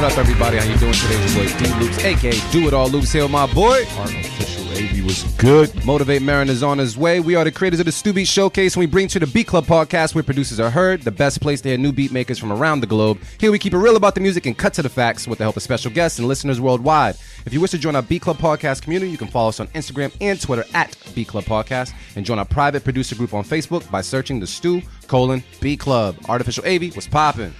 [0.00, 0.56] What up, everybody?
[0.56, 1.14] How you doing today?
[1.16, 3.84] It's your boy D Loops, aka Do It All Loops here, my boy.
[3.98, 5.84] Artificial AV was good.
[5.84, 7.20] Motivate Merren is on his way.
[7.20, 9.48] We are the creators of the Stew Beat Showcase, and we bring to the Beat
[9.48, 12.50] Club podcast where producers are heard, the best place to hear new beat makers from
[12.50, 13.20] around the globe.
[13.38, 15.44] Here we keep it real about the music and cut to the facts with the
[15.44, 17.16] help of special guests and listeners worldwide.
[17.44, 19.66] If you wish to join our Beat Club podcast community, you can follow us on
[19.68, 23.88] Instagram and Twitter at Beat Club Podcast, and join our private producer group on Facebook
[23.90, 26.16] by searching the Stew colon Beat Club.
[26.26, 27.52] Artificial AV was popping.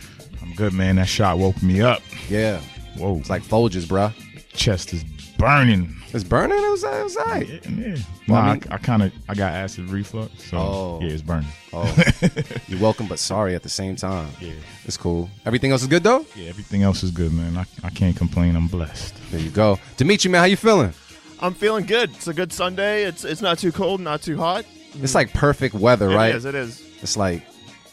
[0.43, 0.97] I'm good, man.
[0.97, 2.03] That shot woke me up.
[2.29, 2.61] Yeah,
[2.97, 3.19] Whoa.
[3.19, 4.13] it's like Folgers, bruh.
[4.55, 5.05] chest is
[5.39, 5.95] burning.
[6.13, 6.59] It's burning.
[6.59, 7.49] It was, it was all right.
[7.49, 7.97] Yeah, yeah.
[8.29, 10.99] Well, Nah, I I, mean- I kind of I got acid reflux, so Oh.
[11.03, 11.49] yeah, it's burning.
[11.73, 11.97] Oh,
[12.69, 14.29] you're welcome, but sorry at the same time.
[14.41, 14.53] Yeah,
[14.85, 15.31] It's cool.
[15.47, 16.27] Everything else is good though.
[16.35, 16.49] yeah.
[16.49, 17.57] Everything else is good, man.
[17.57, 18.57] I, I can't complain.
[18.57, 19.15] I'm blessed.
[19.31, 19.79] There you go.
[19.97, 20.93] Dimitri, man, how you feeling?
[21.41, 22.11] I'm feeling good.
[22.11, 23.05] It's a good Sunday.
[23.05, 24.65] It's it's not too cold, not too hot.
[25.01, 26.35] It's like perfect weather, It right?
[26.35, 26.83] is, It is.
[27.03, 27.45] It's like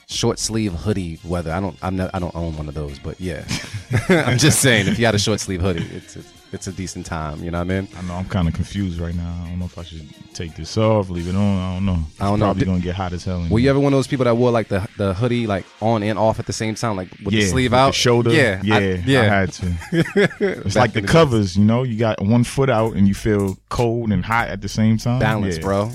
[0.09, 1.51] short sleeve hoodie weather.
[1.51, 1.77] I don't.
[1.81, 3.45] I'm not, I don't own one of those, but yeah.
[4.09, 7.05] I'm just saying, if you had a short sleeve hoodie, it's it's, it's a decent
[7.05, 7.43] time.
[7.43, 7.87] You know what I mean?
[7.97, 9.41] I know I'm kind of confused right now.
[9.43, 11.57] I don't know if I should take this off, leave it on.
[11.59, 11.99] I don't know.
[12.09, 12.45] It's I don't know.
[12.45, 13.41] Probably Did- gonna get hot as hell.
[13.41, 15.65] in Were you ever one of those people that wore like the the hoodie like
[15.81, 17.93] on and off at the same time, like with yeah, the sleeve with out, the
[17.93, 18.31] shoulder.
[18.31, 19.21] Yeah, yeah, I, yeah.
[19.21, 19.73] I had to.
[20.65, 21.83] It's like the the covers, you know.
[21.83, 25.19] You got one foot out and you feel cold and hot at the same time.
[25.19, 25.63] balance, Yeah.
[25.63, 25.91] bro.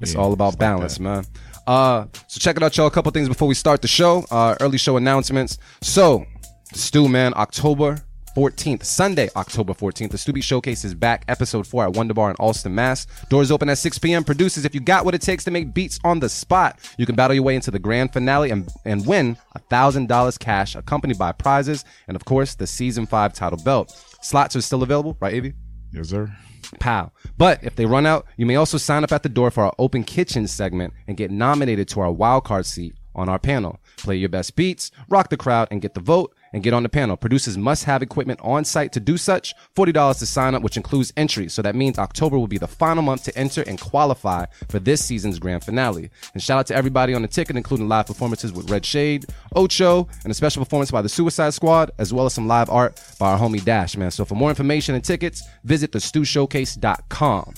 [0.00, 1.02] It's Yeah, all about like balance, that.
[1.04, 1.24] man.
[1.66, 2.86] Uh, so check it out, y'all.
[2.86, 4.24] A couple things before we start the show.
[4.30, 5.58] Uh, early show announcements.
[5.80, 6.26] So,
[6.72, 8.04] Stew, man, October
[8.36, 11.24] 14th, Sunday, October 14th, the Stew Beat Showcase is back.
[11.28, 13.06] Episode 4 at Wonder Bar in Allston, Mass.
[13.28, 14.24] Doors open at 6 p.m.
[14.24, 17.14] Producers, if you got what it takes to make beats on the spot, you can
[17.14, 19.36] battle your way into the grand finale and, and win
[19.70, 23.92] $1,000 cash, accompanied by prizes, and of course, the season 5 title belt.
[24.20, 25.54] Slots are still available, right, Avi?
[25.92, 26.34] Yes, sir.
[26.78, 27.12] Pow.
[27.36, 29.74] But if they run out, you may also sign up at the door for our
[29.78, 33.80] open kitchen segment and get nominated to our wild card seat on our panel.
[33.96, 36.88] Play your best beats, rock the crowd, and get the vote and get on the
[36.88, 37.16] panel.
[37.16, 39.54] Producers must have equipment on site to do such.
[39.76, 41.48] $40 to sign up, which includes entry.
[41.48, 45.04] So that means October will be the final month to enter and qualify for this
[45.04, 46.10] season's grand finale.
[46.32, 49.26] And shout out to everybody on the ticket, including live performances with Red Shade,
[49.56, 53.02] Ocho, and a special performance by the Suicide Squad, as well as some live art
[53.18, 54.12] by our homie Dash, man.
[54.12, 57.54] So for more information and tickets, visit thestewshowcase.com.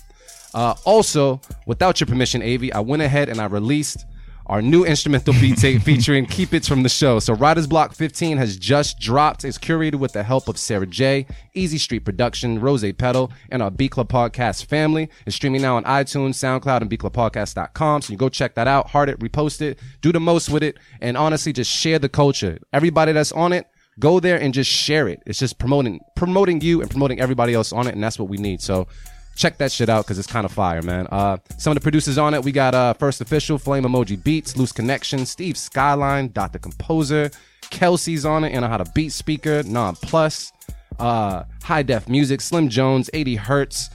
[0.55, 4.07] Uh, also, without your permission, Avi, I went ahead and I released
[4.47, 7.19] our new instrumental beat tape featuring Keep It from the show.
[7.19, 9.45] So Writers Block 15 has just dropped.
[9.45, 13.71] It's curated with the help of Sarah J, Easy Street Production, Rose Pedal, and our
[13.71, 15.09] Beat Club Podcast family.
[15.27, 18.03] It's streaming now on iTunes, SoundCloud, and beatclubpodcast.com.
[18.03, 20.78] So you go check that out, heart it, repost it, do the most with it,
[21.01, 22.59] and honestly just share the culture.
[22.73, 23.67] Everybody that's on it,
[23.99, 25.23] go there and just share it.
[25.27, 28.37] It's just promoting promoting you and promoting everybody else on it, and that's what we
[28.37, 28.61] need.
[28.61, 28.87] So
[29.36, 31.06] check that shit out because it's kind of fire, man.
[31.10, 34.56] Uh, some of the producers on it, we got uh, First Official, Flame Emoji Beats,
[34.56, 36.58] Loose Connection, Steve Skyline, Dr.
[36.58, 37.30] Composer,
[37.70, 40.52] Kelsey's on it, and a How to Beat Speaker, Non Plus,
[40.98, 43.91] uh, High Def Music, Slim Jones, 80 Hertz.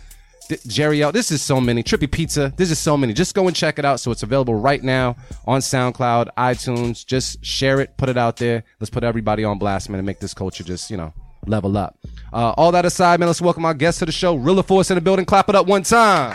[0.49, 1.11] D- Jerry L.
[1.11, 1.81] This is so many.
[1.81, 2.51] Trippy Pizza.
[2.57, 3.13] This is so many.
[3.13, 3.99] Just go and check it out.
[3.99, 5.15] So it's available right now
[5.47, 7.05] on SoundCloud, iTunes.
[7.05, 8.63] Just share it, put it out there.
[8.79, 11.13] Let's put everybody on blast, man, and make this culture just, you know,
[11.45, 11.97] level up.
[12.33, 14.35] Uh, all that aside, man, let's welcome our guest to the show.
[14.35, 15.25] Rilla Force in the building.
[15.25, 16.31] Clap it up one time.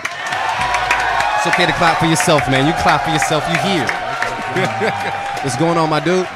[1.37, 2.67] It's okay to clap for yourself, man.
[2.67, 3.45] You clap for yourself.
[3.49, 3.87] You here.
[5.43, 6.27] What's going on, my dude?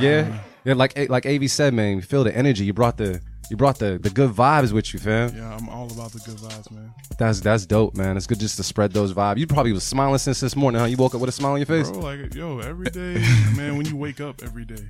[0.00, 0.40] Yeah.
[0.64, 2.64] Yeah, like like Av said, man, you feel the energy.
[2.64, 5.34] You brought the you brought the the good vibes with you, fam.
[5.34, 6.92] Yeah, I'm all about the good vibes, man.
[7.18, 8.16] That's that's dope, man.
[8.16, 9.38] It's good just to spread those vibes.
[9.38, 10.86] You probably was smiling since this morning, huh?
[10.86, 11.90] You woke up with a smile on your face.
[11.90, 13.14] Bro, like, yo, every day,
[13.56, 14.86] man, when you wake up every day,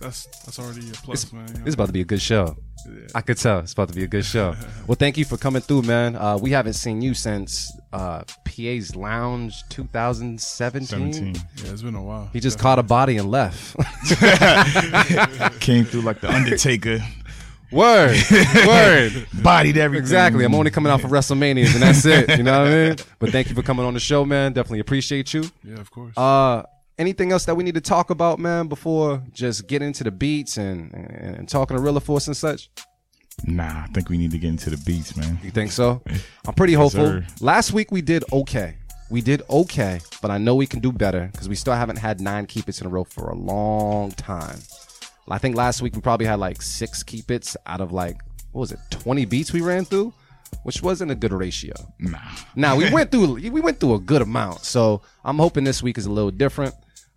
[0.00, 1.48] that's that's already a plus, man.
[1.48, 1.66] You know?
[1.66, 2.56] It's about to be a good show.
[3.14, 4.54] I could tell it's about to be a good show.
[4.86, 6.16] well, thank you for coming through, man.
[6.16, 11.12] Uh, we haven't seen you since uh, PA's Lounge 2017.
[11.12, 11.34] 17.
[11.34, 12.28] yeah, it's been a while.
[12.32, 13.76] He just caught a body and left.
[15.60, 17.00] Came through like the Undertaker,
[17.72, 18.16] word,
[18.66, 19.26] word.
[19.42, 20.02] bodied everything.
[20.02, 20.44] Exactly.
[20.44, 22.36] I'm only coming out for WrestleManias, and that's it.
[22.36, 22.96] You know what I mean?
[23.18, 24.52] But thank you for coming on the show, man.
[24.52, 25.44] Definitely appreciate you.
[25.62, 26.16] Yeah, of course.
[26.18, 26.64] Uh,
[26.98, 30.56] anything else that we need to talk about, man, before just get into the beats
[30.56, 32.70] and and, and talking to Rilla Force and such?
[33.44, 35.38] Nah, I think we need to get into the beats, man.
[35.42, 36.02] You think so?
[36.06, 36.18] Eh.
[36.46, 37.06] I'm pretty hopeful.
[37.06, 37.26] sir.
[37.40, 38.76] Last week we did okay.
[39.10, 42.20] We did okay, but I know we can do better because we still haven't had
[42.20, 44.58] nine keep its in a row for a long time.
[45.28, 48.20] I think last week we probably had like six keep its out of like
[48.52, 50.12] what was it, 20 beats we ran through,
[50.62, 51.74] which wasn't a good ratio.
[51.98, 52.18] Nah.
[52.54, 55.98] Now we went through we went through a good amount, so I'm hoping this week
[55.98, 56.74] is a little different.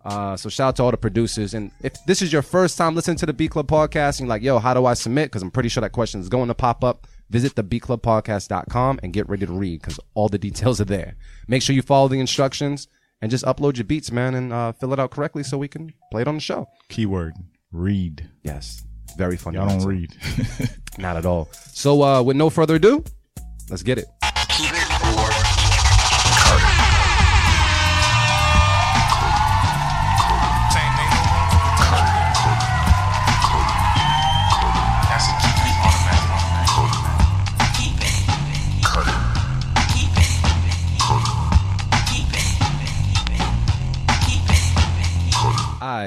[0.08, 2.94] Uh, so shout out to all the producers, and if this is your first time
[2.94, 5.42] listening to the Beat Club podcast, and you're like, "Yo, how do I submit?" Because
[5.42, 7.06] I'm pretty sure that question is going to pop up.
[7.30, 11.16] Visit the beatclubpodcast.com and get ready to read because all the details are there.
[11.46, 12.88] Make sure you follow the instructions
[13.20, 15.92] and just upload your beats, man, and uh, fill it out correctly so we can
[16.10, 16.68] play it on the show.
[16.88, 17.34] Keyword
[17.70, 18.28] read.
[18.42, 18.82] Yes,
[19.18, 19.58] Very funny.
[19.58, 20.16] Y'all don't read.
[20.98, 21.50] Not at all.
[21.72, 23.04] So, uh, with no further ado,
[23.68, 24.06] let's get it.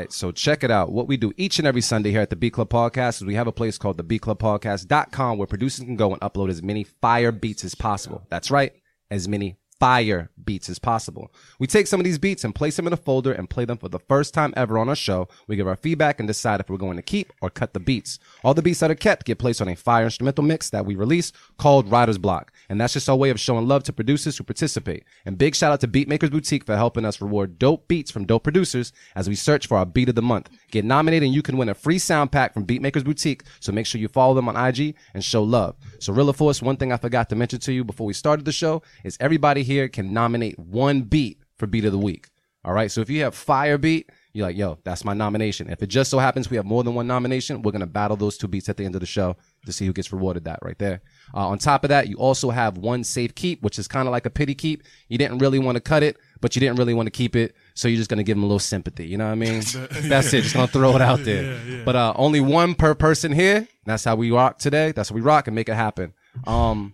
[0.01, 0.91] Right, so check it out.
[0.91, 3.35] What we do each and every Sunday here at the Beat Club Podcast is we
[3.35, 6.63] have a place called the Beat Club Podcast.com where producers can go and upload as
[6.63, 8.25] many fire beats as possible.
[8.27, 8.73] That's right,
[9.11, 11.31] as many fire beats as possible.
[11.57, 13.79] We take some of these beats and place them in a folder and play them
[13.79, 15.27] for the first time ever on our show.
[15.47, 18.19] We give our feedback and decide if we're going to keep or cut the beats.
[18.43, 20.93] All the beats that are kept get placed on a fire instrumental mix that we
[20.93, 22.51] release called Writer's Block.
[22.69, 25.03] And that's just our way of showing love to producers who participate.
[25.25, 28.43] And big shout out to Beatmakers Boutique for helping us reward dope beats from dope
[28.43, 30.51] producers as we search for our beat of the month.
[30.69, 33.41] Get nominated and you can win a free sound pack from Beatmakers Boutique.
[33.59, 35.75] So make sure you follow them on IG and show love.
[35.97, 38.51] So Rilla Force, one thing I forgot to mention to you before we started the
[38.51, 42.27] show is everybody here can nominate one beat for beat of the week.
[42.63, 42.91] All right.
[42.91, 45.69] So if you have fire beat, you're like, yo, that's my nomination.
[45.69, 48.15] If it just so happens we have more than one nomination, we're going to battle
[48.15, 49.35] those two beats at the end of the show
[49.65, 51.01] to see who gets rewarded that right there.
[51.33, 54.11] Uh, on top of that, you also have one safe keep, which is kind of
[54.11, 54.83] like a pity keep.
[55.09, 57.55] You didn't really want to cut it, but you didn't really want to keep it.
[57.73, 59.07] So you're just going to give them a little sympathy.
[59.07, 59.63] You know what I mean?
[60.03, 60.43] That's it.
[60.43, 61.83] Just going to throw it out there.
[61.83, 63.67] But, uh, only one per person here.
[63.85, 64.91] That's how we rock today.
[64.91, 66.13] That's how we rock and make it happen.
[66.47, 66.93] Um,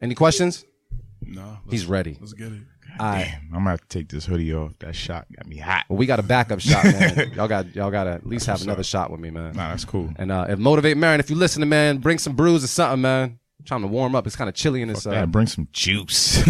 [0.00, 0.64] any questions?
[1.20, 2.16] Nah, let's, He's ready.
[2.20, 2.62] Let's get it.
[2.98, 3.24] All right.
[3.24, 4.72] Damn, I'm gonna have to take this hoodie off.
[4.80, 5.84] That shot got me hot.
[5.88, 7.32] Well, we got a backup shot, man.
[7.36, 9.54] y'all got y'all got to at least have another shot with me, man.
[9.54, 10.10] Nah, that's cool.
[10.16, 13.02] And uh, if motivate Merren, if you listen to man, bring some brews or something,
[13.02, 13.38] man.
[13.60, 14.26] I'm trying to warm up.
[14.26, 15.04] It's kind of chilly in this.
[15.04, 16.42] Yeah, Uh, bring some juice.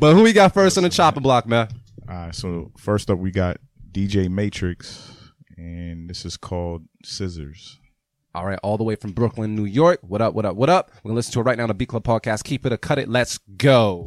[0.00, 1.68] but who we got first on the chopping block, man?
[2.08, 3.58] All right, so first up we got
[3.90, 5.12] DJ Matrix,
[5.56, 7.78] and this is called Scissors.
[8.34, 9.98] All right, all the way from Brooklyn, New York.
[10.00, 10.32] What up?
[10.32, 10.56] What up?
[10.56, 10.90] What up?
[11.02, 12.44] We're gonna listen to it right now on the Beat Club podcast.
[12.44, 13.08] Keep it or cut it.
[13.08, 14.06] Let's go.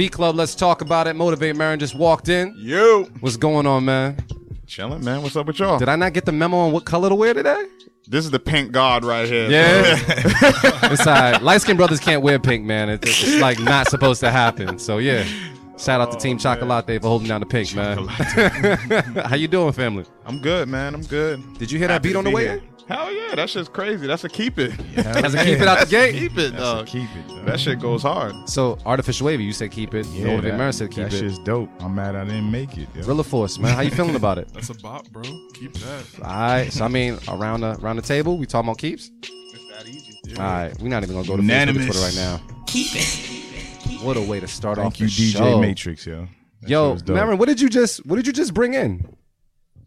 [0.00, 0.34] Beat Club.
[0.34, 1.14] Let's talk about it.
[1.14, 2.54] Motivate Merren just walked in.
[2.56, 3.12] You.
[3.20, 4.16] What's going on, man?
[4.66, 5.20] chilling, man.
[5.20, 5.78] What's up with y'all?
[5.78, 7.66] Did I not get the memo on what color to wear today?
[8.08, 9.50] This is the pink god right here.
[9.50, 9.82] Yeah.
[10.84, 11.42] it's all right.
[11.42, 12.88] Light skinned brothers can't wear pink, man.
[12.88, 14.78] It's, it's like not supposed to happen.
[14.78, 15.22] So yeah.
[15.76, 18.06] Shout out to Team oh, Chocolate for holding down the pink, man.
[19.26, 20.06] How you doing, family?
[20.24, 20.94] I'm good, man.
[20.94, 21.58] I'm good.
[21.58, 22.62] Did you hear that beat on the way?
[22.90, 24.06] Hell yeah, that shit's crazy.
[24.06, 24.72] That's a keep it.
[24.96, 26.12] Yeah, that's a keep it out the gate.
[26.14, 26.86] Keep it, dog.
[26.86, 27.28] Keep it.
[27.28, 27.42] Though.
[27.44, 28.34] That shit goes hard.
[28.48, 30.06] So artificial wavy, you said keep it.
[30.06, 31.18] yeah, Motivate that, Merren said keep that it.
[31.18, 31.70] shit's dope.
[31.80, 32.88] I'm mad I didn't make it.
[32.94, 33.02] yo.
[33.04, 33.74] Rilla Force, man.
[33.74, 34.48] How you feeling about it?
[34.52, 35.22] That's a bop, bro.
[35.54, 36.04] Keep that.
[36.22, 36.72] All right.
[36.72, 39.10] So I mean, around the around the table, we talking about keeps.
[40.36, 40.72] All right.
[40.80, 41.84] We're not even gonna go to Facebook and Unanimous.
[41.86, 42.40] Twitter right now.
[42.66, 44.02] Keep it.
[44.02, 45.60] What a way to start off Thank you, the DJ show.
[45.60, 46.20] Matrix, yo.
[46.22, 46.28] That
[46.62, 47.16] shit Yo, was dope.
[47.16, 49.14] Merren, what did you just what did you just bring in?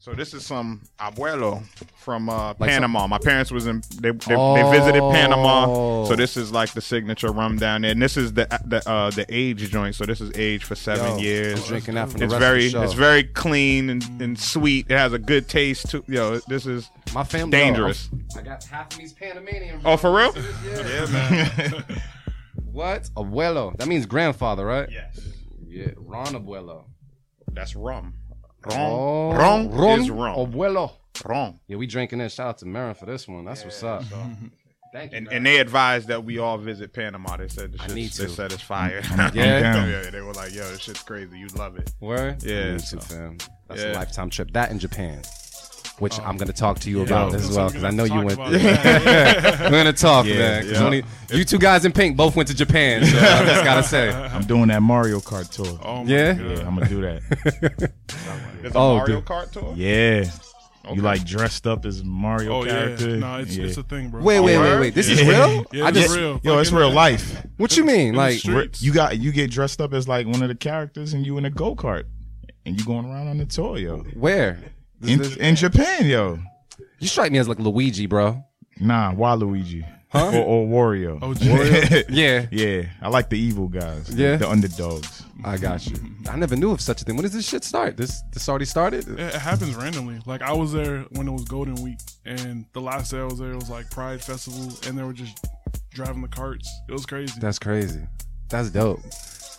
[0.03, 1.63] So this is some abuelo
[1.95, 3.07] from uh, Like Panama.
[3.07, 4.53] My parents was in they they, Oh.
[4.53, 6.03] they visited Panama.
[6.03, 9.11] So this is like the signature rum down there, and this is the the uh,
[9.11, 9.95] the age joint.
[9.95, 11.61] So this is aged for seven Yo, years.
[11.61, 12.83] I'm drinking that from the it's rest very of the show.
[12.83, 14.87] it's very clean and, and sweet.
[14.91, 16.39] It has a good taste to yo.
[16.49, 18.09] This is My family dangerous.
[18.37, 19.79] I got half of these Panamanian.
[19.85, 20.33] Oh, for real?
[20.65, 21.85] Yeah, man.
[22.73, 23.03] what?
[23.15, 23.77] Abuelo.
[23.77, 24.89] That means grandfather, right?
[24.91, 25.17] Yes,
[25.65, 26.87] Yeah, Ron Abuelo.
[27.53, 28.15] that's rum.
[28.65, 28.77] Ron.
[28.79, 30.35] Oh, Ron, ron is wrong.
[30.51, 30.91] Abuelo.
[31.25, 31.59] Wrong.
[31.67, 32.33] Yeah, we drinking this.
[32.33, 33.45] Shout out to Merren for this one.
[33.45, 34.03] That's what's up.
[34.93, 35.17] Thank you.
[35.17, 37.37] And, and they advised that we all visit Panama.
[37.37, 39.01] They said the I shit, need they said it's fire.
[39.33, 39.87] Yeah?
[39.87, 41.39] yeah, they were like, "Yo, this shit's crazy.
[41.39, 42.43] You'd love it." Word?
[42.43, 43.37] Yeah, Me so- too, fam.
[43.67, 43.93] That's Yeah.
[43.93, 44.51] a lifetime trip.
[44.53, 45.23] That in Japan,
[45.99, 46.23] which Oh.
[46.23, 48.33] I'm going to talk to you Yeah, about as well because I know you went.
[48.33, 49.59] about that.
[49.61, 50.61] We're going to talk, Yeah, man.
[50.63, 50.83] 'cause yeah.
[50.85, 53.05] only you two guys in pink both went to Japan.
[53.05, 54.11] So I just got to say.
[54.11, 55.79] I'm doing that Mario Kart tour.
[55.83, 56.33] Oh my Yeah?
[56.33, 56.45] God.
[56.49, 57.21] Yeah, I'm gonna do that.
[58.61, 59.25] There's a Oh, Mario dude.
[59.25, 59.73] Kart tour.
[59.75, 60.25] Yeah.
[60.85, 60.95] Okay.
[60.95, 62.71] You like dressed up as Mario Oh yeah.
[62.71, 63.15] character?
[63.15, 63.65] No, it's yeah.
[63.67, 64.21] it's a thing, bro.
[64.21, 64.93] Wait, wait, oh, wait, wait.
[64.95, 65.65] This is real?
[65.71, 66.41] Yeah, I it's just, real.
[66.43, 67.45] Yo, it's Fucking- real life.
[67.55, 68.15] what you mean?
[68.15, 71.37] Like, You got you get dressed up as like one of the characters, and you
[71.37, 72.03] in a go kart,
[72.65, 73.99] and you going around on the tour, yo.
[74.15, 74.59] where?
[75.05, 76.39] In, in Japan, yo.
[76.99, 78.43] You strike me as like Luigi, bro.
[78.79, 79.85] Nah, Waluigi.
[80.09, 80.29] Huh?
[80.37, 81.17] Or, or Wario.
[81.23, 81.33] Oh,
[82.09, 84.13] Yeah, yeah, I like the evil guys.
[84.13, 84.35] Yeah?
[84.35, 85.23] the underdogs.
[85.43, 85.97] I got you.
[86.29, 87.15] I never knew of such a thing.
[87.15, 87.97] When does this shit start?
[87.97, 89.07] This this already started?
[89.07, 90.19] It, it happens randomly.
[90.27, 93.39] Like I was there when it was Golden Week, and the last day I was
[93.39, 95.43] there, it was like Pride Festival, and they were just
[95.91, 96.69] driving the carts.
[96.87, 97.33] It was crazy.
[97.39, 98.01] That's crazy.
[98.49, 98.99] That's dope.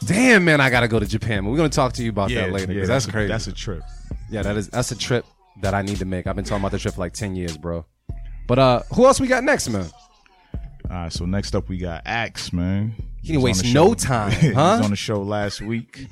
[0.07, 1.45] Damn, man, I gotta go to Japan.
[1.45, 2.73] We're gonna talk to you about that later.
[2.79, 3.29] 'cause that's a- crazy.
[3.29, 3.83] that's a trip.
[4.31, 5.27] yeah, that is that's a trip
[5.63, 6.27] that I need to make.
[6.27, 7.85] I've been talking about this trip for like ten years, bro.
[8.47, 9.87] But uh, who else we got next, man?
[10.91, 12.95] All right, so next up we got Axe, man.
[13.23, 14.77] He didn't was waste on the no show- time, he huh?
[14.77, 16.07] was on the show last week,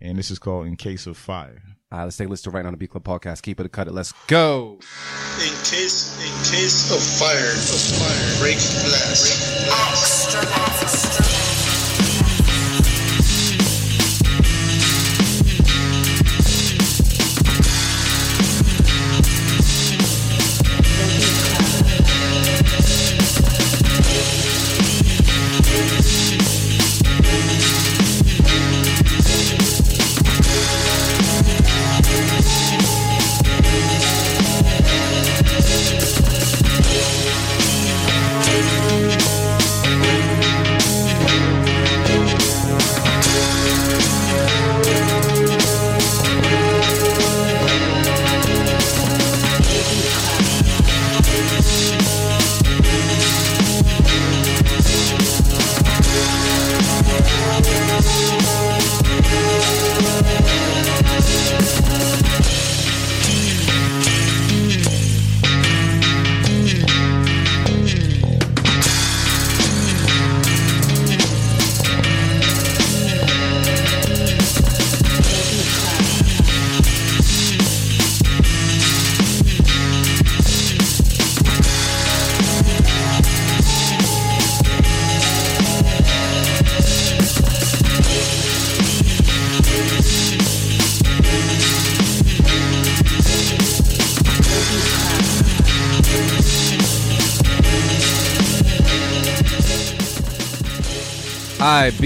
[0.00, 2.56] and this is called "In Case of Fire." All right, let's take a listen to
[2.56, 3.42] right now on the Beat Club podcast.
[3.42, 3.92] Keep it or cut it.
[3.94, 4.74] Let's go.
[4.74, 9.66] In case, in case of fire, of fire, break glass.
[9.70, 11.39] All right,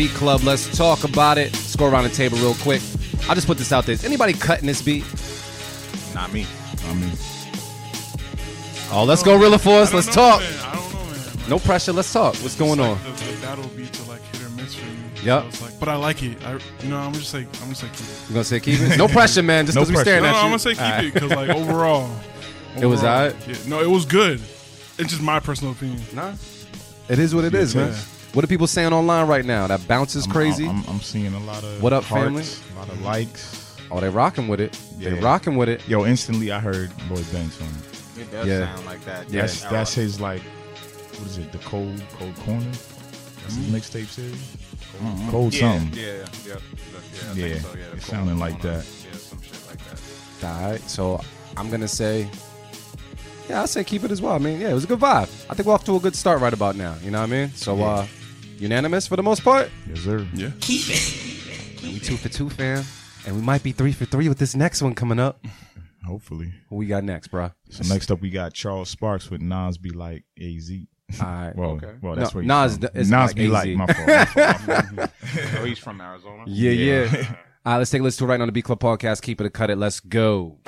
[0.04, 1.50] Beat Club, let's talk about it.
[1.54, 2.82] Let's go around the table real quick.
[3.26, 3.94] I'll just put this out there.
[3.94, 5.02] Is anybody cutting this beat?
[6.14, 6.46] Not me.
[6.86, 7.10] I mean,
[8.90, 9.94] Oh, let's go Rilla for I us.
[9.94, 10.40] Let's know, talk.
[10.40, 10.52] Man.
[10.62, 11.04] I don't know,
[11.40, 11.48] man.
[11.48, 11.92] No pressure.
[11.94, 12.34] Let's talk.
[12.36, 12.98] What's going like on?
[13.02, 14.96] The, the battle beats are like hit or miss for me.
[15.24, 15.52] Yep.
[15.54, 16.44] So like, but I like it.
[16.44, 18.20] I, you know, I'm just like, I'm just like, keep it.
[18.28, 18.98] You gonna say keep it?
[18.98, 19.64] No pressure, man.
[19.64, 20.04] Just No because we pressure.
[20.04, 20.44] staring No, at no, you.
[20.44, 21.04] I'm gonna say keep All right.
[21.06, 22.10] it because like overall,
[22.78, 23.48] It was overall, alright?
[23.48, 24.42] Yeah, no, it was good.
[24.98, 26.02] It's just my personal opinion.
[26.12, 26.34] Nah.
[27.08, 27.90] It is what it is, man.
[27.92, 27.98] Yeah.
[28.34, 29.66] What are people saying online right now?
[29.68, 30.66] That bounce is I'm- crazy.
[30.68, 32.44] I'm, I'm seeing a lot of What up, hearts, family?
[32.74, 33.76] A lot of likes.
[33.90, 34.72] oh, they rocking with it.
[34.98, 35.86] They rocking with it.
[35.88, 38.20] Yo, instantly I heard Lloyd Banks on it.
[38.22, 38.74] It does Yeah.
[38.74, 39.28] sound like that.
[39.28, 39.70] That's Yeah.
[39.70, 41.52] that's his like, what is it?
[41.52, 42.64] The cold cold corner.
[43.42, 44.56] That's his mixtape series.
[45.30, 45.64] Cold Mm-hmm.
[45.64, 45.98] yeah, something.
[45.98, 46.14] Yeah, yeah,
[46.46, 46.54] yeah.
[46.54, 47.84] I think Yeah, so, yeah.
[47.84, 48.76] it The sounded Cold like Corner.
[48.78, 48.86] that.
[49.04, 49.78] Yeah, some shit like
[50.40, 50.46] that.
[50.62, 50.90] All right.
[50.90, 51.20] So
[51.56, 52.28] I'm gonna say,
[53.48, 54.34] yeah, I say keep it as well.
[54.34, 55.28] I mean, yeah, it was a good vibe.
[55.50, 56.94] I think we're off to a good start right about now.
[57.02, 57.52] You know what I mean?
[57.54, 58.06] So uh,
[58.58, 59.70] unanimous for the most part.
[59.88, 60.26] Yes, sir.
[60.34, 60.50] Yeah.
[60.60, 61.82] Keep it.
[61.82, 62.84] we two for two, fam,
[63.26, 65.44] and we might be three for three with this next one coming up.
[66.06, 66.52] Hopefully.
[66.68, 67.50] What we got next, bro?
[67.70, 70.70] So next up we got Charles Sparks with Nas be like AZ.
[71.20, 71.56] All right.
[71.56, 71.92] Well, Okay.
[72.02, 72.80] well, that's No, where he's Nas from.
[72.80, 73.50] d- is Nas like be AZ.
[73.52, 74.06] like my fault.
[74.08, 75.10] My fault, my fault.
[75.60, 76.44] Oh, he's from Arizona.
[76.46, 77.02] Yeah, yeah.
[77.12, 77.34] Yeah.
[77.66, 79.22] All right, let's take a listen to it right now on the Beat Club podcast.
[79.22, 79.78] Keep it or cut it.
[79.78, 80.58] Let's go.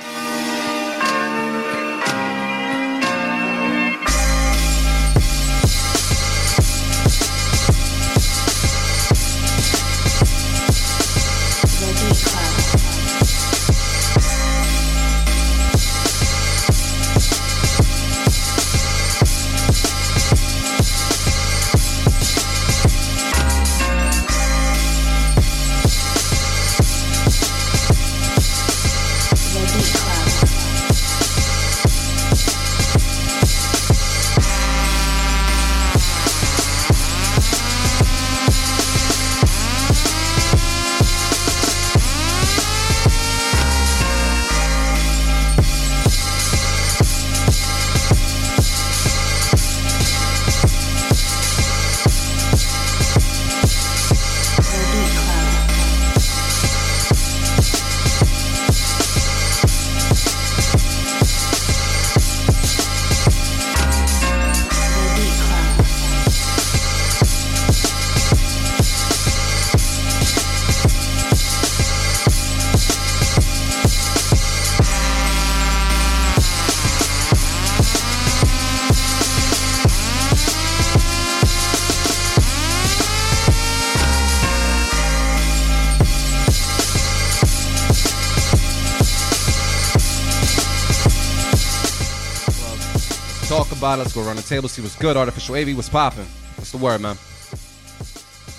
[93.97, 94.05] Let's talk about it.
[94.05, 95.17] Let's go around the table, see what's good.
[95.17, 96.27] Artificial AV, what's popping?
[96.57, 97.17] What's the word, man?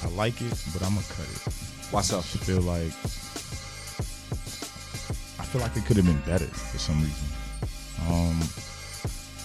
[0.04, 1.54] I like it, but I'm gonna cut it.
[1.92, 2.18] Why so?
[2.18, 2.94] I just feel like
[5.40, 7.28] I feel like it could have been better for some reason.
[8.10, 8.40] Um,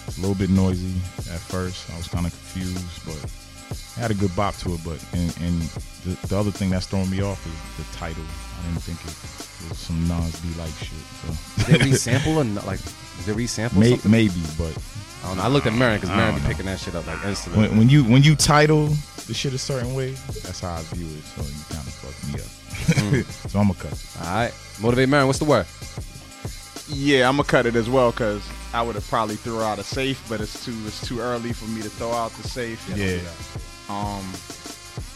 [0.07, 0.95] a little bit noisy
[1.31, 1.89] at first.
[1.91, 4.81] I was kind of confused, but it had a good bop to it.
[4.83, 5.61] But and, and
[6.05, 8.23] the, the other thing that's throwing me off is the title.
[8.23, 11.67] I didn't think it was some Nas B like shit.
[11.67, 14.75] Did they So resample and like did they resample May, maybe, but
[15.23, 15.43] I don't know.
[15.43, 16.47] I looked at Merren because I Merren be know.
[16.47, 17.67] picking that shit up like instantly.
[17.67, 18.87] when, when you when you title
[19.27, 21.23] the shit a certain way, that's how I view it.
[21.23, 23.23] So you kind of fucked me up.
[23.25, 23.49] Mm.
[23.49, 23.93] so I'm gonna cut.
[23.93, 24.17] it.
[24.19, 25.27] All right, motivate Merren.
[25.27, 25.65] What's the word?
[26.89, 29.83] Yeah, I'm gonna cut it as well because I would have probably threw out a
[29.83, 32.85] safe, but it's too it's too early for me to throw out the safe.
[32.95, 33.19] Yeah.
[33.89, 34.25] Um,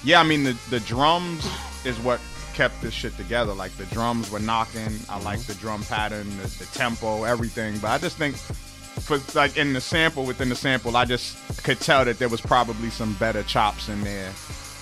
[0.04, 1.46] yeah, I mean the the drums
[1.86, 2.22] is what
[2.54, 3.54] kept this shit together.
[3.54, 5.00] Like the drums were knocking.
[5.10, 7.78] I like the drum pattern, the, the tempo, everything.
[7.80, 8.36] But I just think
[9.08, 12.42] for like in the sample within the sample, I just could tell that there was
[12.42, 14.32] probably some better chops in there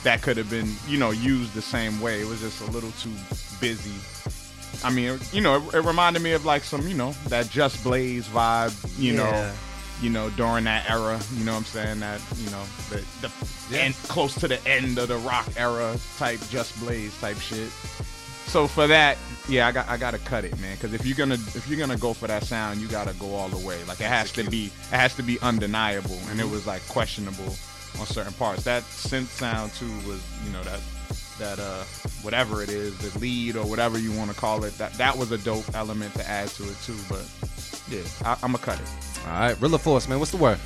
[0.04, 2.22] that could have been you know used the same way.
[2.22, 3.14] It was just a little too
[3.62, 3.94] busy.
[4.84, 7.84] I mean, you know, it, it reminded me of like some, you know, that Just
[7.84, 9.52] Blaze vibe, you know,
[10.02, 12.00] you know, during that era, you know what I'm saying?
[12.02, 13.32] That, you know, the,
[13.70, 17.70] the end, close to the end of the rock era type Just Blaze type shit.
[18.56, 19.18] So for that,
[19.50, 20.78] yeah, I got I gotta cut it, man.
[20.78, 23.50] Because if you're gonna if you're gonna go for that sound, you gotta go all
[23.50, 23.84] the way.
[23.84, 27.54] Like it has to be it has to be undeniable, and it was like questionable
[28.00, 28.64] on certain parts.
[28.64, 30.80] That synth sound too was you know that
[31.38, 31.84] that uh
[32.22, 34.78] whatever it is, the lead or whatever you want to call it.
[34.78, 36.96] That that was a dope element to add to it too.
[37.10, 37.30] But
[37.90, 38.88] yeah, I, I'm gonna cut it.
[39.28, 40.20] All right, Rilla Force, man.
[40.20, 40.60] What's the word?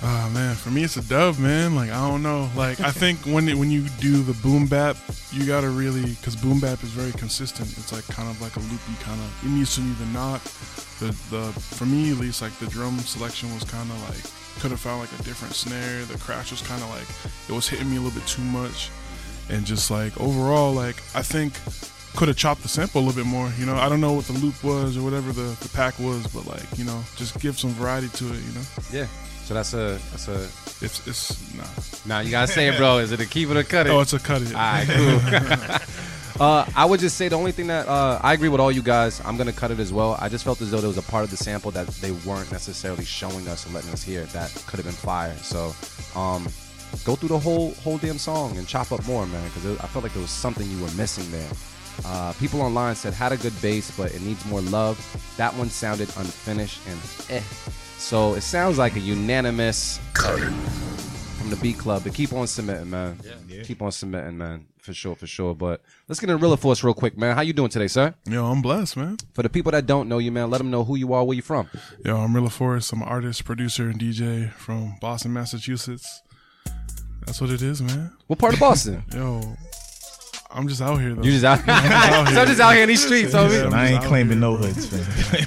[0.00, 1.74] Oh man, for me it's a dub, man.
[1.74, 2.48] Like I don't know.
[2.54, 4.96] Like I think when it, when you do the boom bap,
[5.32, 7.68] you gotta really because boom bap is very consistent.
[7.76, 9.44] It's like kind of like a loopy kind of.
[9.44, 10.40] It needs to be the knot.
[11.00, 14.22] The the for me at least like the drum selection was kind of like
[14.60, 16.04] could have found like a different snare.
[16.04, 17.08] The crash was kind of like
[17.48, 18.90] it was hitting me a little bit too much,
[19.50, 21.54] and just like overall like I think
[22.16, 23.52] could have chopped the sample a little bit more.
[23.58, 26.24] You know I don't know what the loop was or whatever the the pack was,
[26.28, 28.38] but like you know just give some variety to it.
[28.38, 29.06] You know Yeah.
[29.48, 30.42] So that's a that's a.
[30.84, 31.64] it's it's nah.
[32.04, 32.98] Now you gotta say it, bro.
[32.98, 33.90] Is it a keep it or cut it?
[33.90, 34.54] Oh, it's a cut it.
[34.54, 36.42] All right, cool.
[36.46, 38.82] uh, I would just say the only thing that uh, I agree with all you
[38.82, 39.22] guys.
[39.24, 40.18] I'm gonna cut it as well.
[40.20, 42.52] I just felt as though there was a part of the sample that they weren't
[42.52, 45.34] necessarily showing us and letting us hear that could have been fire.
[45.38, 45.74] So,
[46.14, 46.44] um,
[47.06, 50.02] go through the whole whole damn song and chop up more, man, because I felt
[50.02, 51.48] like there was something you were missing there.
[52.04, 54.98] Uh, people online said had a good bass, but it needs more love.
[55.38, 57.42] That one sounded unfinished and eh.
[57.98, 63.18] So it sounds like a unanimous from the Beat Club But keep on submitting, man.
[63.64, 64.66] Keep on submitting, man.
[64.78, 65.54] For sure, for sure.
[65.54, 67.34] But let's get into Rilla Force real quick, man.
[67.34, 68.14] How you doing today, sir?
[68.26, 69.18] Yo, I'm blessed, man.
[69.34, 71.34] For the people that don't know you, man, let them know who you are, where
[71.34, 71.68] you from.
[72.04, 72.92] Yo, I'm Rilla Force.
[72.92, 76.22] I'm an artist, producer, and DJ from Boston, Massachusetts.
[77.26, 78.12] That's what it is, man.
[78.28, 79.04] What part of Boston?
[79.12, 79.56] Yo,
[80.50, 81.22] I'm just out here though.
[81.22, 81.60] you just out.
[81.68, 82.40] out so here.
[82.40, 83.40] I'm just out here in these streets, Yeah.
[83.48, 83.66] homie.
[83.66, 85.46] I'm I ain't claiming no hoods, man.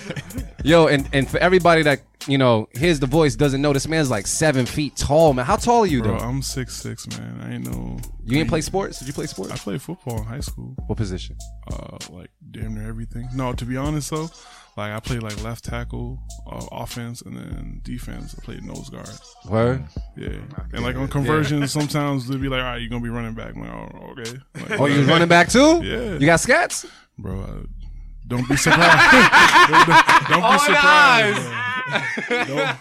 [0.64, 4.12] Yo, and and for everybody that you know hears the voice doesn't know, this man's
[4.12, 5.44] like seven feet tall, man.
[5.46, 6.24] How tall are you, Bro, though?
[6.26, 7.40] I'm six six, man.
[7.42, 7.98] I ain't know.
[8.26, 9.00] You ain't play sports?
[9.00, 9.52] Did you play sports?
[9.52, 10.76] I played football in high school.
[10.86, 11.36] What position?
[11.72, 13.28] Uh, like damn near everything.
[13.34, 14.30] No, to be honest though,
[14.78, 18.36] like I played like left tackle, uh, offense, and then defense.
[18.38, 19.10] I played nose guard.
[19.50, 19.84] Word.
[20.16, 20.30] Yeah,
[20.74, 23.56] and like on conversions, sometimes they'd be like, "All right, you're gonna be running back."
[23.56, 25.82] I'm like, "Oh, okay." Like, Oh, you was running back too?
[25.84, 26.14] Yeah.
[26.14, 26.86] You got scats?
[27.18, 27.40] bro.
[27.42, 27.64] Uh,
[28.28, 29.32] don't be surprised.
[29.70, 29.88] don't,
[30.30, 32.48] don't- don't be surprised.
[32.48, 32.74] bro.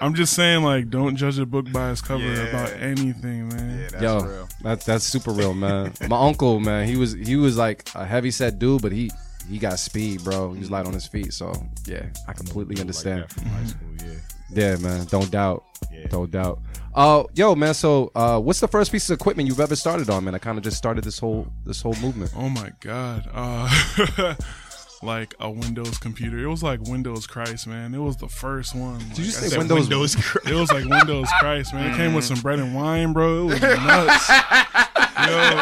[0.00, 3.80] I'm just saying, like, don't judge a book by its cover about anything, man.
[3.80, 4.48] Yeah, that's Yo, real.
[4.62, 5.92] That, that's super real, man.
[6.08, 9.10] My uncle, man, he was he was like a heavy set dude, but he
[9.48, 10.52] he got speed, bro.
[10.52, 11.52] He was light on his feet, so
[11.86, 13.20] yeah, I completely understand.
[13.22, 14.14] Like from high school, yeah.
[14.50, 16.06] Yeah, man, don't doubt, Yeah.
[16.08, 16.60] don't doubt.
[16.94, 17.74] Uh, yo, man.
[17.74, 20.34] So, uh, what's the first piece of equipment you've ever started on, man?
[20.34, 22.32] I kind of just started this whole this whole movement.
[22.34, 23.28] Oh my god.
[23.32, 24.34] Uh,
[25.02, 26.38] like a Windows computer.
[26.38, 27.94] It was like Windows Christ, man.
[27.94, 28.98] It was the first one.
[29.10, 29.88] Did you Like, I say said, Windows?
[30.46, 31.92] It was like Windows Christ, man.
[31.92, 33.50] It came with some bread and wine, bro.
[33.50, 34.28] It was nuts.
[35.28, 35.60] Yo.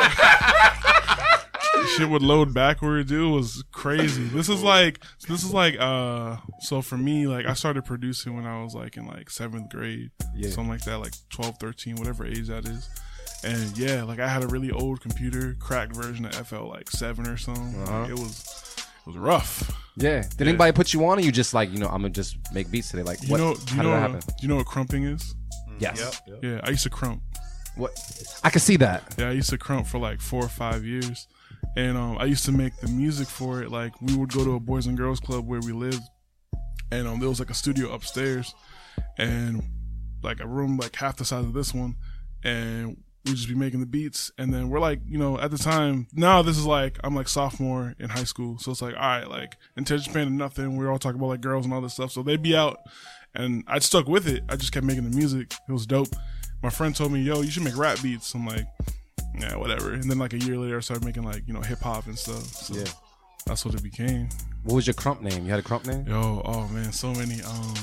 [1.96, 3.10] Shit would load backwards.
[3.10, 4.24] It was crazy.
[4.24, 8.46] This is like this is like uh so for me, like I started producing when
[8.46, 10.10] I was like in like seventh grade.
[10.34, 10.50] Yeah.
[10.50, 12.88] Something like that, like 12, 13, whatever age that is.
[13.44, 17.26] And yeah, like I had a really old computer, cracked version of FL like seven
[17.26, 17.80] or something.
[17.82, 18.06] Uh-huh.
[18.10, 19.70] it was it was rough.
[19.96, 20.22] Yeah.
[20.36, 22.70] Did anybody put you on, or you just like you know I'm gonna just make
[22.70, 23.02] beats today?
[23.04, 23.38] Like You what?
[23.38, 24.20] know do you how know did that happen?
[24.20, 25.34] do you know what krumping is?
[25.78, 26.20] Yes.
[26.42, 27.20] Yeah, I used to krump.
[27.76, 27.92] What?
[28.42, 29.14] I can see that.
[29.18, 31.28] Yeah, I used to krump for like four or five years,
[31.76, 33.70] and um, I used to make the music for it.
[33.70, 36.02] Like we would go to a boys and girls club where we lived,
[36.90, 38.54] and um, there was like a studio upstairs,
[39.18, 39.62] and
[40.22, 41.96] like a room like half the size of this one,
[42.42, 44.32] and we'd just be making the beats.
[44.38, 47.28] And then we're like, you know, at the time, now this is like I'm like
[47.28, 50.76] sophomore in high school, so it's like, all right, like attention span of nothing.
[50.76, 52.78] We're all talking about like girls and all this stuff, so they'd be out,
[53.34, 54.44] and I stuck with it.
[54.48, 55.52] I just kept making the music.
[55.68, 56.14] It was dope.
[56.62, 58.32] My friend told me, yo, you should make rap beats.
[58.34, 58.66] I'm like,
[59.38, 59.92] yeah, whatever.
[59.92, 62.18] And then like a year later, I started making like you know hip hop and
[62.18, 62.42] stuff.
[62.44, 62.84] So Yeah.
[63.46, 64.28] that's what it became.
[64.64, 65.44] What was your krump name?
[65.44, 66.04] You had a krump name?
[66.08, 67.74] Yo, oh man, so many, um,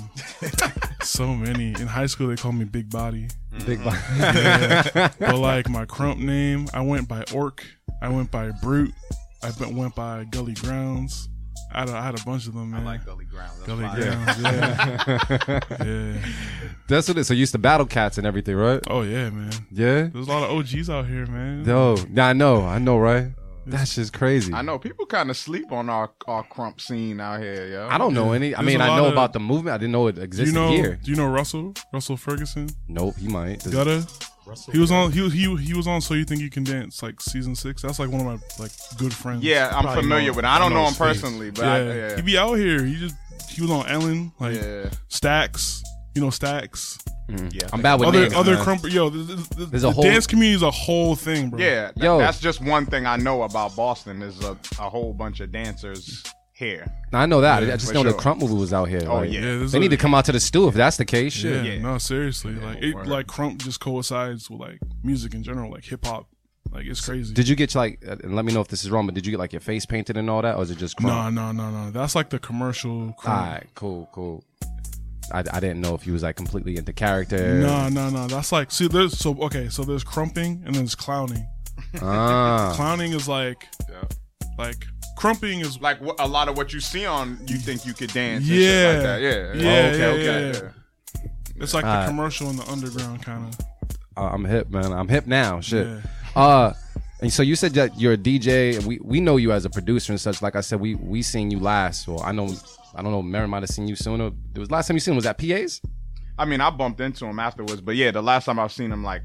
[1.02, 1.70] so many.
[1.80, 3.28] In high school, they called me Big Body.
[3.66, 5.10] Big Bo- Yeah.
[5.20, 7.64] but like my krump name, I went by Orc.
[8.02, 8.94] I went by Brute.
[9.42, 11.30] I went by Gully Grounds.
[11.74, 12.82] I had a, I had a bunch of them, man.
[12.82, 13.52] I like Gully Ground.
[13.58, 14.02] That's Gully fire.
[14.02, 14.42] Grounds.
[15.80, 15.86] Yeah.
[15.86, 16.26] yeah.
[16.88, 17.28] That's what it is.
[17.28, 18.80] So you used to battle cats and everything, right?
[18.90, 19.52] Oh yeah, man.
[19.72, 20.04] Yeah.
[20.04, 21.66] There's a lot of OGs out here, man.
[21.66, 23.28] Yo, yeah, I know, I know, right?
[23.66, 24.54] That's just crazy.
[24.54, 27.88] I know people kind of sleep on our our krump scene out here, yo.
[27.90, 28.54] I don't know any.
[28.54, 29.74] I There's mean, I know of- about the movement.
[29.74, 30.70] I didn't know it Do you existed know?
[30.70, 31.00] here.
[31.02, 31.74] Do you know Russell?
[31.94, 32.70] Russell Ferguson.
[32.90, 33.60] Nope, he might.
[33.62, 34.04] Does- Gutter.
[34.72, 35.12] He was on.
[35.12, 36.02] He was he he was on.
[36.02, 37.02] So you think you can dance?
[37.02, 37.82] Like season six.
[37.82, 39.44] That's like one of my like good friends.
[39.44, 40.46] Yeah, I'm Probably familiar know- with.
[40.46, 40.50] It.
[40.50, 42.84] I don't know him his personally, but yeah, I, yeah, he be out here.
[42.84, 43.16] He just
[43.50, 44.90] he was on Ellen, like yeah.
[45.08, 45.82] Stacks.
[46.16, 47.00] You know Stacks.
[47.30, 47.54] Mm.
[47.54, 47.68] yeah.
[47.74, 48.34] I'm bad with other names.
[48.34, 48.66] other man.
[48.66, 48.92] krump.
[48.92, 51.60] Yo, the, the, the, There's a the whole- dance community is a whole thing, bro.
[51.60, 52.18] Yeah, th- Yo.
[52.20, 54.22] that's just one thing I know about Boston.
[54.22, 56.24] Is a, a whole bunch of dancers
[56.64, 56.86] here.
[57.12, 57.62] I know that.
[57.64, 59.04] I just for know the krump movie was out here.
[59.06, 59.42] Oh, like, yeah.
[59.42, 61.36] Yeah, They a- need to come out to the stew if that's the case.
[61.44, 61.66] Yeah, Shit.
[61.66, 61.82] Yeah.
[61.82, 62.54] no, seriously.
[62.54, 63.08] like it, word.
[63.08, 66.28] like krump just coincides with like music in general, like hip hop.
[66.72, 67.34] Like it's crazy.
[67.34, 68.00] Did you get like?
[68.08, 69.60] uh, And let me know if this is wrong, but did you get like your
[69.60, 71.32] face painted and all that, or is it just krump?
[71.34, 71.92] no, no, no, no.
[71.92, 73.14] That's like the commercial.
[73.20, 73.28] Krump.
[73.30, 74.44] All right, cool, cool.
[75.32, 77.56] I, I didn't know if he was like completely into character.
[77.60, 78.28] No, no, no.
[78.28, 78.88] That's like see.
[78.88, 79.70] There's so okay.
[79.70, 81.48] So there's krumping and then there's clowning.
[82.02, 83.68] Ah, Clowning is like,
[84.58, 84.86] like
[85.24, 88.12] krumping is Like wh- a lot of what you see on, you think you could
[88.14, 88.44] dance.
[88.48, 88.68] and Yeah.
[88.68, 89.22] shit like that.
[89.22, 89.40] yeah, Yeah,
[89.90, 90.60] okay, yeah, okay.
[90.60, 90.70] yeah,
[91.24, 91.64] yeah.
[91.64, 92.06] it's like Alright.
[92.06, 93.60] the commercial in the underground kind of.
[94.18, 94.92] I'm hip, man.
[94.92, 95.60] I'm hip now.
[95.62, 95.88] Shit.
[95.88, 96.42] Yeah.
[96.42, 96.74] Uh,
[97.22, 99.70] and so you said that you're a DJ, and we we know you as a
[99.70, 100.42] producer and such.
[100.42, 102.08] Like I said, we we seen you last.
[102.08, 102.54] Well, I know.
[102.96, 103.24] I don't know.
[103.24, 104.28] Mary might have seen you sooner.
[104.56, 105.82] It was last time you seen him was at PA's.
[106.38, 109.04] I mean, I bumped into him afterwards, but yeah, the last time I've seen him
[109.04, 109.24] like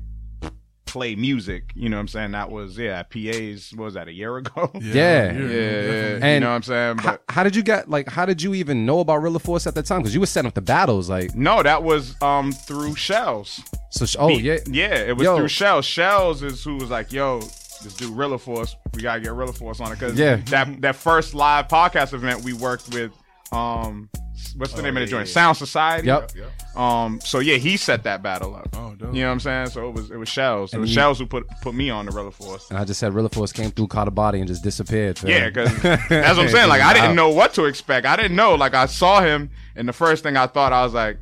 [0.88, 2.30] play music, you know what I'm saying?
[2.32, 3.72] That was yeah, at PA's.
[3.74, 4.08] What was that?
[4.08, 4.70] A year ago?
[4.80, 4.82] Yeah.
[4.82, 5.58] Yeah, definitely.
[6.20, 6.98] yeah, you know what I'm saying?
[6.98, 8.08] How, But how did you get like?
[8.08, 10.00] How did you even know about Rilla Force at the time?
[10.00, 13.60] Because you were setting up the battles, like no, that was um through Shells.
[13.90, 14.06] so.
[14.06, 15.36] sh- Oh yeah, Yeah, it was Yo.
[15.36, 15.84] through Shells.
[15.84, 19.80] Shells is who was like, yo, this dude Rilla Force, we gotta get Rilla Force
[19.80, 19.98] on it.
[20.00, 20.36] Cause Yeah.
[20.46, 23.12] that that first live podcast event we worked with
[23.52, 24.10] um
[24.56, 25.26] what's the name of the joint?
[25.28, 26.06] Sound Society.
[26.08, 26.32] Yep.
[26.76, 28.68] Um so yeah, he set that battle up.
[28.74, 29.14] Oh, dope.
[29.14, 29.66] You know what I'm saying?
[29.68, 30.74] So it was it was Shells.
[30.74, 32.68] It was you- Shells who put put me on the Rilla Force.
[32.70, 35.18] And I just said Rilla Force came through, caught a body, and just disappeared.
[35.18, 35.30] fam.
[35.30, 36.68] Yeah, because that's what I'm saying.
[36.68, 38.06] Like I didn't know what to expect.
[38.06, 38.54] I didn't know.
[38.54, 41.18] Like I saw him, and the first thing I thought I was like,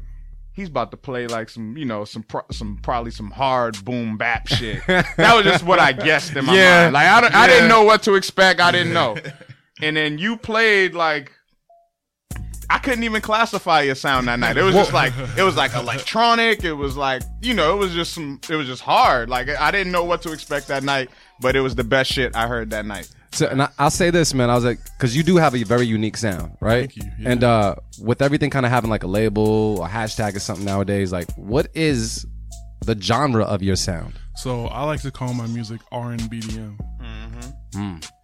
[0.52, 4.16] he's about to play like some, you know, some pro- some probably some hard boom
[4.16, 4.84] bap shit.
[4.86, 6.82] that was just what I guessed in my Yeah.
[6.82, 6.94] mind.
[6.94, 8.60] Like I, don't, I didn't know what to expect.
[8.60, 9.16] I didn't know.
[9.82, 11.32] And then you played like.
[12.68, 14.56] I couldn't even classify your sound that night.
[14.56, 16.64] It was just like it was like electronic.
[16.64, 18.40] It was like you know, it was just some.
[18.48, 19.28] It was just hard.
[19.28, 22.34] Like I didn't know what to expect that night, but it was the best shit
[22.34, 23.08] I heard that night.
[23.32, 24.48] So, and I, I'll say this, man.
[24.48, 26.90] I was like, because you do have a very unique sound, right?
[26.90, 27.30] Thank you, yeah.
[27.30, 31.12] And uh, with everything kind of having like a label a hashtag or something nowadays,
[31.12, 32.26] like, what is
[32.86, 34.14] the genre of your sound?
[34.36, 36.78] So I like to call my music R and BDM.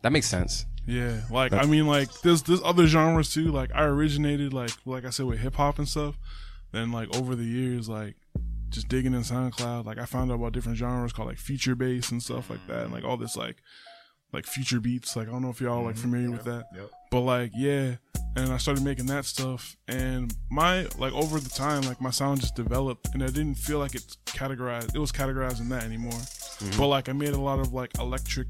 [0.02, 0.66] That makes sense.
[0.86, 3.52] Yeah, like I mean, like there's there's other genres too.
[3.52, 6.18] Like I originated like like I said with hip hop and stuff.
[6.72, 8.16] Then like over the years, like
[8.70, 12.10] just digging in SoundCloud, like I found out about different genres called like future bass
[12.10, 13.56] and stuff like that, and like all this like
[14.32, 15.14] like future beats.
[15.14, 16.02] Like I don't know if y'all like mm-hmm.
[16.02, 16.64] familiar with that,
[17.10, 17.96] but like yeah.
[18.34, 22.40] And I started making that stuff, and my like over the time, like my sound
[22.40, 24.94] just developed, and I didn't feel like it's categorized.
[24.94, 26.12] It was categorized in that anymore.
[26.12, 26.78] Mm-hmm.
[26.78, 28.48] But like I made a lot of like electric,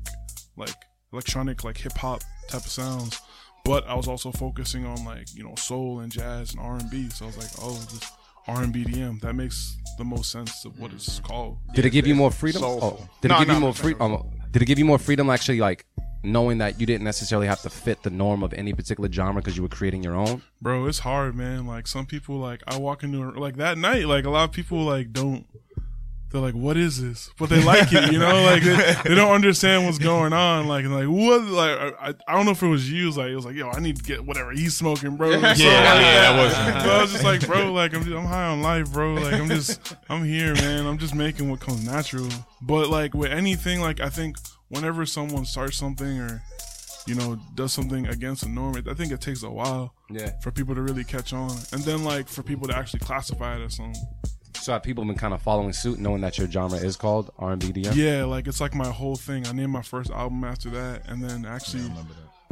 [0.57, 0.77] like
[1.13, 3.21] electronic, like hip hop type of sounds.
[3.65, 6.91] But I was also focusing on like you know soul and jazz and R and
[6.91, 7.09] B.
[7.11, 8.11] So I was like, oh, this
[8.49, 11.59] R and BDM that makes the most sense of what it's called.
[11.75, 12.63] Did it give you more freedom?
[12.63, 12.99] soulful.
[13.03, 14.03] Oh, did No, it give no, you more freedom?
[14.03, 15.87] Um, did it give you more freedom actually, like
[16.25, 19.57] knowing that you didn't necessarily have to fit the norm of any particular genre because
[19.57, 20.43] you were creating your own?
[20.61, 21.67] Bro, it's hard, man.
[21.67, 24.53] Like some people, like I walk into a, like that night, like a lot of
[24.53, 25.47] people like don't.
[26.33, 28.43] They're like, "What is this?" But they like it, you know.
[28.43, 30.67] Like they, they don't understand what's going on.
[30.67, 31.43] Like, like what?
[31.43, 33.11] Like I, I don't know if it was you.
[33.11, 36.33] Like it was like, "Yo, I need to get whatever he's smoking, bro." yeah, yeah,
[36.33, 39.15] that was- But I was just like, "Bro, like I'm, I'm high on life, bro.
[39.15, 40.87] Like I'm just, I'm here, man.
[40.87, 42.29] I'm just making what comes natural."
[42.63, 44.37] But like with anything, like I think
[44.69, 46.43] whenever someone starts something or
[47.07, 50.31] you know, does something against the norm, I think it takes a while Yeah.
[50.41, 53.61] for people to really catch on, and then like for people to actually classify it
[53.65, 54.01] as something.
[54.63, 57.51] So have people been kind of following suit, knowing that your genre is called R
[57.51, 57.97] and B DM?
[57.97, 59.45] Yeah, like it's like my whole thing.
[59.49, 61.83] I named my first album after that, and then actually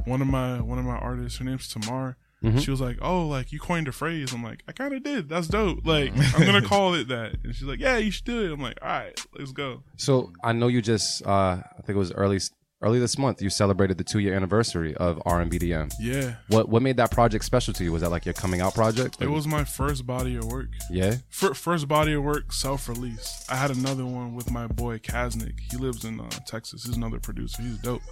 [0.07, 2.17] one of my one of my artists, her name's Tamar.
[2.43, 2.59] Mm-hmm.
[2.59, 5.29] She was like, "Oh, like you coined a phrase." I'm like, "I kind of did.
[5.29, 5.87] That's dope.
[5.87, 8.61] Like I'm gonna call it that." And she's like, "Yeah, you should do it." I'm
[8.61, 11.31] like, "All right, let's go." So I know you just, uh,
[11.63, 12.41] I think it was early
[12.83, 13.43] early this month.
[13.43, 15.59] You celebrated the two year anniversary of R and B
[16.01, 17.93] Yeah, What what made that project special to you?
[17.93, 19.19] Was that like your coming out project?
[19.21, 20.69] it was my first body of work.
[20.91, 21.17] Yeah.
[21.29, 23.45] Fir- First body of work, self release.
[23.49, 25.61] I had another one with my boy Kaznick.
[25.71, 26.85] He lives in uh, Texas.
[26.85, 27.63] He's another producer.
[27.63, 28.03] He's dope.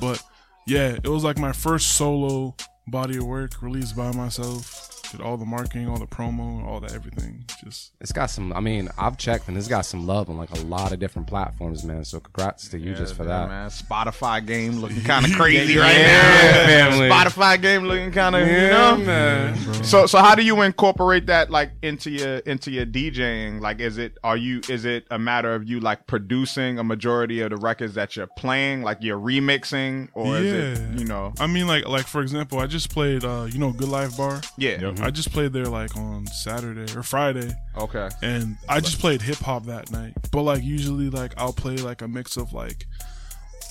[0.00, 0.22] But
[0.66, 4.97] yeah, it was like my first solo body of work released by myself.
[5.10, 7.44] Did all the marketing, all the promo, all that everything.
[7.64, 8.52] Just It's got some.
[8.52, 11.28] I mean, I've checked and it's got some love on like a lot of different
[11.28, 12.04] platforms, man.
[12.04, 13.48] So congrats to you just for Yeah, that.
[13.48, 13.70] man.
[13.70, 16.66] Spotify game looking kind of crazy right Yeah, now.
[16.90, 17.08] family.
[17.08, 18.96] Spotify game looking kind of, you Yeah, know.
[18.98, 19.84] man.
[19.84, 23.60] So, so how do you incorporate that like into your into your DJing?
[23.60, 27.40] Like, is it are you is it a matter of you like producing a majority
[27.40, 31.32] of the records that you're playing, like you're remixing, or is it you know?
[31.40, 34.42] I mean, like, like for example, I just played, uh, you know, Good Life Bar.
[34.58, 34.92] Yeah.
[34.98, 35.14] I mm-hmm.
[35.14, 38.08] just played there like on Saturday or Friday, Okay.
[38.22, 40.14] and I just played hip hop that night.
[40.32, 42.86] But like usually, like I'll play like a mix of like,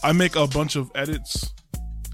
[0.04, 1.54] I make a bunch of edits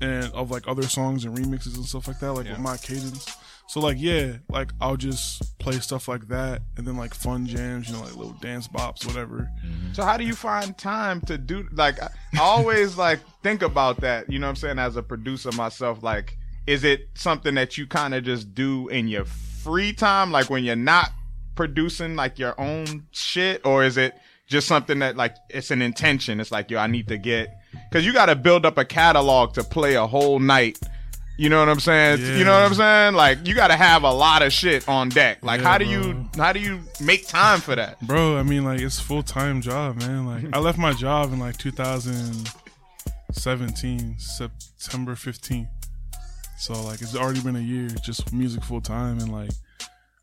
[0.02, 3.38] and of like other songs and remixes and stuff like that, like with my cadence.
[3.68, 7.90] So like yeah, like I'll just play stuff like that, and then like fun jams,
[7.90, 9.50] you know, like little dance bops, whatever.
[9.66, 9.94] Mm-hmm.
[9.94, 14.02] So how do you find time to do like I I always like think about
[14.02, 17.78] that, you know what I'm saying, as a producer myself, like is it something that
[17.78, 21.12] you kind of just do in your free time, like when you're not
[21.56, 24.14] producing like your own shit, or is it
[24.48, 26.40] just something that like it's an intention?
[26.40, 27.54] It's like yo, I need to get
[27.90, 30.78] because you got to build up a catalog to play a whole night.
[31.36, 32.20] You know what I'm saying?
[32.38, 33.16] You know what I'm saying?
[33.16, 35.40] Like you got to have a lot of shit on deck.
[35.42, 38.00] Like Yeah, how do you how do you make time for that?
[38.02, 40.28] Bro, I mean, like it's full time job, man.
[40.28, 45.68] Like I left my job in like 2017, September 15th.
[46.58, 49.52] So like it's already been a year, just music full time, and like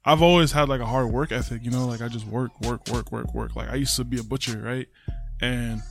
[0.05, 1.87] I've always had like a hard work ethic, you know.
[1.87, 3.57] Like I just work, work, work, work, work.
[3.57, 4.89] Like I used to be a butcher, right?
[5.43, 5.83] And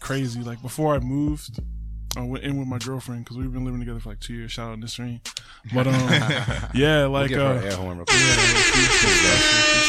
[0.00, 0.40] crazy.
[0.40, 1.60] Like before I moved,
[2.16, 4.52] I went in with my girlfriend because we've been living together for like two years.
[4.52, 5.20] Shout out Nisreen.
[5.74, 5.94] But um,
[6.74, 8.18] yeah, like Give uh, her air horn real quick.
[8.18, 8.36] yeah,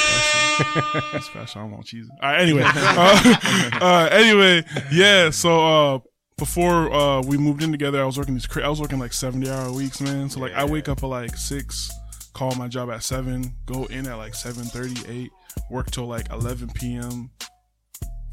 [0.01, 1.21] special.
[1.21, 1.61] Special.
[1.61, 2.07] I won't cheese.
[2.21, 2.63] All right, anyway.
[2.75, 5.29] Uh, uh, anyway, yeah.
[5.29, 5.99] So uh,
[6.37, 8.47] before uh, we moved in together, I was working these.
[8.47, 10.29] Cra- I was working like seventy hour weeks, man.
[10.29, 11.91] So like, I wake up at like six,
[12.33, 15.31] call my job at seven, go in at like seven thirty eight,
[15.69, 17.29] work till like eleven p.m.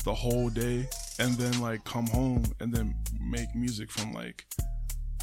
[0.05, 0.89] the whole day,
[1.19, 4.47] and then like come home and then make music from like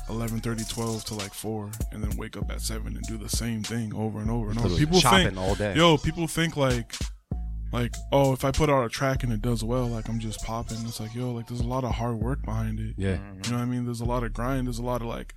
[0.09, 3.61] 11 12 to like 4 and then wake up at 7 and do the same
[3.61, 5.75] thing over and over and over people chopping think all day.
[5.75, 6.95] yo people think like
[7.71, 10.43] like oh if i put out a track and it does well like i'm just
[10.43, 10.77] popping.
[10.85, 12.95] It's like yo like there's a lot of hard work behind it.
[12.97, 13.17] Yeah.
[13.43, 13.85] you know what i mean?
[13.85, 14.67] There's a lot of grind.
[14.67, 15.33] There's a lot of like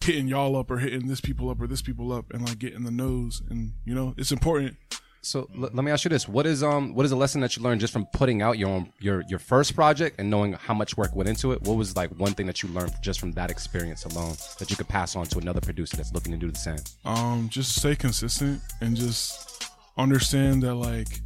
[0.00, 2.82] hitting y'all up or hitting this people up or this people up and like getting
[2.84, 3.40] the nose.
[3.50, 4.76] And you know it's important.
[5.24, 7.56] So l- let me ask you this: What is um what is a lesson that
[7.56, 10.74] you learned just from putting out your own your your first project and knowing how
[10.74, 11.62] much work went into it?
[11.62, 14.76] What was like one thing that you learned just from that experience alone that you
[14.76, 16.78] could pass on to another producer that's looking to do the same?
[17.04, 21.20] um just stay consistent and just understand that like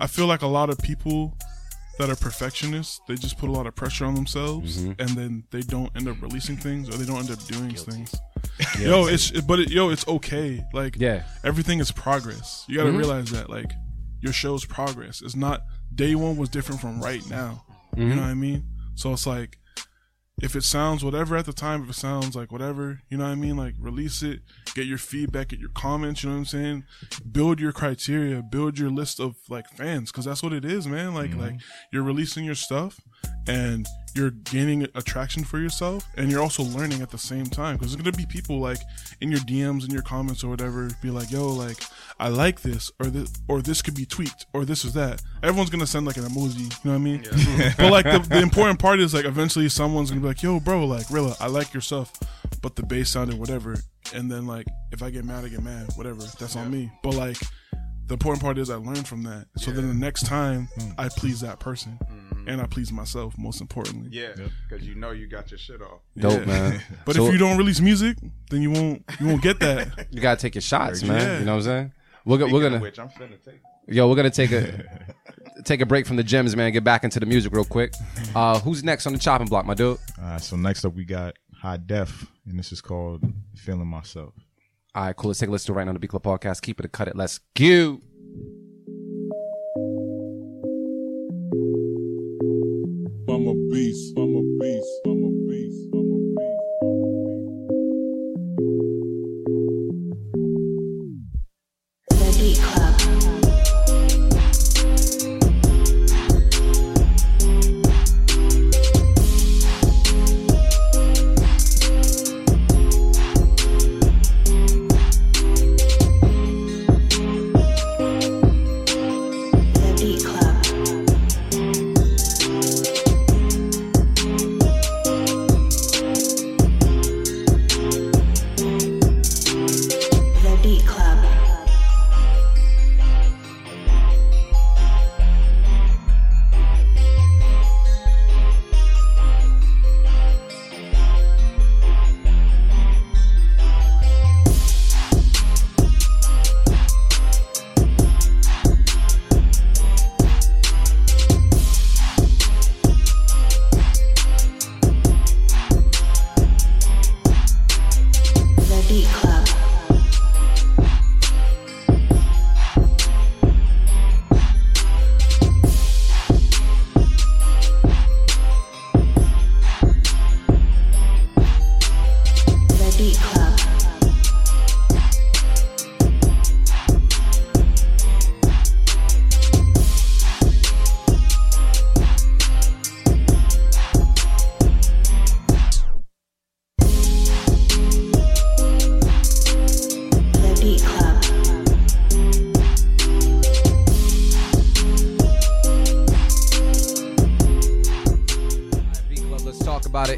[0.00, 1.36] i feel like a lot of people
[1.98, 5.00] that are perfectionists they just put a lot of pressure on themselves Mm-hmm.
[5.00, 8.14] and then they don't end up releasing things or they don't end up doing things.
[8.80, 10.64] Yo it's but it, yo it's okay.
[10.72, 11.22] Like Yeah.
[11.44, 12.64] everything is progress.
[12.68, 13.70] You got to realize that like
[14.20, 15.22] your show's progress.
[15.22, 15.62] It's not
[15.94, 17.64] day one was different from right now.
[17.96, 18.64] You know what i mean?
[18.96, 19.58] So it's like
[20.44, 23.30] if it sounds whatever at the time, if it sounds like whatever, you know what
[23.30, 23.56] I mean?
[23.56, 24.40] Like release it,
[24.74, 26.84] get your feedback, get your comments, you know what I'm saying?
[27.32, 31.14] Build your criteria, build your list of like fans, cause that's what it is, man.
[31.14, 31.40] Like, mm-hmm.
[31.40, 31.54] like
[31.90, 33.00] you're releasing your stuff
[33.46, 37.78] and you're gaining attraction for yourself and you're also learning at the same time.
[37.78, 38.78] Cause there's gonna be people like
[39.20, 41.78] in your DMs and your comments or whatever, be like, yo, like,
[42.20, 45.22] I like this, or this, or this could be tweaked, or this is that.
[45.42, 47.22] Everyone's gonna send like an emoji, you know what I mean?
[47.76, 50.84] but like the, the important part is like eventually someone's gonna be like, "Yo, bro,
[50.84, 52.12] like Rilla, I like your stuff,
[52.62, 53.76] but the bass sounded whatever."
[54.14, 56.22] And then like if I get mad, I get mad, whatever.
[56.38, 56.92] That's on me.
[57.02, 57.38] But like
[58.06, 59.46] the important part is I learned from that.
[59.56, 60.90] So then the next time hmm.
[60.98, 62.23] I please that person, hmm.
[62.46, 64.08] And I please myself most importantly.
[64.12, 64.32] Yeah,
[64.68, 66.00] because you know you got your shit off.
[66.16, 66.44] Dope, Yeah.
[66.46, 66.82] man.
[67.04, 68.16] But So- if you don't release music,
[68.50, 70.06] then you won't you won't get that.
[70.12, 71.20] You gotta take your shots, man.
[71.20, 71.38] Yeah.
[71.38, 71.92] You know what I'm saying?
[72.24, 73.60] We're, go- we're gonna which I'm finna take.
[73.86, 74.84] yo, we're gonna take a
[75.64, 76.72] take a break from the gems, man.
[76.72, 77.92] Get back into the music real quick.
[78.34, 79.98] Uh, who's next on the chopping block, my dude?
[80.18, 83.22] All right, so next up we got High Def, and this is called
[83.56, 84.32] Feeling Myself.
[84.94, 85.28] All right, cool.
[85.28, 86.62] Let's take a listen to it right now on the Beat Club podcast.
[86.62, 87.16] Keep it a cut it.
[87.16, 88.00] Let's go.
[93.74, 94.23] I'm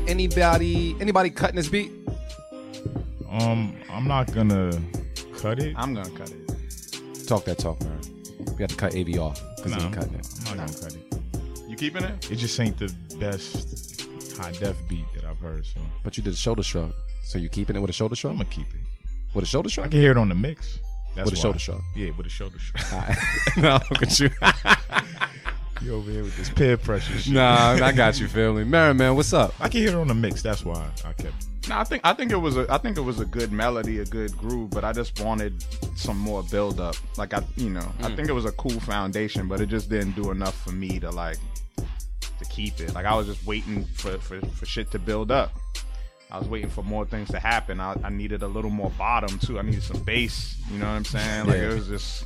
[0.06, 1.90] Anybody anybody cutting this beat?
[3.28, 4.70] Um, I'm not gonna
[5.38, 5.74] cut it.
[5.76, 7.26] I'm gonna cut it.
[7.26, 8.00] Talk that talk, man.
[8.56, 10.28] We have to cut AV off because Nah, he I'm, ain't cutting it.
[10.48, 11.68] I'm not gonna cut it.
[11.68, 12.30] You keeping it?
[12.30, 14.02] It just ain't the best
[14.38, 15.66] high def beat that I've heard.
[15.66, 16.92] So But you did a shoulder shrug.
[17.24, 18.32] So you keeping it with a shoulder shrug?
[18.32, 18.80] I'm gonna keep it.
[19.34, 19.86] With a shoulder shrug.
[19.88, 20.78] I can hear it on the mix.
[21.16, 21.42] That's With a why.
[21.42, 21.80] shoulder shrug.
[21.96, 22.92] Yeah, with a shoulder shrug.
[22.92, 23.18] All right.
[23.56, 24.30] no, look at you.
[25.82, 27.34] you over here with this peer pressure shit.
[27.34, 28.64] nah, I got you, family.
[28.64, 29.54] Merriman, man, what's up?
[29.60, 30.42] I can hear it on the mix.
[30.42, 31.28] That's why I kept.
[31.28, 31.68] it.
[31.68, 33.98] No, I think I think it was a I think it was a good melody,
[33.98, 35.64] a good groove, but I just wanted
[35.96, 36.94] some more build up.
[37.16, 38.16] Like I, you know, I hmm.
[38.16, 41.10] think it was a cool foundation, but it just didn't do enough for me to
[41.10, 41.38] like
[41.76, 42.94] to keep it.
[42.94, 45.52] Like I was just waiting for for, for shit to build up.
[46.30, 47.80] I was waiting for more things to happen.
[47.80, 49.58] I, I needed a little more bottom too.
[49.58, 50.56] I needed some bass.
[50.72, 51.46] You know what I'm saying?
[51.46, 51.70] Like Yeah.
[51.70, 52.24] it was just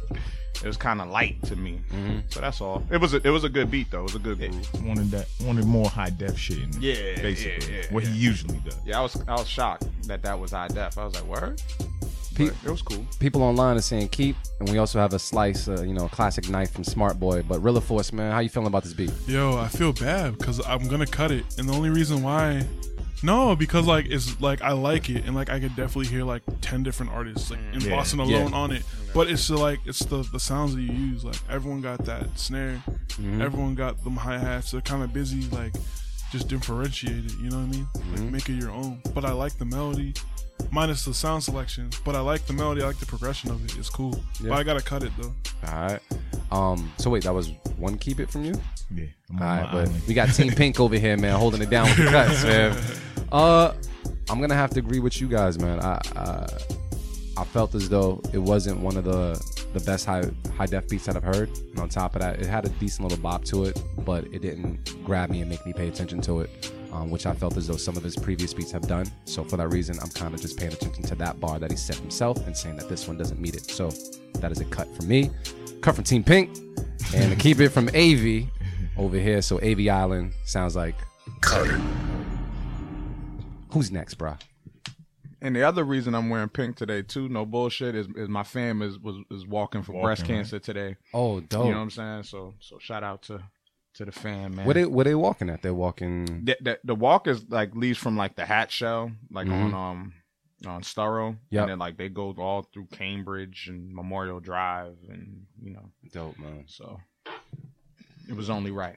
[0.63, 1.81] it was kind of light to me.
[2.31, 2.83] So that's all.
[2.91, 4.01] It was a, it was a good beat though.
[4.01, 4.85] It was a good groove.
[4.87, 5.27] Wanted that.
[5.43, 6.59] Wanted more high def shit.
[6.59, 8.11] In it, Yeah, basically yeah, yeah, what yeah.
[8.11, 8.77] he usually does.
[8.87, 10.97] Yeah, I was I was shocked that that was high def.
[10.99, 11.63] I was like, word.
[12.35, 13.05] Pete- But it was cool.
[13.19, 16.09] People online are saying keep, and we also have a slice, uh, you know, a
[16.09, 17.43] classic knife from Smart Boy.
[17.43, 19.13] But Rilla Force, man, how you feeling about this beat?
[19.27, 22.65] Yo, I feel bad because I'm gonna cut it, and the only reason why,
[23.23, 26.43] no, because like it's like I like it, and like I could definitely hear like
[26.61, 27.75] ten different artists like mm.
[27.75, 27.97] in Yeah.
[27.97, 28.39] Boston Yeah.
[28.39, 28.83] alone on it.
[29.13, 31.25] But it's the, like it's the the sounds that you use.
[31.25, 33.41] Like everyone got that snare, mm-hmm.
[33.43, 34.71] everyone got them hi hats.
[34.71, 35.75] They're kind of busy like
[36.31, 37.33] just differentiate it.
[37.43, 37.89] You know what I mean?
[37.95, 38.33] Like mm-hmm.
[38.33, 39.03] make it your own.
[39.15, 40.15] But I like the melody.
[40.71, 42.83] Minus the sound selection, but I like the melody.
[42.83, 43.77] I like the progression of it.
[43.79, 44.51] It's cool, Yeah.
[44.51, 45.33] but I gotta cut it though.
[45.67, 46.01] All right.
[46.53, 46.93] Um.
[46.99, 48.55] So wait, that was one keep it from you.
[48.95, 49.07] Yeah.
[49.31, 50.03] I'm All on right, my but island.
[50.07, 52.77] we got Team Pink over here, man, holding it down with the cuts, man.
[53.33, 53.73] Uh,
[54.29, 55.81] I'm gonna have to agree with you guys, man.
[55.81, 56.59] I uh,
[57.37, 59.41] I felt as though it wasn't one of the
[59.73, 60.25] the best high
[60.57, 61.49] high def beats that I've heard.
[61.49, 64.43] And on top of that, it had a decent little bop to it, but it
[64.43, 67.69] didn't grab me and make me pay attention to it, um, which I felt as
[67.69, 69.07] though some of his previous beats have done.
[69.25, 71.77] So for that reason, I'm kind of just paying attention to that bar that he
[71.77, 73.65] set himself and saying that this one doesn't meet it.
[73.71, 73.91] So
[74.35, 75.31] that is a cut from me,
[75.81, 76.57] cut from Team Pink,
[77.15, 78.49] and to keep it from AV
[78.97, 79.41] over here.
[79.43, 80.97] So AV Island sounds like.
[83.73, 84.41] Who's next, bruh?
[85.43, 88.83] And the other reason I'm wearing pink today too, no bullshit, is, is my fam
[88.83, 90.39] is was is walking for breast Walking, right?
[90.43, 90.97] cancer today.
[91.15, 91.65] Oh, dope.
[91.65, 92.23] You know what I'm saying?
[92.25, 93.43] So so shout out to
[93.95, 94.67] to the fam, man.
[94.67, 95.63] Where they where they walking at?
[95.63, 96.45] They're walking.
[96.45, 99.73] the, the, the walk is like leaves from like the Hatch Shell, like Mhm.
[99.73, 100.13] on um
[100.67, 101.39] on Storrow.
[101.49, 101.63] Yep.
[101.63, 106.39] And then like they go all through Cambridge and Memorial Drive and you know, Dope,
[106.39, 106.65] man.
[106.67, 107.01] so
[108.29, 108.97] it was only right.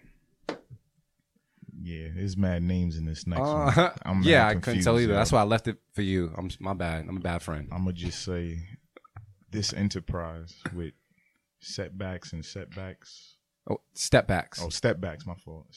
[1.86, 3.92] Yeah, there's mad names in this next Uh, one.
[4.06, 5.12] I'm mad yeah, I couldn't tell either.
[5.12, 5.18] yo.
[5.18, 6.32] That's why I left it for you.
[6.38, 7.06] I'm my bad.
[7.10, 7.68] I'm a bad friend.
[7.74, 8.60] I'm gonna just say
[9.52, 10.94] this enterprise with
[11.60, 13.36] setbacks and setbacks.
[13.70, 14.62] Oh, step backs.
[14.64, 15.68] Oh, step backs, my fault.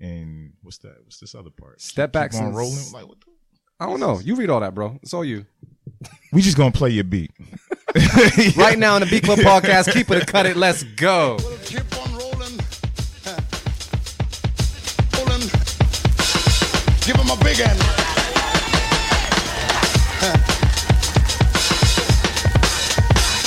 [0.00, 0.96] And what's that?
[1.04, 1.80] What's this other part?
[1.80, 2.78] Step backs Keep on and rolling.
[2.78, 3.18] s- Like what?
[3.20, 3.26] The,
[3.78, 4.18] I don't know.
[4.18, 4.98] You read all that, bro.
[5.02, 5.46] It's all you.
[6.32, 7.30] We just gonna play your beat.
[8.56, 10.56] Right now in the Beat Club podcast, keep it cut it.
[10.56, 11.36] Let's go.
[17.50, 17.80] Give him a big end.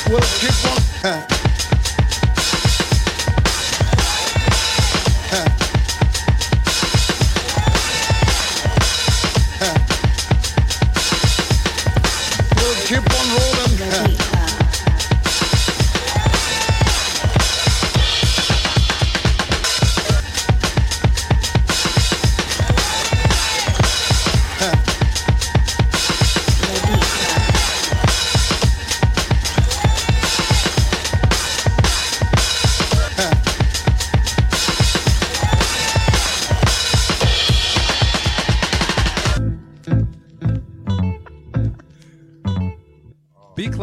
[0.10, 0.80] Well, keep on.
[1.04, 1.43] Well,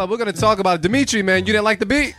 [0.00, 1.40] Club, we're gonna talk about Dimitri, man.
[1.40, 2.14] You didn't like the beat.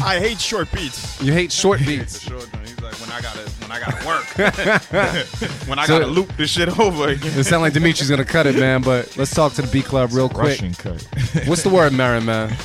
[0.00, 1.20] I hate short beats.
[1.20, 2.20] You hate short beats.
[2.20, 4.24] Sure, he's like when I gotta when I gotta work.
[5.68, 7.36] when I So- gotta loop this shit over again.
[7.36, 8.82] It sounds like Dimitri's gonna cut it, man.
[8.82, 10.60] But let's talk to the Beat Club real quick.
[10.60, 11.02] Russian cut.
[11.46, 12.56] What's the word, Merren, man?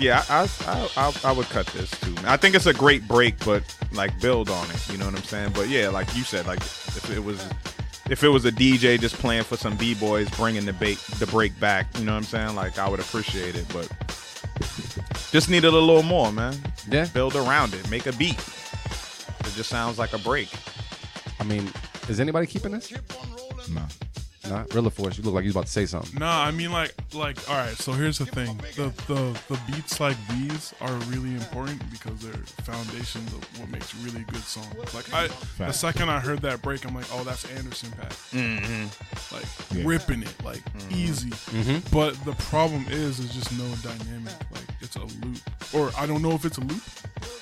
[0.00, 2.10] Yeah, I, I I I would cut this too.
[2.14, 2.24] Man.
[2.26, 4.90] I think it's a great break, but like build on it.
[4.90, 5.52] You know what I'm saying?
[5.54, 7.40] But yeah, like you said, like if it was
[8.10, 11.26] if it was a DJ just playing for some b boys, bringing the bait the
[11.26, 11.86] break back.
[11.98, 12.54] You know what I'm saying?
[12.54, 13.88] Like I would appreciate it, but
[15.30, 16.54] just needed a little more, man.
[16.90, 17.06] Yeah.
[17.06, 18.38] Build around it, make a beat.
[18.38, 20.48] It just sounds like a break.
[21.40, 21.70] I mean,
[22.08, 22.92] is anybody keeping this?
[24.48, 24.58] Nah.
[24.58, 25.18] Not Rilla Force.
[25.18, 26.18] You look like you was about to say something.
[26.18, 27.74] Nah, I mean like like all right.
[27.76, 32.42] So here's the thing: the the the beats like these are really important because they're
[32.64, 34.94] foundations of what makes really good songs.
[34.94, 35.28] Like I,
[35.58, 38.12] the second I heard that break, I'm like, oh, that's Anderson .Paak.
[38.32, 39.34] Mm-hmm.
[39.34, 39.88] Like Yeah.
[39.88, 40.94] ripping it, like mm-hmm.
[40.94, 41.30] easy.
[41.30, 41.94] Mm-hmm.
[41.94, 44.34] But the problem is, there's just no dynamic.
[44.52, 45.38] Like it's a loop,
[45.72, 46.82] or I don't know if it's a loop.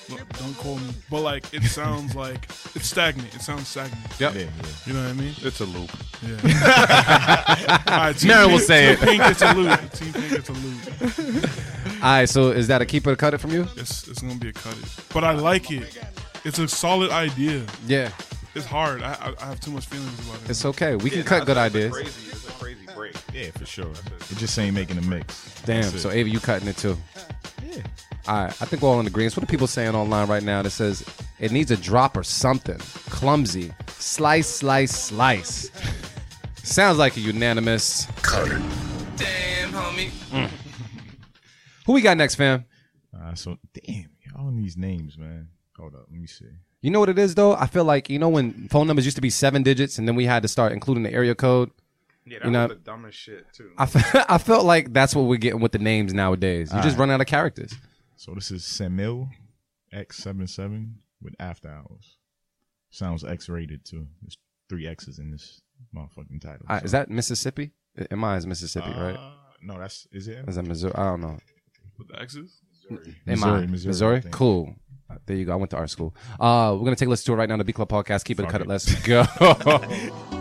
[0.09, 0.93] Look, Don't call me.
[1.09, 2.45] But like it sounds like
[2.75, 3.33] it's stagnant.
[3.35, 4.19] It sounds stagnant.
[4.19, 4.35] Yep.
[4.35, 4.47] Yeah, yeah.
[4.85, 5.33] You know what I mean?
[5.41, 5.91] It's a loop.
[6.25, 6.37] Yeah.
[6.97, 9.09] All right, Mary will Pink- say Team it.
[9.09, 9.91] Pink, it's a loop.
[9.93, 12.03] Team Pink, it's a loop.
[12.03, 12.29] All right.
[12.29, 13.67] So is that a keeper it or cut it from you?
[13.75, 15.97] It's it's gonna be a cut it, but I like it.
[16.43, 17.63] It's a solid idea.
[17.85, 18.11] Yeah.
[18.55, 19.01] It's hard.
[19.03, 20.49] I I, I have too much feelings about it.
[20.49, 20.95] It's okay.
[20.95, 21.91] We can cut good ideas.
[21.91, 23.15] Crazy, it's a crazy break.
[23.33, 23.91] Yeah, for sure.
[24.31, 25.61] It just ain't making a mix.
[25.65, 25.83] Damn.
[25.83, 26.01] That's.
[26.01, 26.97] So Ava, you cutting it too?
[27.67, 27.81] yeah.
[28.27, 28.61] All right.
[28.61, 29.35] I think we're all in agreement.
[29.37, 31.03] What are people saying online right now that says
[31.39, 32.77] it needs a drop or something?
[33.09, 33.73] Clumsy.
[33.87, 35.71] Slice, slice, slice.
[36.67, 38.05] Sounds like a unanimous.
[39.15, 40.09] Damn, homie.
[40.31, 40.49] Mm.
[41.85, 42.65] Who we got next, fam?
[43.17, 45.47] Uh, so damn, all need these names, man.
[45.77, 46.45] Hold up, let me see.
[46.81, 47.55] You know what it is though?
[47.55, 50.15] I feel like you know when phone numbers used to be seven digits and then
[50.15, 51.71] we had to start including the area code.
[52.25, 53.71] Yeah, that You know- was the dumbest shit too.
[53.77, 56.71] I fe- I felt like that's what we're getting with the names nowadays.
[56.73, 57.73] You just run out of characters.
[58.17, 59.29] So this is Semil
[59.93, 62.17] X77 with After Hours.
[62.89, 64.07] Sounds X rated too.
[64.21, 64.37] There's
[64.69, 65.61] three X's in this
[65.97, 66.65] motherfucking title.
[66.69, 67.71] All right, so- is that Mississippi?
[68.11, 69.15] Am I is Mississippi, right?
[69.15, 69.31] Uh,
[69.63, 70.45] No, that's is it?
[70.47, 70.93] Is that Missouri?
[70.95, 71.37] I don't know.
[71.97, 72.61] With the X's.
[72.91, 73.65] Am Missouri, I?
[73.65, 74.17] Missouri, Missouri?
[74.25, 74.29] I.
[74.29, 74.75] Cool.
[75.25, 75.53] There you go.
[75.53, 76.15] I went to art school.
[76.39, 77.53] Uh, we're gonna take a listen to it right now.
[77.53, 78.23] on The Beat Club Podcast.
[78.25, 78.65] Keep it, Fuck cut it.
[78.65, 78.67] it.
[78.69, 79.23] Let's go.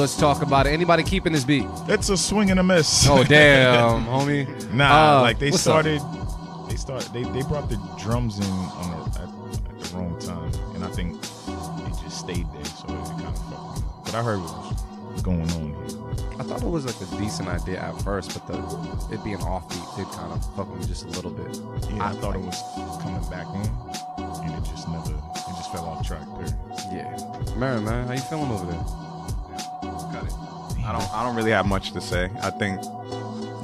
[0.00, 0.70] let's talk about it.
[0.70, 1.66] Anybody keeping this beat?
[1.88, 3.06] It's a swing and a miss.
[3.08, 4.72] Oh damn, homie.
[4.72, 5.54] Nah, Uh, like they up?
[5.54, 6.00] started.
[6.68, 7.08] They start.
[7.12, 10.88] They, they brought the drums in on the, at, at the wrong time, and I
[10.88, 13.82] think it just stayed there, so it kind of fucked me.
[14.04, 15.98] But I heard what was going on here.
[16.38, 19.96] I thought it was like a decent idea at first, but the it being offbeat
[19.96, 21.54] did kind of fuck me just a little bit.
[21.92, 22.56] Yeah, I, thought it was
[23.02, 23.66] coming back on,
[24.42, 25.10] and it just never.
[25.12, 26.56] It just fell off track there.
[26.90, 27.54] Yeah.
[27.56, 28.84] Mary, man, how you feeling over there?
[30.12, 30.32] Got it.
[30.84, 31.14] I don't.
[31.14, 32.30] I don't really have much to say.
[32.42, 32.82] I think,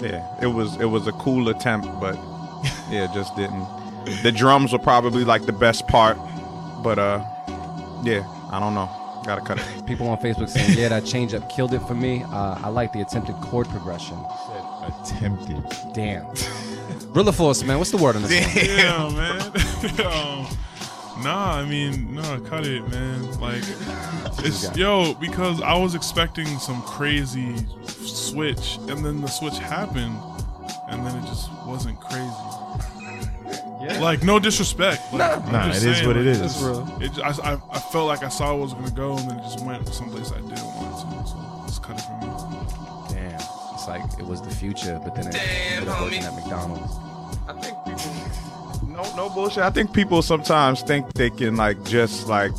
[0.00, 2.14] yeah, it was it was a cool attempt, but
[2.90, 3.66] yeah, it just didn't.
[4.22, 6.16] The drums were probably like the best part,
[6.82, 7.24] but uh,
[8.02, 8.88] yeah, I don't know.
[9.24, 9.64] Gotta cut it.
[9.86, 12.22] People on Facebook saying, yeah, that change up killed it for me.
[12.22, 14.16] Uh, I like the attempted chord progression.
[15.02, 15.64] Attempted.
[15.92, 16.26] Damn.
[17.08, 18.78] Rilla Force, man, what's the word on this one?
[18.78, 20.46] Yeah, man.
[21.16, 21.22] Yo.
[21.22, 23.40] Nah, I mean, no, cut it, man.
[23.40, 23.62] Like,
[24.44, 27.56] it's yo because I was expecting some crazy
[27.86, 30.16] switch, and then the switch happened,
[30.88, 32.30] and then it just wasn't crazy.
[33.80, 34.00] Yeah.
[34.00, 35.00] Like, no disrespect.
[35.12, 36.40] Like, I'm Nah, just it is saying, what it like, is.
[36.40, 36.98] That's real.
[37.00, 39.42] It, I, I, I felt like I saw it was gonna go, and then it
[39.42, 41.28] just went someplace I didn't want it to.
[41.28, 42.26] So just cut it for me.
[43.10, 43.40] Damn.
[43.74, 46.92] It's like it was the future, but then it ended up working at McDonald's.
[47.48, 48.12] I think people.
[48.96, 49.62] No, no bullshit.
[49.62, 52.52] I think people sometimes think they can like just like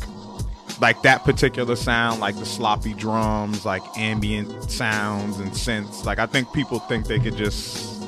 [0.80, 6.04] like that particular sound, like the sloppy drums, like ambient sounds and synths.
[6.04, 8.04] Like I think people think they could just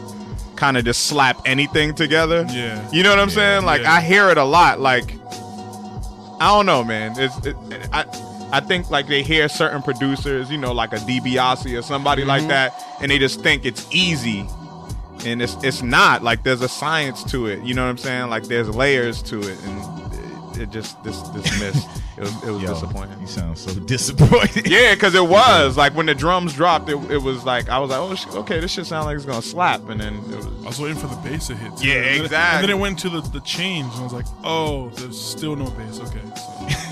[0.55, 2.47] kind of just slap anything together.
[2.51, 2.89] Yeah.
[2.93, 3.65] You know what I'm saying?
[3.65, 3.95] Like yeah.
[3.95, 4.79] I hear it a lot.
[4.79, 5.13] Like
[6.39, 7.15] I don't know, man.
[7.19, 7.57] It's it,
[7.93, 8.05] I
[8.53, 12.43] I think like they hear certain producers, you know, like a DiBiase or somebody like
[12.43, 12.51] mm-hmm.
[12.51, 14.47] that, and they just think it's easy.
[15.27, 16.23] And it's it's not.
[16.23, 17.63] Like there's a science to it.
[17.63, 18.31] You know what I'm saying?
[18.31, 21.87] Like there's layers to it, and it, it just this this missed.
[22.17, 23.21] It was it was Yo, disappointing.
[23.21, 24.67] You sound so disappointed.
[24.71, 27.91] Yeah, because it was like when the drums dropped, it, it was like I was
[27.91, 30.47] like, oh, sh- okay, this shit sounds like it's gonna slap, and then it was
[30.47, 31.77] I was waiting for the bass to hit.
[31.77, 31.87] too.
[31.87, 32.61] Yeah, And then- exactly.
[32.61, 35.55] And then it went to the, the change, and I was like, oh, there's still
[35.57, 36.01] no bass.
[36.01, 36.23] Okay.
[36.37, 36.87] So.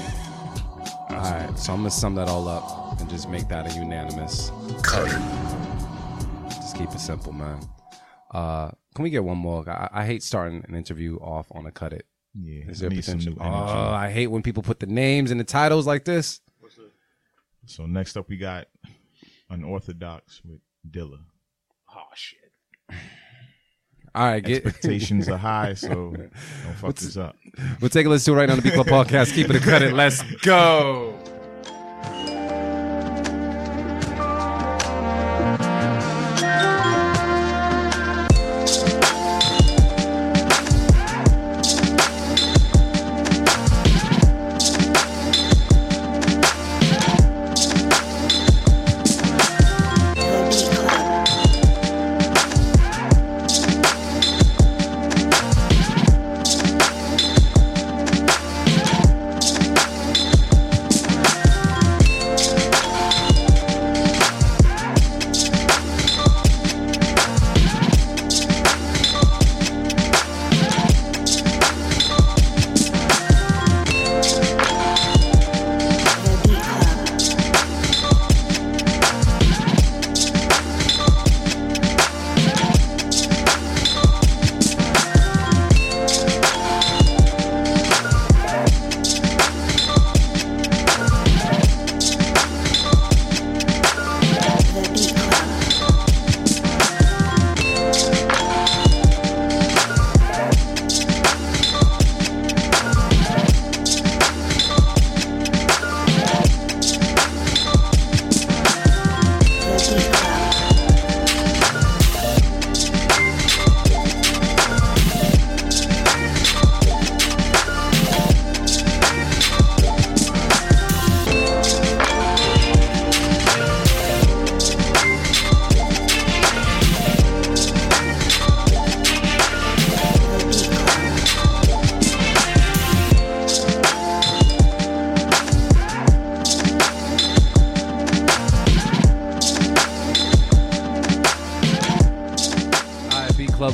[1.11, 4.51] All right, so I'm gonna sum that all up and just make that a unanimous.
[4.83, 5.09] Cut.
[6.51, 7.59] Just keep it simple, man.
[8.31, 9.68] Uh, can we get one more?
[9.68, 12.07] I, I hate starting an interview off on a cut it.
[12.35, 13.43] Yeah, Is I there need some potential?
[13.43, 13.72] new energy.
[13.72, 16.41] Oh, I hate when people put the names and the titles like this.
[17.66, 18.66] So next up, we got
[19.51, 20.61] unorthodox with
[20.91, 21.18] Dilla.
[21.95, 22.39] oh shit.
[24.14, 27.37] All right, get Expectations are high, so don't fuck this up.
[27.81, 29.35] we'll take a listen to it right now on the Beat Club Podcast.
[29.35, 29.93] Keep it a cut it.
[29.93, 31.14] Let's go.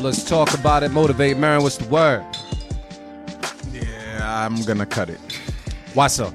[0.05, 0.91] Let's talk about it.
[0.91, 1.63] Motivate, Merren.
[1.63, 2.23] What's the word?
[3.73, 5.19] Yeah, I'm gonna cut it.
[5.95, 6.27] Why so?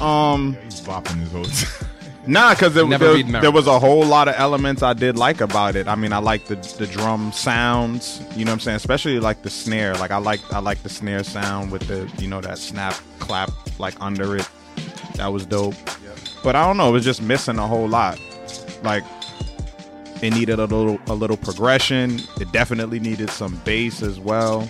[0.00, 1.88] Um, He's bopping his whole time.
[2.24, 5.74] Nah, because there, there, there was a whole lot of elements I did like about
[5.74, 5.88] it.
[5.88, 8.22] I mean, I like the the drum sounds.
[8.36, 8.76] You know what I'm saying?
[8.76, 9.94] Especially like the snare.
[9.94, 13.50] Like I like I like the snare sound with the you know that snap clap
[13.80, 14.48] like under it.
[15.16, 15.74] That was dope.
[16.44, 16.90] but I don't know.
[16.90, 18.20] It was just missing a whole lot.
[18.84, 19.02] Like
[20.22, 22.20] it needed a little a little progression.
[22.40, 24.68] It definitely needed some bass as well.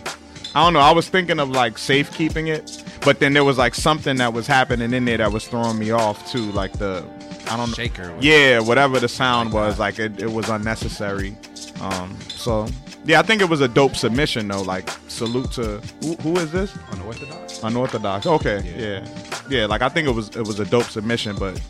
[0.54, 0.80] I don't know.
[0.80, 4.46] I was thinking of like safekeeping it, but then there was like something that was
[4.46, 6.50] happening in there that was throwing me off too.
[6.52, 7.04] Like the
[7.50, 7.74] I don't know.
[7.74, 8.14] Shaker.
[8.20, 11.36] Yeah, whatever the sound was, like it, it was unnecessary.
[11.80, 12.66] Um, so
[13.04, 14.62] yeah, I think it was a dope submission though.
[14.62, 16.76] Like salute to who, who is this?
[16.92, 17.62] Unorthodox.
[17.62, 18.26] Unorthodox.
[18.26, 19.08] Okay, yeah.
[19.48, 21.60] yeah, Like I think it was it was a dope submission, but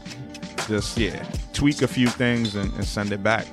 [0.66, 3.46] just yeah, tweak a few things and, and send it back.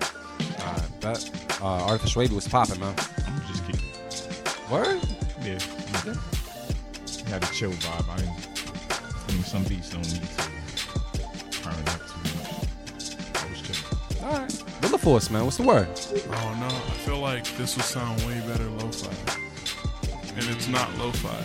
[0.59, 2.93] Uh, that uh, artificial wave was popping, man.
[3.27, 3.81] I'm just kidding.
[3.85, 4.59] it.
[4.69, 5.01] Word.
[5.41, 5.59] Yeah.
[6.05, 8.09] It had a chill vibe.
[8.09, 8.47] I didn't.
[9.27, 13.15] I mean, some beats don't need to turn up too much.
[13.35, 14.23] I was chilling.
[14.23, 14.63] All right.
[14.81, 15.43] Rilla Force, man.
[15.45, 15.87] What's the word?
[15.87, 19.13] Oh no, I feel like this would sound way better lo-fi,
[20.35, 21.43] and it's not lo-fi.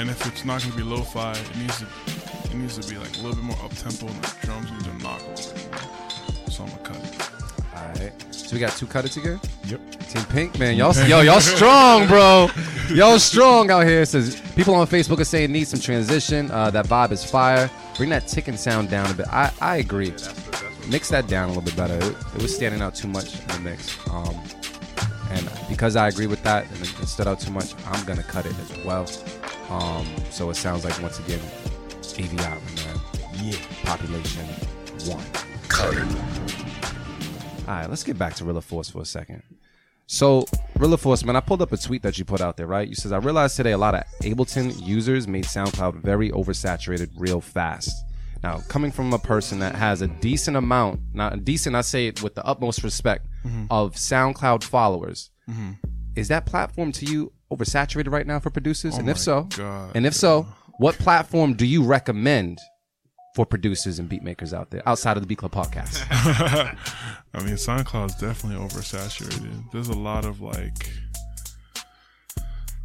[0.00, 1.86] And if it's not gonna be lo-fi, it needs to
[2.50, 4.84] it needs to be like a little bit more up tempo, and the drums need
[4.84, 6.50] to knock a little bit more.
[6.50, 6.95] So I'm gonna cut it.
[6.95, 6.95] All right.
[8.46, 9.40] So we got two cut it together.
[9.64, 9.80] Yep.
[10.08, 12.48] Team Pink, man, y'all, yo, y'all strong, bro.
[12.90, 14.04] Y'all strong out here.
[14.04, 16.48] Says people on Facebook are saying need some transition.
[16.52, 17.68] Uh, that vibe is fire.
[17.96, 19.26] Bring that ticking sound down a bit.
[19.26, 20.14] I, I agree.
[20.88, 21.96] Mix that down a little bit better.
[21.96, 23.98] It, it was standing out too much in the mix.
[24.08, 24.40] Um,
[25.30, 28.22] and because I agree with that and it, it stood out too much, I'm gonna
[28.22, 29.10] cut it as well.
[29.68, 33.00] Um, so it sounds like once again, AV Island, man.
[33.42, 33.58] Yeah.
[33.82, 34.46] Population
[35.04, 35.24] one.
[35.68, 36.65] Cut it.
[37.66, 39.42] All right, let's get back to Rilla Force for a second.
[40.06, 40.46] So,
[40.76, 42.86] Rilla Force, man, I pulled up a tweet that you put out there, right?
[42.86, 47.40] You says, I realized today a lot of Ableton users made SoundCloud very oversaturated real
[47.40, 48.04] fast.
[48.40, 52.22] Now, coming from a person that has a decent amount, not decent, I say it
[52.22, 53.64] with the utmost respect, mm-hmm.
[53.68, 55.72] of SoundCloud followers, mm-hmm.
[56.14, 58.94] is that platform to you oversaturated right now for producers?
[58.94, 60.46] Oh and if so, God, and if so,
[60.78, 62.60] what platform do you recommend
[63.36, 66.02] for producers and beat makers out there outside of the Beat Club podcast?
[66.10, 69.70] I mean, SoundCloud is definitely oversaturated.
[69.72, 70.90] There's a lot of like,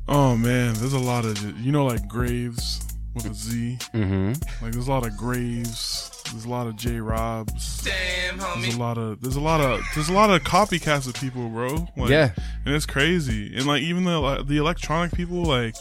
[0.08, 3.78] oh man, there's a lot of you know like Graves with a Z.
[3.94, 4.34] mm-hmm.
[4.64, 6.10] Like there's a lot of Graves.
[6.32, 7.84] There's a lot of J Robs.
[7.84, 8.62] Damn, homie.
[8.62, 11.48] There's a lot of there's a lot of there's a lot of copycats of people,
[11.50, 11.88] bro.
[11.98, 12.32] Like, Yeah.
[12.66, 13.56] and it's crazy.
[13.56, 15.76] And like even the the electronic people, like,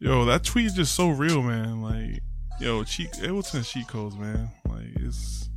[0.00, 1.80] yo, that tweet is just so real, man.
[1.82, 2.22] Like,
[2.60, 4.50] yo, cheat Ableton cheat codes, man.
[4.68, 5.48] Like it's.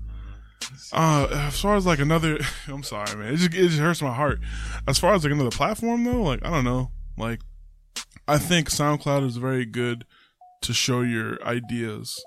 [0.91, 3.33] Uh, as far as like another, I'm sorry, man.
[3.33, 4.39] It just it just hurts my heart.
[4.87, 6.91] As far as like another platform though, like I don't know.
[7.17, 7.41] Like,
[8.27, 10.05] I think SoundCloud is very good
[10.61, 12.23] to show your ideas.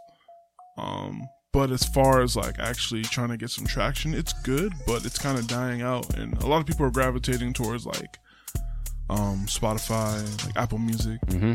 [0.78, 1.22] Um,
[1.52, 5.18] but as far as like actually trying to get some traction, it's good, but it's
[5.18, 8.18] kind of dying out, and a lot of people are gravitating towards like
[9.08, 11.18] um Spotify, like Apple Music.
[11.28, 11.54] Mm-hmm.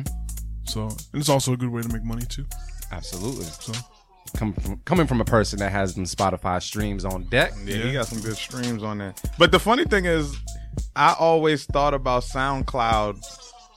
[0.64, 2.46] So, and it's also a good way to make money too.
[2.92, 3.46] Absolutely.
[3.46, 3.74] So,
[4.38, 7.52] Coming from, coming from a person that has them Spotify streams on deck.
[7.66, 7.84] Yeah, Yeah.
[7.86, 9.14] he got some good streams on there.
[9.38, 10.38] But the funny thing is,
[10.96, 13.22] I always thought about SoundCloud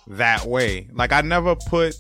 [0.09, 0.89] that way.
[0.93, 1.97] Like I never put,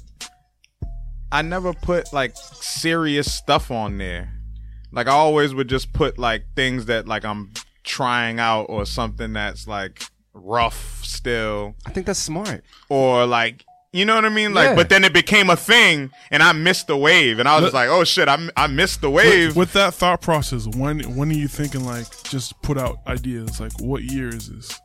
[1.32, 4.30] I never put like serious stuff on there.
[4.92, 7.52] Like I always would just put like things that like I'm
[7.82, 12.62] trying out or something that's like rough still I think that's smart.
[12.88, 13.64] or like
[13.94, 14.52] you know what I mean?
[14.52, 14.74] Like, Yeah.
[14.74, 17.74] but then it became a thing, and I missed the wave, and I was just
[17.74, 21.30] like, "Oh shit, I, I missed the wave." with, with that thought process, when when
[21.30, 23.60] are you thinking like just put out ideas?
[23.60, 24.80] Like, what year is this?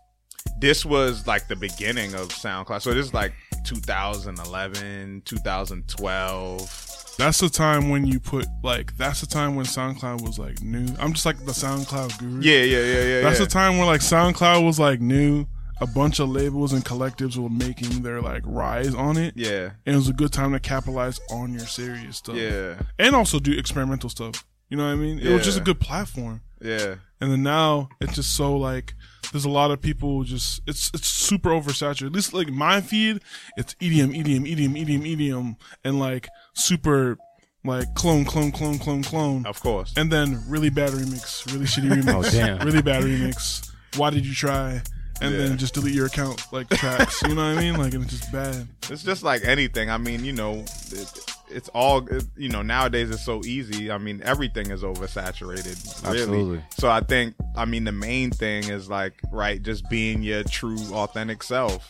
[0.60, 2.82] this was like the beginning of SoundCloud.
[2.82, 3.34] So this is like
[3.66, 7.16] 2011, 2012.
[7.18, 10.86] That's the time when you put like that's the time when SoundCloud was like new.
[11.00, 12.42] I'm just like the SoundCloud guru.
[12.42, 13.22] Yeah, yeah, yeah, yeah.
[13.22, 13.46] That's yeah.
[13.46, 15.46] the time when like SoundCloud was like new.
[15.82, 19.34] A bunch of labels and collectives were making their like rise on it.
[19.38, 22.36] Yeah, And it was a good time to capitalize on your serious stuff.
[22.36, 24.46] yeah, And also do experimental stuff.
[24.70, 25.20] You know what I mean?
[25.20, 26.42] It was just a good platform.
[26.62, 26.96] yeah.
[27.22, 28.94] And then now it's just so like
[29.34, 32.08] there's a lot of people just it's it's super oversaturated.
[32.08, 33.22] At least like my feed,
[33.58, 37.18] it's EDM, EDM, EDM, EDM, EDM, and like super
[37.66, 39.46] like clone, clone, clone, clone, clone.
[39.46, 39.94] Of course.
[39.98, 42.28] And then really bad remix, really shitty oh, remix.
[42.28, 42.66] Oh, damn.
[42.66, 43.70] Really bad remix.
[43.98, 44.82] Why did you try?
[45.22, 45.38] And Yeah.
[45.48, 47.22] then just delete your account like tracks.
[47.24, 47.78] you know what I mean?
[47.78, 48.68] Like and it's just bad.
[48.90, 49.90] It's just like anything.
[49.90, 50.54] I mean, you know,
[50.92, 52.62] it, it's all it, you know.
[52.62, 53.92] Nowadays, it's so easy.
[53.92, 56.04] I mean, everything is oversaturated.
[56.06, 56.20] Really.
[56.22, 56.62] Absolutely.
[56.78, 60.78] So I think, I mean, the main thing is like, right, just being your true,
[60.94, 61.90] authentic self.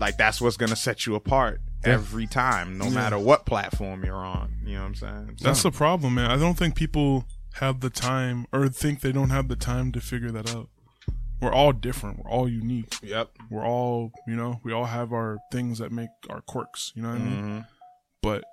[0.00, 4.50] Like that's what's gonna set you apart every time, no matter what platform you're on.
[4.64, 5.34] You know what I'm saying?
[5.36, 6.30] So- That's the problem, man.
[6.30, 10.00] I don't think people have the time or think they don't have the time to
[10.00, 10.68] figure that out.
[11.44, 12.24] We're all different.
[12.24, 12.96] We're all unique.
[13.02, 13.30] Yep.
[13.50, 17.10] We're all, you know, we all have our things that make our quirks, you know
[17.10, 17.38] what I mean?
[17.38, 17.58] hmm
[18.22, 18.44] But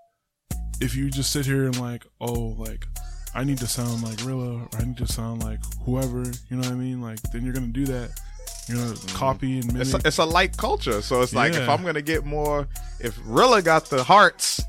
[0.81, 2.85] if you just sit here and like, oh, like
[3.33, 6.67] I need to sound like Rilla or I need to sound like whoever, you know
[6.67, 7.01] what I mean?
[7.01, 8.09] Like then you're gonna do that.
[8.67, 11.83] You're gonna copy and It's a, it's a light culture, so it's like if I'm
[11.83, 12.67] gonna get more,
[12.99, 14.61] if Rilla got the hearts,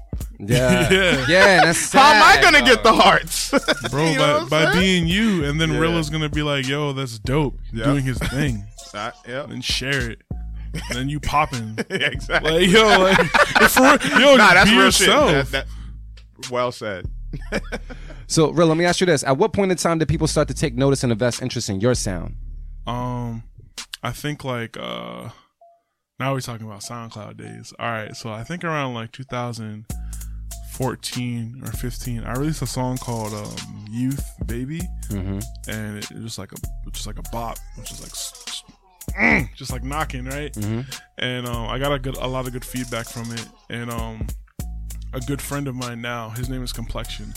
[0.49, 1.25] Yeah, Yeah.
[1.29, 1.65] yeah.
[1.65, 3.51] That's how am I gonna get the hearts,
[3.91, 5.79] Bro, You know by, by being you, and then Yeah.
[5.79, 7.85] Rilla's gonna be like, "Yo, that's dope," Yeah.
[7.85, 10.23] doing his thing, Uh, yeah, and share it.
[10.75, 12.67] And then you popping, exactly.
[12.67, 15.31] like yo, like for, yo, nah, that's be real yourself.
[15.31, 15.51] shit.
[15.53, 15.67] That,
[16.39, 17.07] that, well said.
[18.27, 20.49] So, Real, let me ask you this: At what point in time did people start
[20.49, 22.35] to take notice and invest interest in your sound?
[22.87, 23.43] Um,
[24.03, 25.29] I think like uh,
[26.19, 27.73] now we're talking about SoundCloud days.
[27.79, 29.13] All right, so I think around like
[30.73, 35.39] 2014 or 15, I released a song called um, "Youth Baby," Mm-hmm.
[35.71, 36.57] and it, it was like a
[36.91, 40.53] just like a bop, which is like just like knocking right.
[40.53, 40.81] Mm-hmm.
[41.19, 44.27] And um, I got a good a lot of good feedback from it, and um,
[45.13, 47.33] a good friend of mine now, his name is Complexion.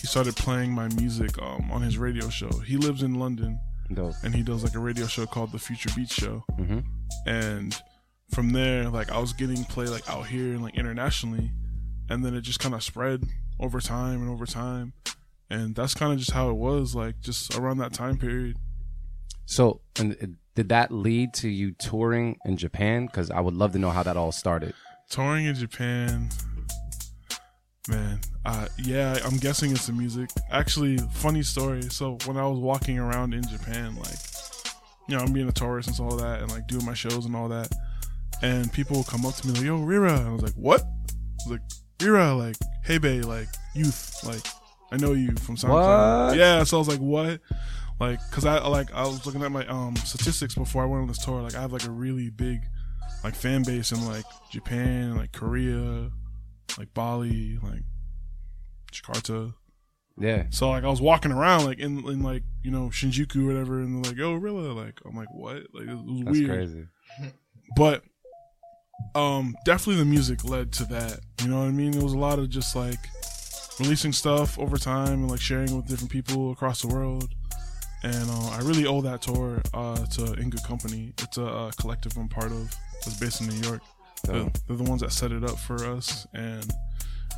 [0.00, 2.50] He started playing my music um, on his radio show.
[2.66, 3.60] He lives in London
[3.94, 4.14] Dope.
[4.24, 6.44] and he does like a radio show called the Future Beat Show.
[6.58, 6.80] Mm-hmm.
[7.28, 7.80] And
[8.34, 11.52] from there, like I was getting play like out here and like internationally,
[12.08, 13.24] and then it just kind of spread
[13.60, 14.92] over time and over time,
[15.50, 16.94] and that's kind of just how it was.
[16.94, 18.56] Like just around that time period.
[19.44, 23.06] So, and did that lead to you touring in Japan?
[23.06, 24.74] Because I would love to know how that all started.
[25.10, 26.28] touring in Japan,
[27.88, 28.20] man.
[28.44, 30.30] Uh, yeah, I'm guessing it's the music.
[30.50, 31.82] Actually, funny story.
[31.82, 34.18] So when I was walking around in Japan, like,
[35.08, 37.36] you know, I'm being a tourist and all that, and like doing my shows and
[37.36, 37.70] all that,
[38.42, 40.80] and people would come up to me like, "Yo, Rira," and I was like, "What?"
[40.82, 41.60] I was like,
[42.02, 44.46] "Rira," like, "Hey, bae," like, "Youth," like,
[44.90, 46.36] "I know you from SoundCloud." What?
[46.38, 47.40] Yeah, so I was like, "What?"
[48.00, 51.08] Like, cause I like I was looking at my um statistics before I went on
[51.08, 51.40] this tour.
[51.42, 52.60] Like, I have like a really big
[53.22, 56.10] like fan base in like Japan, like Korea,
[56.78, 57.82] like Bali, like
[58.92, 59.54] Jakarta.
[60.18, 60.44] Yeah.
[60.50, 63.80] So like I was walking around like in in like you know Shinjuku or whatever,
[63.80, 66.48] and they're like, "Oh, really?" Like I'm like, "What?" Like it was That's weird.
[66.50, 66.86] crazy.
[67.76, 68.02] But
[69.14, 71.20] um, definitely the music led to that.
[71.42, 71.94] You know what I mean?
[71.94, 72.98] It was a lot of just like
[73.80, 77.28] releasing stuff over time and like sharing with different people across the world.
[78.04, 81.12] And uh, I really owe that tour uh, to In Good Company.
[81.18, 82.74] It's a, uh collective I'm part of.
[83.06, 83.82] It's based in New York.
[84.24, 86.68] They're, they're the ones that set it up for us, and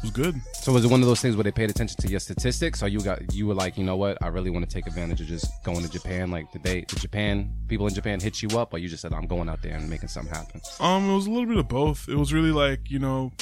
[0.02, 0.40] was good.
[0.54, 2.88] So was it one of those things where they paid attention to your statistics, or
[2.88, 5.26] you got you were like, you know what, I really want to take advantage of
[5.26, 6.30] just going to Japan?
[6.30, 9.12] Like, did they, did Japan people in Japan hit you up, or you just said,
[9.12, 10.60] I'm going out there and making something happen?
[10.80, 12.08] Um, it was a little bit of both.
[12.08, 13.32] It was really like you know,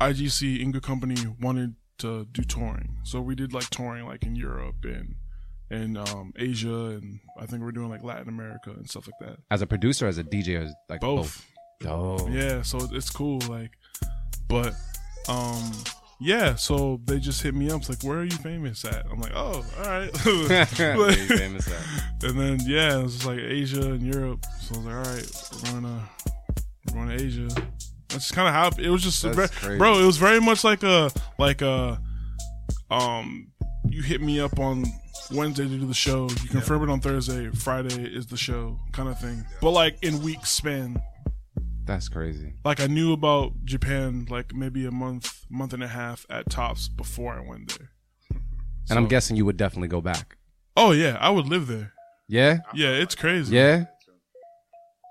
[0.00, 4.36] IGC In Good Company wanted to do touring, so we did like touring like in
[4.36, 5.14] Europe and
[5.70, 9.38] and um Asia, and I think we're doing like Latin America and stuff like that.
[9.50, 11.44] As a producer, as a DJ, as, like Both,
[11.80, 11.90] both?
[11.90, 12.62] Oh, yeah.
[12.62, 13.72] So it's cool, like,
[14.48, 14.74] but
[15.28, 15.72] um.
[16.18, 17.80] Yeah, so they just hit me up.
[17.80, 19.04] It's like, where are you famous at?
[19.10, 20.24] I'm like, oh, all right.
[20.24, 21.82] Where you famous at?
[22.24, 24.46] And then yeah, it was like Asia and Europe.
[24.62, 27.48] So I was like, all right, we're going to we're going to Asia.
[28.08, 29.02] That's kind of how it was.
[29.02, 29.98] Just very, bro.
[29.98, 32.00] It was very much like a like a
[32.90, 33.48] um.
[33.88, 34.84] You hit me up on
[35.32, 36.28] Wednesday to do the show.
[36.42, 37.50] You confirm it on Thursday.
[37.50, 39.44] Friday is the show, kind of thing.
[39.60, 41.00] But like in weeks span.
[41.86, 42.54] That's crazy.
[42.64, 46.88] Like I knew about Japan like maybe a month, month and a half at tops
[46.88, 47.90] before I went there.
[48.90, 50.36] And I'm guessing you would definitely go back.
[50.76, 51.92] Oh yeah, I would live there.
[52.28, 53.54] Yeah, Yeah, it's crazy.
[53.54, 53.84] yeah.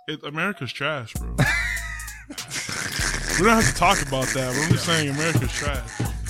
[0.08, 1.30] It, America's trash, bro.
[3.40, 5.90] we don't have to talk about that, but I'm just saying America's trash.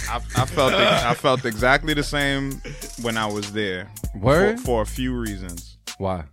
[0.09, 2.61] I, I felt the, I felt exactly the same
[3.01, 3.89] when I was there.
[4.15, 4.59] Word?
[4.59, 5.77] for, for a few reasons.
[5.97, 6.23] Why?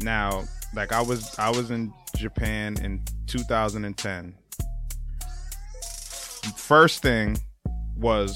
[0.00, 0.44] Now,
[0.74, 4.34] like I was I was in Japan in 2010.
[6.56, 7.36] First thing
[7.96, 8.34] was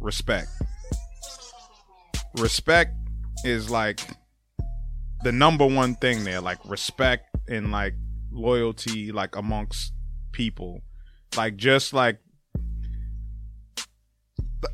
[0.00, 0.48] respect.
[2.38, 2.92] Respect
[3.44, 4.00] is like
[5.22, 7.94] the number one thing there, like respect and like
[8.30, 9.92] loyalty like amongst
[10.32, 10.80] people.
[11.36, 12.18] Like just like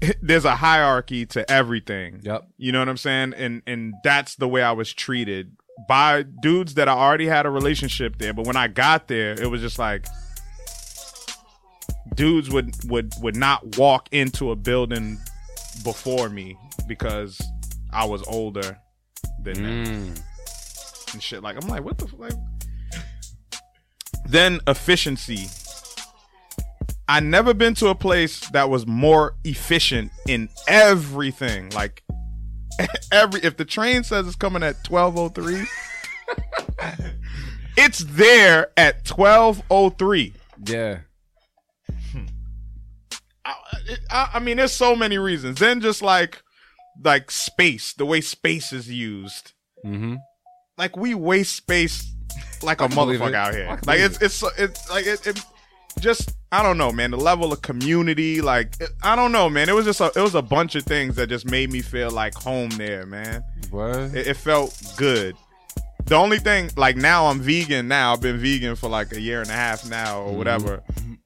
[0.23, 2.21] there's a hierarchy to everything.
[2.23, 2.49] Yep.
[2.57, 3.35] You know what I'm saying?
[3.37, 5.57] And and that's the way I was treated
[5.89, 8.33] by dudes that I already had a relationship there.
[8.33, 10.07] But when I got there, it was just like
[12.15, 15.19] dudes would would would not walk into a building
[15.85, 16.57] before me
[16.87, 17.41] because
[17.93, 18.79] I was older
[19.43, 20.23] than them Mm.
[21.15, 21.43] and shit.
[21.43, 22.33] Like I'm like, what the f- like?
[24.27, 25.49] Then efficiency.
[27.09, 31.69] I never been to a place that was more efficient in everything.
[31.71, 32.03] Like
[33.13, 35.65] every if the train says it's coming at twelve oh three,
[37.77, 40.35] it's there at twelve oh three.
[40.65, 41.01] Yeah.
[43.89, 45.59] it, I, I mean, there's so many reasons.
[45.59, 46.43] Then just like,
[47.03, 49.53] like space, the way space is used.
[49.85, 50.17] Mm-hmm.
[50.79, 52.13] Like we waste space
[52.63, 53.79] like a motherfucker out here.
[53.87, 55.45] Like it's it's so- it's like it, it
[56.01, 57.11] just I don't know, man.
[57.13, 59.69] The level of community, like I don't know, man.
[59.69, 62.11] It was just a, it was a bunch of things that just made me feel
[62.11, 63.43] like home there, man.
[63.71, 63.97] What?
[64.15, 65.37] It, it felt good.
[66.07, 68.13] The only thing, like now I'm vegan now.
[68.13, 70.35] I've been vegan for like a year and a half now Mm-hmm.
[70.35, 70.83] or whatever.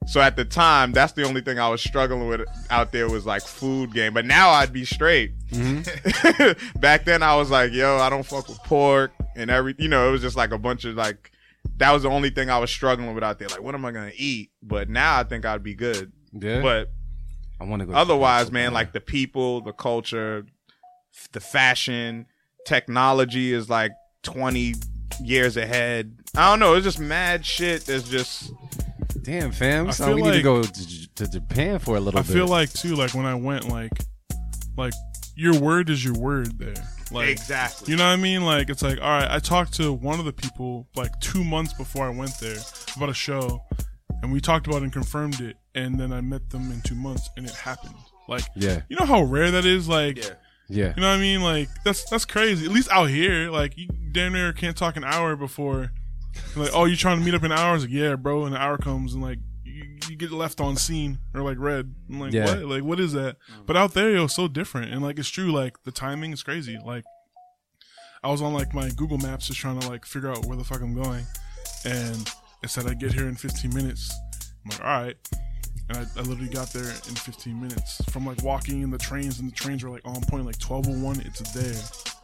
[0.07, 3.27] So at the time, that's the only thing I was struggling with out there was
[3.27, 4.15] like food game.
[4.15, 5.33] But now I'd be straight.
[5.51, 6.79] Mm-hmm.
[6.81, 10.09] Back then I was like, yo, I don't fuck with pork and every, you know,
[10.09, 11.33] it was just like a bunch of like,
[11.79, 13.49] that was the only thing I was struggling with out there.
[13.49, 14.51] Like, what am I gonna eat?
[14.63, 16.13] But now I think I'd be good.
[16.33, 16.61] Yeah.
[16.63, 16.93] But
[17.61, 17.93] I want to go.
[17.95, 20.47] otherwise, man, like the people, the culture,
[21.15, 22.27] f- the fashion,
[22.67, 24.75] technology is like 20
[25.23, 26.19] years ahead.
[26.37, 26.75] I don't know.
[26.75, 27.87] It's just mad shit.
[27.87, 28.53] That's just
[29.23, 29.89] damn fam.
[29.89, 32.19] I So feel we need to like- go to, J- to Japan for a little
[32.21, 32.33] I bit.
[32.33, 33.93] feel like too, like when I went, like,
[34.77, 34.93] like
[35.35, 36.75] your word is your word there.
[37.13, 37.91] Like, exactly.
[37.93, 38.45] You know what I mean?
[38.45, 41.73] Like it's like, all right, I talked to one of the people like two months
[41.73, 42.57] before I went there
[42.97, 43.63] about a show,
[44.23, 46.95] and we talked about it and confirmed it, and then I met them in two
[46.97, 47.95] months, and it happened.
[48.29, 48.81] Like, Yeah.
[48.89, 49.89] you know how rare that is.
[49.89, 50.31] Like, Yeah.
[50.69, 50.93] yeah.
[50.97, 51.43] you know what I mean?
[51.43, 52.67] Like that's that's crazy.
[52.67, 55.93] At least out here, like you damn near can't talk an hour before.
[56.55, 57.83] Like, oh, you trying to meet up in hours?
[57.85, 58.45] Like, yeah, bro.
[58.45, 59.39] And the hour comes, and like
[59.77, 61.95] you, you get left on scene or like red.
[62.09, 62.47] I'm like, Yeah.
[62.47, 62.65] what?
[62.67, 63.37] Like, what is that?
[63.53, 63.67] Mm.
[63.67, 64.93] But out there, yo, so different.
[64.93, 65.53] And like, it's true.
[65.53, 66.79] Like the timing is crazy.
[66.85, 67.05] Like,
[68.23, 70.65] I was on like my Google Maps just trying to like figure out where the
[70.65, 71.25] fuck I'm going,
[71.85, 72.29] and
[72.63, 74.13] it said I'd get here in 15 minutes.
[74.65, 75.17] I'm like, all right.
[75.89, 79.39] And I, I literally got there in 15 minutes from like walking in the trains,
[79.39, 81.21] and the trains were like on point, like 1201.
[81.27, 82.16] It's there.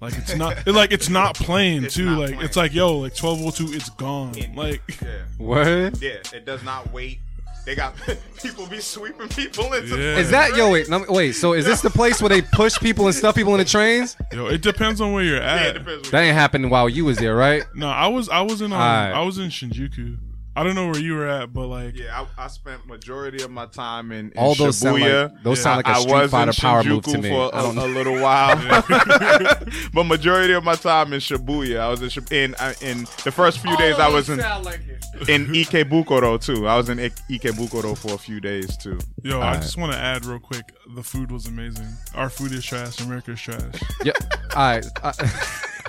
[0.00, 2.06] Like it's not, it, like it's not playing It's too.
[2.06, 2.44] not like playing.
[2.44, 4.32] it's like yo, like 1202, it's gone.
[4.56, 5.08] Like yeah.
[5.38, 6.00] What?
[6.00, 6.12] Yeah.
[6.32, 7.18] It does not wait.
[7.66, 7.94] They got
[8.42, 10.16] people be sweeping people into Yeah.
[10.16, 10.70] Is that yo?
[10.70, 11.32] Wait, no, wait.
[11.32, 14.16] So is this the place where they push people and stuff people in the trains?
[14.32, 15.66] yo, it depends on where you're Yeah, at.
[15.76, 16.10] it depends.
[16.10, 17.62] That ain't happening while you was there, right?
[17.74, 19.14] no, I was I was in um, Alright.
[19.14, 20.16] I was in Shinjuku.
[20.56, 23.50] I don't know where you were at, but like Yeah, I, I spent majority of
[23.52, 25.30] my time in, in All those sound Shibuya.
[25.32, 25.62] like- those Yeah.
[25.62, 27.28] sound like a I Street was Fighter in power move to me.
[27.30, 28.56] for I a, don't a little while,
[29.94, 31.80] but majority of my time in Shibuya.
[31.80, 33.96] I was in Shib- in uh, in the first few days.
[33.98, 34.40] I was in
[35.28, 36.66] in Ikebukuro too.
[36.66, 38.98] I was in Ik- Ikebukuro for a few days too.
[39.22, 39.62] Yo, I Alright.
[39.62, 40.64] just want to add real quick.
[40.94, 41.86] The food was amazing.
[42.14, 43.00] Our food is trash.
[43.00, 43.74] America's trash.
[44.04, 44.16] Yep.
[44.56, 44.86] All right.
[45.04, 45.12] I,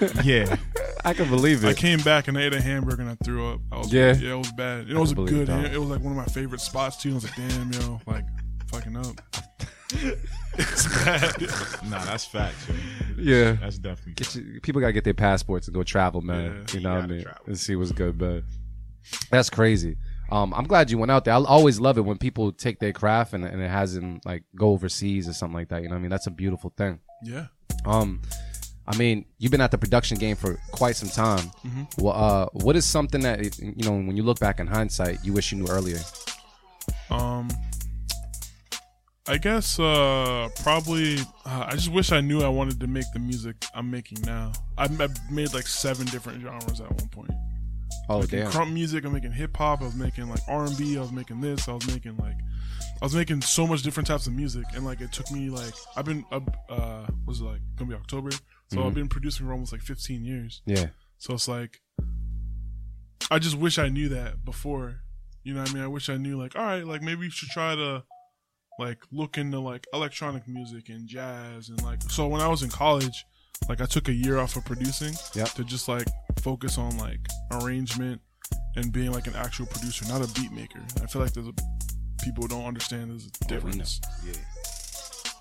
[0.24, 0.56] Yeah,
[1.06, 1.68] I can believe it.
[1.70, 3.60] I came back and I ate a hamburger and I threw up.
[3.72, 4.14] I was, Yeah.
[4.16, 4.90] yeah, it was bad.
[4.90, 5.50] It was a good.
[5.50, 5.74] it.
[5.74, 7.12] It was like one of my favorite spots too.
[7.12, 8.26] I was like, damn, yo, like
[8.68, 9.22] fucking up.
[10.58, 11.42] it's bad.
[11.90, 12.68] Nah, that's facts.
[12.70, 12.76] yo.
[13.18, 13.52] Yeah.
[13.54, 14.14] That's definitely.
[14.14, 16.66] Get you- people gotta get their passports and go travel, man.
[16.70, 16.74] Yeah.
[16.76, 17.24] you know what I mean?
[17.24, 17.42] travel.
[17.48, 18.44] And see what's good, but
[19.30, 19.98] That's crazy.
[20.32, 21.34] Um, I'm glad you went out there.
[21.34, 24.44] I always love it when people take their craft and, and it has them like
[24.56, 25.82] go overseas or something like that.
[25.82, 26.10] You know what I mean?
[26.10, 27.00] That's a beautiful thing.
[27.24, 27.48] Yeah.
[27.86, 28.22] Um,
[28.92, 31.50] I mean, you've been at the production game for quite some time.
[31.98, 35.32] Well, uh, what is something that you know when you look back in hindsight, you
[35.34, 36.00] wish you knew earlier?
[37.10, 37.48] Um,
[39.28, 41.20] I guess uh probably.
[41.46, 44.52] Uh, I just wish I knew I wanted to make the music I'm making now.
[44.78, 47.32] I've, I've made like seven different genres at one point.
[48.10, 48.52] Oh making damn!
[48.52, 49.06] krump music.
[49.06, 49.82] I'm making hip hop.
[49.82, 50.98] I was making like R and B.
[50.98, 51.68] I was making this.
[51.70, 52.36] I was making like,
[53.02, 55.74] I was making so much different types of music, and like it took me like
[55.96, 58.32] I've been uh, uh was it like gonna be October,
[58.72, 58.88] so Mm-hmm.
[58.88, 60.62] I've been producing for almost like 15 years.
[60.66, 61.82] Yeah, So it's like,
[63.30, 65.02] I just wish I knew that before.
[65.44, 65.84] You know what I mean?
[65.84, 68.04] I wish I knew like, all right, like maybe you should try to
[68.80, 72.02] like look into like electronic music and jazz and like.
[72.04, 73.26] So when I was in college,
[73.70, 75.50] like I took a year off of producing Yep.
[75.56, 76.08] to just like
[76.42, 77.20] focus on like
[77.52, 78.22] arrangement
[78.76, 80.80] and being like an actual producer, not a beat maker.
[81.04, 81.54] I feel like there's a
[82.24, 84.00] people don't understand there's a difference.
[84.26, 84.34] Yeah.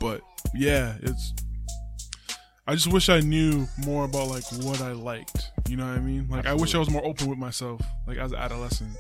[0.01, 0.21] But
[0.55, 1.33] yeah, it's.
[2.71, 5.51] I just wish I knew more about like what I liked.
[5.69, 6.29] You know what I mean?
[6.31, 8.93] Like I wish I was more open with myself, like as an adolescent.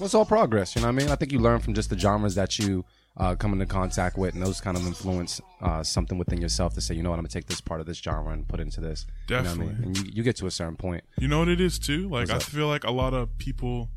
[0.00, 0.74] Well, it's all progress.
[0.74, 1.08] You know what I mean?
[1.08, 2.84] I think you learn from just the genres that you
[3.16, 6.80] uh, come into contact with, and those kind of influence uh, something within yourself to
[6.80, 8.64] say, you know what, I'm gonna take this part of this genre and put it
[8.64, 9.06] into this.
[9.28, 9.68] You know what I mean?
[9.68, 9.86] Definitely.
[9.86, 11.04] And you, you get to a certain point.
[11.20, 12.08] You know what it is too?
[12.08, 12.42] Like What's I up?
[12.42, 13.90] feel like a lot of people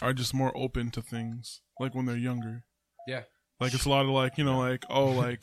[0.00, 2.62] are just more open to things like when they're younger.
[3.08, 3.22] Yeah.
[3.58, 5.42] Like it's a lot of like, you know, like, oh like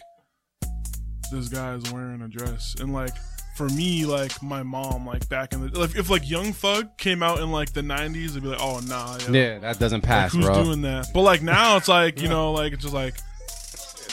[1.31, 2.75] this guy is wearing a dress.
[2.79, 3.15] And like
[3.55, 7.23] for me, like my mom, like back in the if, if like Young Thug came
[7.23, 9.31] out in like the nineties, it'd be like, Oh nah, yo.
[9.33, 10.63] Yeah, that doesn't Like, pass, who's bro.
[10.63, 11.07] doing that?
[11.13, 13.15] But like now it's like, you know, like it's just like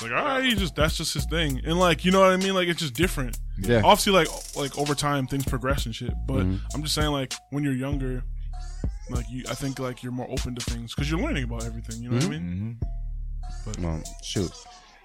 [0.02, 1.60] like, all right, he just that's just his thing.
[1.64, 2.54] And like, you know what I mean?
[2.54, 3.38] Like it's just different.
[3.58, 3.82] Yeah.
[3.84, 6.12] Obviously like like over time things progress and shit.
[6.26, 6.60] But Mhm.
[6.74, 8.24] I'm just saying like when you're younger,
[9.10, 12.02] like you I think like you're more open to things because you're learning about everything,
[12.02, 12.78] you know what I mean?
[12.80, 12.86] hmm
[13.66, 14.50] But Well, shoot.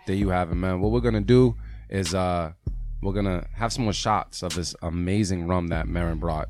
[0.07, 0.79] There you have it, man.
[0.79, 1.55] What we're gonna do
[1.89, 2.51] is uh
[3.01, 6.49] we're gonna have some more shots of this amazing rum that Merren brought.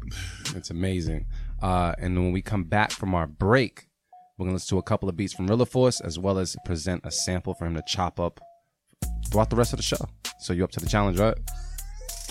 [0.56, 1.26] It's amazing.
[1.62, 3.88] Uh and then when we come back from our break,
[4.38, 7.06] we're gonna listen to a couple of beats from Rilla Force as well as present
[7.06, 8.40] a sample for him to chop up
[9.30, 10.04] throughout the rest of the show.
[10.40, 11.38] So you up to the challenge, right?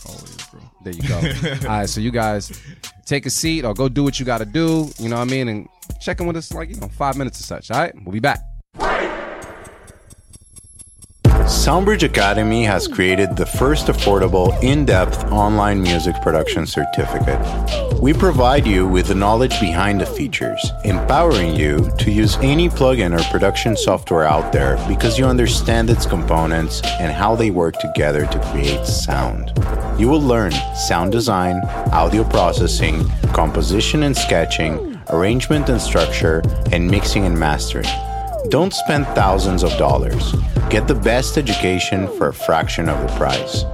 [0.06, 0.60] always, bro.
[0.84, 1.16] There you go.
[1.68, 2.52] All right, so you guys
[3.06, 4.90] take a seat or go do what you got to do.
[4.98, 5.48] You know what I mean?
[5.48, 5.68] And
[6.00, 7.70] check in with us like, you know, five minutes or such.
[7.70, 8.40] All right, we'll be back.
[11.48, 17.40] Soundbridge Academy has created the first affordable, in depth online music production certificate.
[17.98, 23.18] We provide you with the knowledge behind the features, empowering you to use any plugin
[23.18, 28.26] or production software out there because you understand its components and how they work together
[28.26, 29.50] to create sound.
[29.98, 36.42] You will learn sound design, audio processing, composition and sketching, arrangement and structure,
[36.72, 37.86] and mixing and mastering.
[38.48, 40.34] Don't spend thousands of dollars.
[40.70, 43.64] Get the best education for a fraction of the price.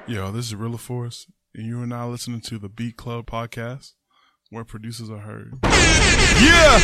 [0.06, 3.92] Yo, this is Rilla Force, and you are now listening to the Beat Club podcast,
[4.50, 5.54] where producers are heard.
[6.42, 6.78] Yeah!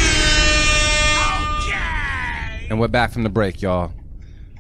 [2.70, 3.92] And we're back from the break, y'all.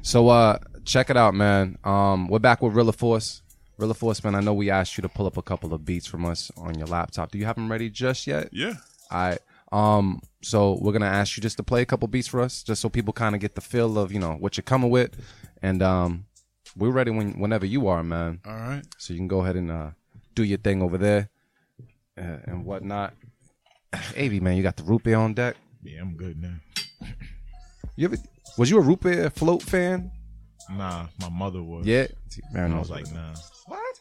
[0.02, 1.78] So uh check it out, man.
[1.84, 3.41] Um we're back with Rilla Force.
[3.82, 6.06] Rilla Force, man, I know we asked you to pull up a couple of beats
[6.06, 7.32] from us on your laptop.
[7.32, 8.48] Do you have them ready just yet?
[8.52, 8.74] Yeah.
[9.10, 9.38] All right.
[9.72, 12.80] Um, so we're gonna ask you just to play a couple beats for us, just
[12.80, 15.16] so people kind of get the feel of you know what you're coming with,
[15.62, 16.26] and um,
[16.76, 18.40] we're ready when whenever you are, man.
[18.46, 18.82] All right.
[18.98, 19.90] So you can go ahead and uh,
[20.36, 21.30] do your thing over there
[22.16, 23.14] uh, and whatnot.
[24.16, 25.56] AV, man, you got the root beer on deck.
[25.82, 26.54] Yeah, I'm good now.
[27.96, 28.16] You ever
[28.56, 30.12] was you a root beer float fan?
[30.70, 31.86] Nah, my mother was.
[31.86, 33.34] Yeah, See, And I was like, nah.
[33.66, 33.98] what?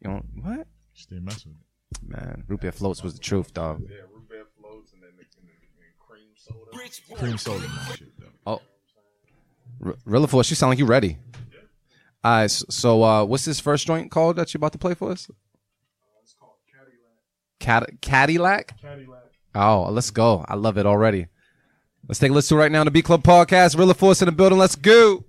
[0.00, 0.66] You know what?
[0.94, 2.08] Just didn't mess with it.
[2.08, 3.80] Man, root beer floats was the truth, dog.
[3.82, 5.12] Yeah, Rupert Floats and then
[7.16, 8.26] cream soda, my shit though.
[8.46, 8.60] Oh,
[9.84, 11.18] R- Rilla Force, you sound like you ready.
[12.24, 15.10] All right, so uh, what's this first joint called that you about to play for
[15.10, 15.28] us?
[15.28, 15.34] Uh
[16.22, 17.88] it's called Cadillac.
[17.90, 18.80] Cad- Cadillac.
[18.80, 19.22] Cadillac.
[19.54, 20.44] Oh, let's go.
[20.48, 21.26] I love it already.
[22.08, 23.76] Let's take a listen to it right now on the Beat Club Podcast.
[23.78, 24.58] Rilla Force in the building.
[24.58, 25.24] Let's go.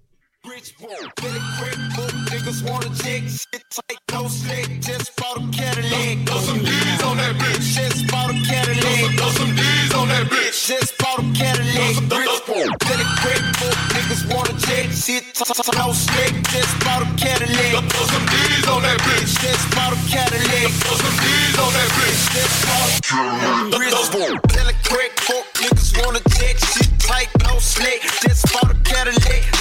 [2.30, 4.82] Niggas wanna check shit tight, no slick.
[4.82, 6.28] Just bought a Cadillac.
[6.28, 7.64] Throw some D's on that bitch.
[7.64, 9.16] Just bought a Cadillac.
[9.16, 10.68] Throw some D's on that bitch.
[10.68, 11.96] Just bought a Cadillac.
[12.12, 13.78] Really quick, book.
[13.96, 16.36] Niggas wanna check shit tight, no slick.
[16.52, 17.88] Just bought a Cadillac.
[17.88, 19.40] Throw some D's on that bitch.
[19.40, 20.72] Just bought a Cadillac.
[20.84, 22.20] Throw some D's on that bitch.
[22.36, 24.44] Just bought a Cadillac.
[24.60, 25.48] Really quick, book.
[25.56, 28.04] Niggas wanna check shit tight, no slick.
[28.28, 29.53] Just bought a Cadillac.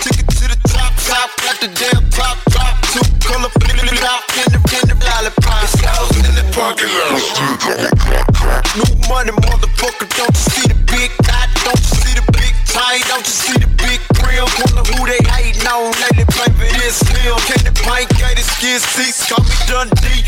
[1.13, 2.75] Top, top, got the damn top, drop.
[2.93, 5.65] Two color flip it out in the in the lollipop.
[5.65, 7.21] It's house in the parking lot.
[8.77, 10.09] New money, motherfucker.
[10.17, 11.49] Don't you see the big dot?
[11.65, 13.01] Don't you see the big tie?
[13.09, 14.01] Don't you see the big
[14.33, 14.49] grill?
[14.65, 16.25] Wonder who they hating on lately.
[16.81, 17.37] This still.
[17.47, 19.29] Can the pint get his skin seats?
[19.29, 20.25] Call me Dundee.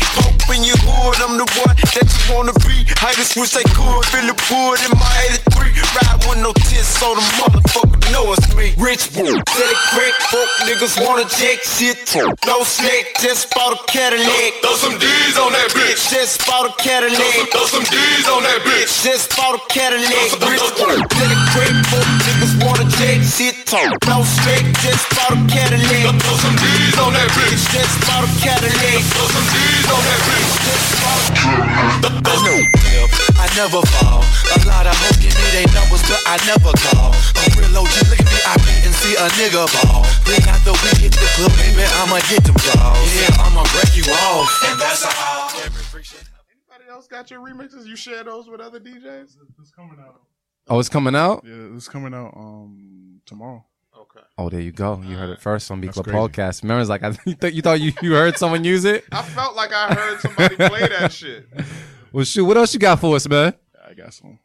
[0.53, 2.85] In your hood, I'm the one that you wanna be.
[3.01, 4.05] Haters wish they could.
[4.13, 5.11] Feel the wood in my
[5.51, 5.73] 83.
[5.97, 8.71] Ride with no tits, so the motherfucker know it's me.
[8.77, 9.35] Rich boy.
[9.35, 11.97] Tell it quick, fuck niggas wanna check shit.
[12.45, 14.61] No slick, just bought a Cadillac.
[14.61, 16.13] Throw some D's on that bitch.
[16.13, 17.51] Just bought a Cadillac.
[17.51, 19.03] Throw some D's on that bitch.
[19.03, 20.29] Just bought a Cadillac.
[20.45, 20.95] Rich boy.
[21.09, 23.65] Tell it quick, fuck niggas wanna check shit.
[24.03, 26.11] No slick, just bought a Cadillac.
[26.19, 27.63] Throw some D's on that bitch.
[27.71, 28.99] Just bought a Cadillac.
[29.15, 30.51] Throw some D's on that bitch.
[30.67, 32.15] Just bought a
[33.39, 34.19] I never fall.
[34.19, 37.15] A lot of hoes give me they numbers, but I never call.
[37.39, 40.03] I'm real OG, look at me, I beat and see a nigga ball.
[40.27, 42.99] Then after we hit the club, baby, I'ma get them draws.
[43.15, 44.51] Yeah, I'ma break you off.
[44.67, 45.51] And that's all.
[45.55, 47.85] Anybody else got your remixes?
[47.85, 49.37] You share those with other DJs?
[49.59, 50.21] It's coming out.
[50.67, 51.43] Oh, it's coming out.
[51.45, 53.65] Yeah, it's coming out um tomorrow.
[54.15, 54.25] Okay.
[54.37, 55.01] Oh, there you go.
[55.05, 56.17] You heard it first on B That's Club crazy.
[56.17, 56.63] Podcast.
[56.63, 59.03] Merren's like, I you thought you thought you, you heard someone use it.
[59.11, 61.49] I felt like I heard somebody play that shit.
[62.11, 63.53] Well, shoot, what else you got for us, man?
[63.85, 64.39] I got some.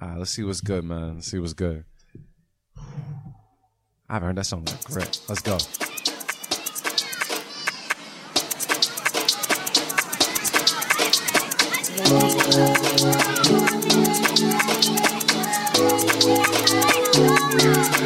[0.00, 1.14] All right, let's see what's good, man.
[1.16, 1.84] Let's see what's good.
[4.08, 4.84] I haven't heard that song yet.
[4.84, 5.20] Correct.
[5.28, 5.58] Let's go.
[13.86, 15.13] That's just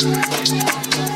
[0.00, 1.07] Thank you.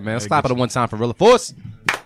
[0.00, 0.14] Fire, man.
[0.14, 1.54] Let's clap it one time for Rilla Force.
[1.90, 1.98] Okay.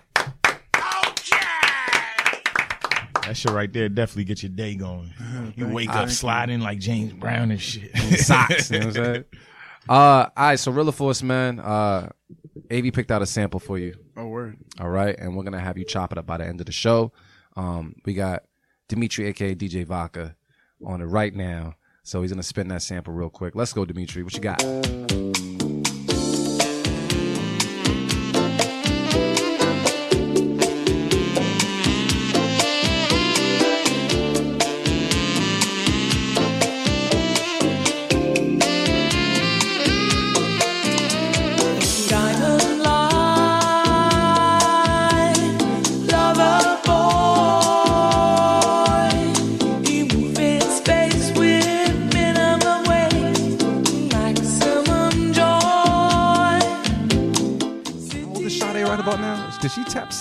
[3.23, 5.13] That shit right there definitely get your day going.
[5.55, 7.95] You wake up sliding like James Brown and shit.
[8.19, 8.69] Socks.
[8.71, 9.25] you know what I'm saying?
[9.87, 10.55] Uh, all right.
[10.59, 11.59] So Rilla Force, man.
[11.59, 12.09] Uh,
[12.71, 13.93] AV picked out a sample for you.
[14.17, 14.57] Oh, word.
[14.79, 16.71] All right, and we're gonna have you chop it up by the end of the
[16.71, 17.11] show.
[17.55, 18.41] Um, we got
[18.89, 20.35] Dimitri, aka DJ Vodka,
[20.83, 21.75] on it right now.
[22.01, 23.53] So he's gonna spin that sample real quick.
[23.53, 24.23] Let's go, Dimitri.
[24.23, 24.63] What you got?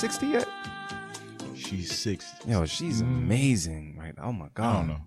[0.05, 0.48] 60 yet?
[1.56, 2.51] She's 60.
[2.51, 3.06] Yo, she's mm.
[3.06, 3.97] amazing.
[3.98, 4.14] right?
[4.22, 4.66] oh my God.
[4.66, 5.01] I don't know.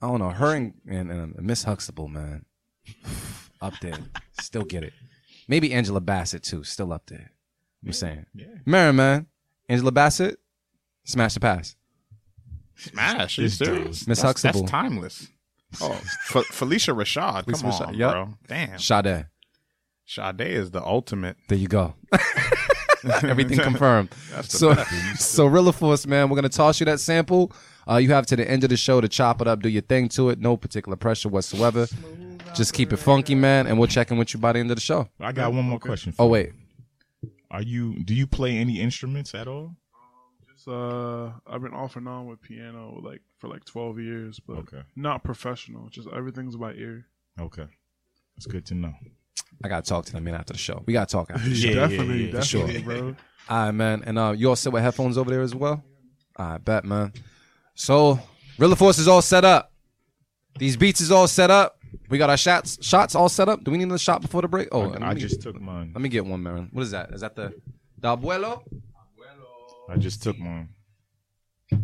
[0.00, 0.30] I don't know.
[0.30, 2.46] Her and, and, and Miss Huxtable, man.
[3.60, 3.98] up there.
[4.40, 4.94] Still get it.
[5.48, 6.64] Maybe Angela Bassett, too.
[6.64, 7.32] Still up there.
[7.84, 8.24] I'm saying.
[8.34, 8.46] Yeah.
[8.64, 9.26] Mary, man.
[9.68, 10.38] Angela Bassett,
[11.04, 11.76] smash the pass.
[12.74, 13.38] Smash.
[13.38, 14.60] Miss Huxtable.
[14.60, 15.28] That's timeless.
[15.82, 17.44] Oh, F- Phylicia Rashad.
[17.44, 18.12] Phylicia come Rashad, on, yep.
[18.12, 18.34] bro.
[18.46, 18.78] Damn.
[18.78, 19.26] Sade.
[20.06, 21.36] Sade is the ultimate.
[21.50, 21.92] There you go.
[23.22, 24.10] Everything confirmed.
[24.30, 25.20] That's the So, best.
[25.34, 27.52] so Rilla Force, man, we're gonna toss you that sample.
[27.88, 29.82] Uh, you have to the end of the show to chop it up, do your
[29.82, 30.38] thing to it.
[30.38, 31.86] No particular pressure whatsoever.
[32.54, 34.76] Just keep it funky, man, and we'll check in with you by the end of
[34.76, 35.08] the show.
[35.20, 36.12] I got one more question.
[36.12, 36.52] For Oh wait,
[37.50, 38.02] Are you?
[38.04, 39.76] Do you play any instruments at all?
[40.52, 44.56] Just uh, I've been off and on with piano like for like twelve years, but
[44.58, 44.82] Okay.
[44.96, 45.88] not professional.
[45.88, 47.06] Just everything's by ear.
[47.40, 47.66] Okay,
[48.36, 48.92] that's good to know.
[49.64, 50.82] I gotta talk to them man after the show.
[50.86, 51.68] We gotta talk after the show.
[51.68, 52.82] Yeah, definitely, yeah, yeah, for definitely, sure.
[52.84, 53.16] bro.
[53.48, 54.02] All right, man.
[54.04, 55.82] And uh, you all sit with headphones over there as well?
[56.36, 57.12] All right, bet, man.
[57.74, 58.20] So,
[58.58, 59.72] Rilla Force is all set up.
[60.58, 61.78] These beats is all set up.
[62.10, 63.64] We got our shots shots all set up.
[63.64, 64.68] Do we need another shot before the break?
[64.70, 65.92] Oh, I, let I me- just took mine.
[65.94, 66.68] let me get one, man.
[66.72, 67.10] What is that?
[67.14, 67.54] Is that the
[67.98, 68.62] the abuelo?
[69.88, 70.68] I just took mine.
[71.70, 71.78] You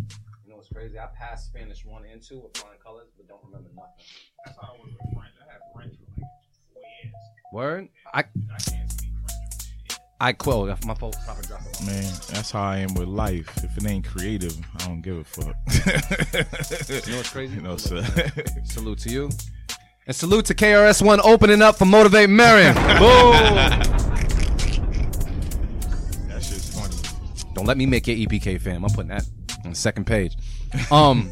[0.49, 0.99] know what's crazy?
[0.99, 4.05] I passed Spanish one and two with flying colors, but don't remember nothing.
[4.45, 5.15] That's how I was with
[7.55, 7.89] Word?
[8.13, 10.01] I I can't speak French.
[10.21, 10.67] I quill.
[10.85, 11.17] My fault.
[11.25, 11.87] Proper drop it.
[11.87, 12.03] Man,
[12.33, 13.49] that's how I am with life.
[13.63, 15.55] If it ain't creative, I don't give a fuck.
[17.07, 17.55] You know what's crazy?
[17.59, 18.03] You know, so
[18.65, 19.31] Salute to you.
[20.09, 22.75] And salute to KRS-One opening up for Motivate Merren.
[22.99, 23.33] Boom.
[26.27, 26.97] that shit's funny.
[27.55, 28.85] Don't let me make your EPK fam.
[28.85, 29.29] I'm putting that
[29.65, 30.37] on the second page.
[30.91, 31.31] Um,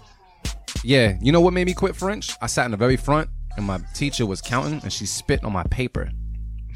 [0.84, 2.34] yeah, you know what made me quit French?
[2.40, 5.52] I sat in the very front, and my teacher was counting, and she spit on
[5.52, 6.10] my paper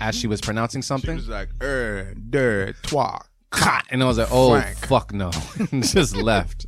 [0.01, 1.17] as she was pronouncing something.
[1.17, 3.21] She was like, er, deux, trois.
[3.51, 3.85] Cut.
[3.91, 4.77] And I was like, oh, Frank.
[4.79, 5.31] fuck no.
[5.81, 6.67] just left.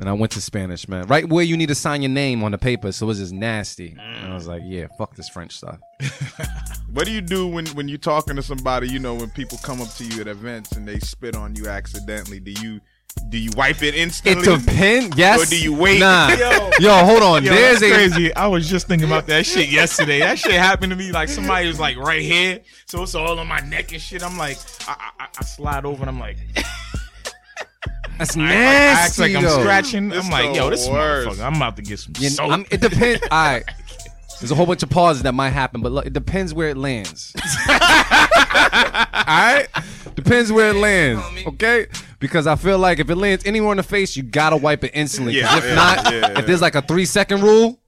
[0.00, 1.06] And I went to Spanish, man.
[1.06, 3.32] Right where you need to sign your name on the paper, so it was just
[3.32, 3.96] nasty.
[3.98, 5.78] And I was like, yeah, fuck this French stuff.
[6.92, 8.86] What do you do when when you're talking to somebody?
[8.86, 11.66] You know, when people come up to you at events and they spit on you
[11.66, 12.38] accidentally.
[12.38, 12.82] Do you
[13.28, 14.32] do you wipe it instantly?
[14.42, 14.72] It instantly?
[14.72, 15.16] depends.
[15.18, 15.42] Yes.
[15.42, 16.00] Or do you wait?
[16.00, 16.28] Nah.
[16.38, 16.70] Yo.
[16.80, 17.44] Yo, hold on.
[17.44, 18.34] Yo, There's that's a crazy.
[18.34, 20.20] I was just thinking about that shit yesterday.
[20.20, 21.12] That shit happened to me.
[21.12, 24.22] Like somebody was like right here, so it's all on my neck and shit.
[24.22, 24.58] I'm like,
[24.88, 26.36] I, I, I slide over and I'm like,
[28.18, 29.22] That's I, I act nasty.
[29.22, 29.60] like I'm though.
[29.60, 30.12] scratching.
[30.12, 31.28] It's I'm like, yo, this worst.
[31.40, 31.44] motherfucker.
[31.46, 32.50] I'm about to get some You- soap.
[32.50, 33.22] I'm- it depends.
[33.30, 33.64] All right.
[34.40, 36.76] There's a whole bunch of pauses that might happen, but look, it depends where it
[36.76, 37.32] lands.
[37.68, 37.74] All
[39.28, 39.66] right?
[40.16, 41.22] Depends where it lands.
[41.46, 41.86] Okay?
[42.22, 44.92] Because I feel like if it lands anywhere in the face, you gotta wipe it
[44.94, 45.34] instantly.
[45.34, 47.80] Yeah, if yeah, not, yeah, if there's like a three second rule,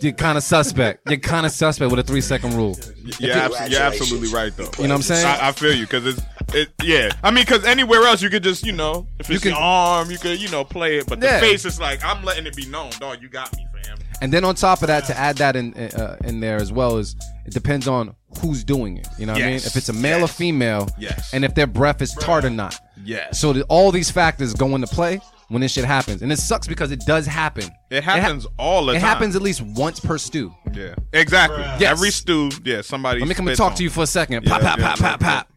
[0.00, 1.06] you're kind of suspect.
[1.10, 2.74] You're kind of suspect with a three second rule.
[3.18, 3.36] You're,
[3.68, 4.70] you're absolutely right, though.
[4.78, 5.26] You know what I'm saying?
[5.26, 6.22] I, I feel you because it's
[6.54, 6.70] it.
[6.82, 9.60] Yeah, I mean, because anywhere else you could just you know if You can- your
[9.60, 11.40] arm, you could you know play it, but the Yeah.
[11.40, 13.20] face is like I'm letting it be known, dog.
[13.20, 13.98] You got me, fam.
[14.22, 16.96] And then on top of that, to add that in uh, in there as well
[16.96, 17.14] is
[17.44, 19.08] it depends on who's doing it.
[19.18, 19.56] You know what I mean?
[19.56, 21.32] If it's a male or female, Yes.
[21.34, 22.76] and if their breath is tart or not.
[23.04, 23.38] Yes.
[23.40, 26.66] So that all these factors go into play when this shit happens, and it sucks
[26.68, 27.64] because it does happen.
[27.90, 29.02] It happens all the It time.
[29.08, 30.54] happens at least once per stew.
[30.72, 31.58] Yeah, exactly.
[31.58, 31.82] Yes.
[31.90, 33.18] Every stew, yeah, somebody.
[33.20, 33.76] Let me come and talk on.
[33.78, 34.44] to you for a second.
[34.44, 35.48] Pop, Yeah, pop, yeah, pop, yeah, pop, pop.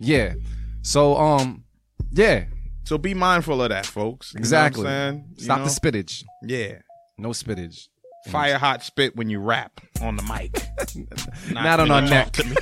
[0.00, 0.34] Yeah.
[0.82, 1.64] So um,
[2.12, 2.44] yeah,
[2.84, 4.32] So be mindful of that, folks.
[4.34, 5.44] You know what I'm exactly.
[5.44, 5.64] Stop know?
[5.64, 6.24] the spittage.
[6.42, 6.78] Yeah.
[7.16, 7.88] No spittage.
[8.30, 10.52] Fire hot spit when you rap on the mic.
[11.52, 12.32] Not on our neck.
[12.32, 12.54] to me.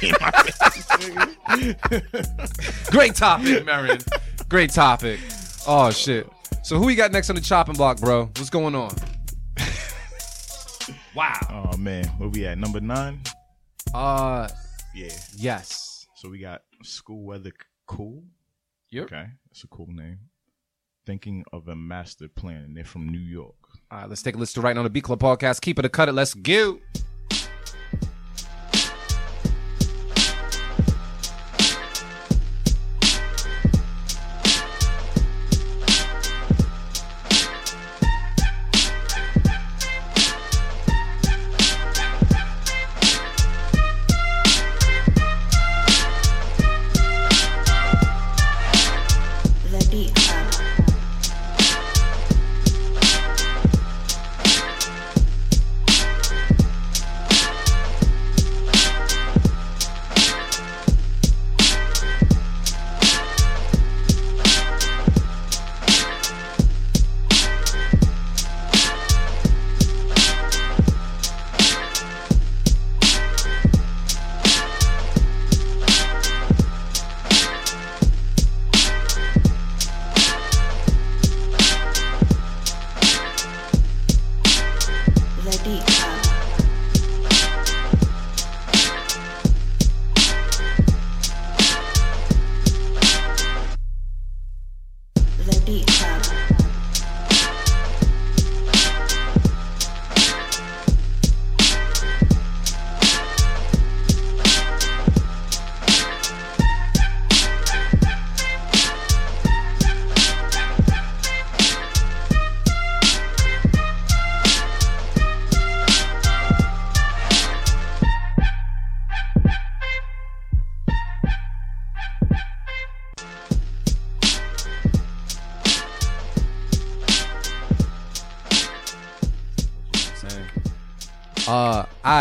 [2.91, 4.07] Great topic, Merren.
[4.49, 5.19] Great topic.
[5.67, 6.29] Oh shit.
[6.63, 8.27] So who we got next on the chopping block, bro?
[8.27, 8.95] What's going on?
[11.15, 11.35] wow.
[11.51, 12.59] oh man, where we at?
[12.59, 13.21] Number nine.
[13.95, 14.49] Uh,
[14.95, 15.09] Yeah.
[15.37, 16.07] yes.
[16.17, 17.53] So we got School Weather
[17.87, 18.23] Cool.
[18.91, 19.05] Yep.
[19.07, 20.19] Okay, that's a cool name.
[21.05, 22.63] Thinking of a master plan.
[22.63, 23.55] and They're from New York.
[23.89, 25.61] All right, let's take a listen to now on the Beat Club podcast.
[25.61, 26.13] Keep it a cut it.
[26.13, 26.81] Let's go.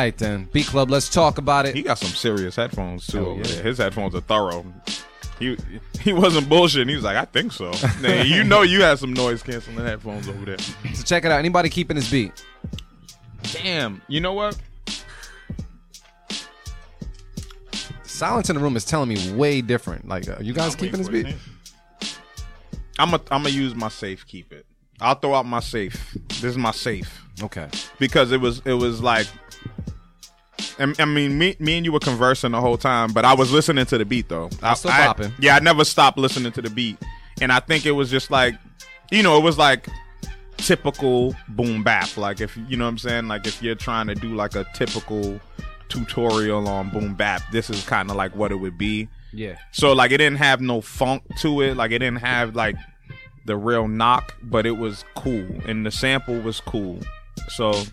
[0.06, 0.48] Right then.
[0.53, 1.76] Beat Club, let's talk about it.
[1.76, 3.26] He got some serious headphones too.
[3.26, 3.61] Oh, yeah.
[3.64, 4.65] His headphones are thorough.
[5.40, 5.57] He
[5.99, 6.88] he wasn't bullshitting.
[6.90, 7.73] He was like, I think so.
[8.02, 10.57] You know you had some noise canceling headphones over there.
[10.94, 11.40] So check it out.
[11.40, 12.32] Anybody keeping his beat?
[13.52, 14.02] Damn.
[14.07, 14.57] You know what?
[18.03, 20.07] Silence in the room is telling me way different.
[20.07, 21.36] Like, uh, you guys I'm keeping this beat?
[22.98, 24.26] I'm a, I'm gonna use my safe.
[24.26, 24.65] Keep it.
[25.02, 26.14] I'll throw out my safe.
[26.30, 27.68] This is my safe Okay.
[27.99, 29.27] because it was it was like.
[30.80, 33.52] I I mean, me, me and you were conversing the whole time, but I was
[33.52, 34.49] listening to the beat though.
[34.61, 35.32] I, still I- bopping.
[35.40, 36.98] Yeah, I never stopped listening to the beat,
[37.41, 38.56] and I think it was just like,
[39.11, 39.88] you know, it was like
[40.57, 42.18] typical boom bap.
[42.18, 44.65] Like if you know what I'm saying, like if you're trying to do like a
[44.73, 45.40] typical
[45.90, 49.07] tutorial on boom bap, this is kind of like what it would be.
[49.34, 49.57] Yeah.
[49.72, 51.76] So like it didn't have no funk to it.
[51.76, 52.76] Like it didn't have like
[53.45, 56.99] the real knock, but it was cool and the sample was cool.
[57.49, 57.84] So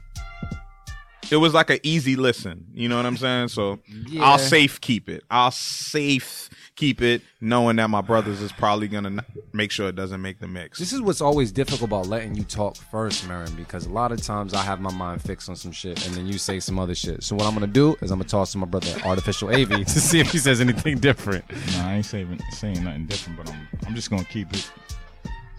[1.31, 2.67] it was like an easy listen.
[2.75, 3.49] You know what I'm saying?
[3.49, 3.79] So
[4.09, 4.25] Yeah.
[4.25, 5.23] I'll safe keep it.
[5.31, 9.21] I'll safe keep it, knowing that my brothers is probably gonna n-
[9.53, 10.79] make sure it doesn't make the mix.
[10.79, 14.23] This is what's always difficult about letting you talk first, Merren, because a lot of
[14.23, 16.95] times I have my mind fixed on some shit and then you say some other
[16.95, 17.23] shit.
[17.23, 20.01] So what I'm gonna do is I'm gonna toss to my brother Artificial AV to
[20.01, 21.45] see if he says anything different.
[21.77, 24.71] Nah, I ain't saying, saying nothing different, but I'm I'm just gonna keep it.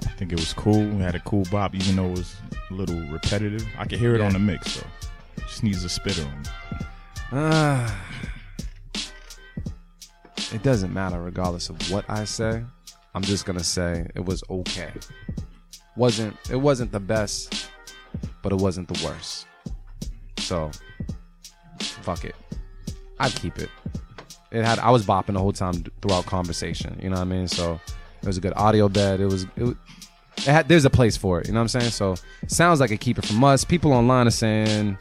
[0.05, 0.83] I think it was cool.
[0.83, 2.35] We had a cool bop, even though it was
[2.69, 3.65] a little repetitive.
[3.77, 4.25] I could hear it Yeah.
[4.25, 4.87] on the mix, though.
[5.53, 6.43] Just needs a spitter on.
[7.31, 8.05] Ah.
[10.51, 12.63] it doesn't matter regardless of what I say.
[13.13, 14.91] I'm just gonna say it was okay.
[15.95, 17.69] wasn't It wasn't the best,
[18.41, 19.45] but it wasn't the worst.
[20.39, 20.71] So,
[21.79, 22.35] fuck it.
[23.19, 23.69] I'd keep it.
[24.49, 26.99] It had I was bopping the whole time throughout conversation.
[26.99, 27.47] You know what I mean?
[27.47, 27.79] So
[28.23, 29.19] it was a good audio bed.
[29.19, 29.77] It was it,
[30.37, 31.45] it had, there's a place for it.
[31.45, 31.91] You know what I'm saying?
[31.91, 32.15] So
[32.47, 33.63] sounds like a keep it from us.
[33.63, 34.97] People online are saying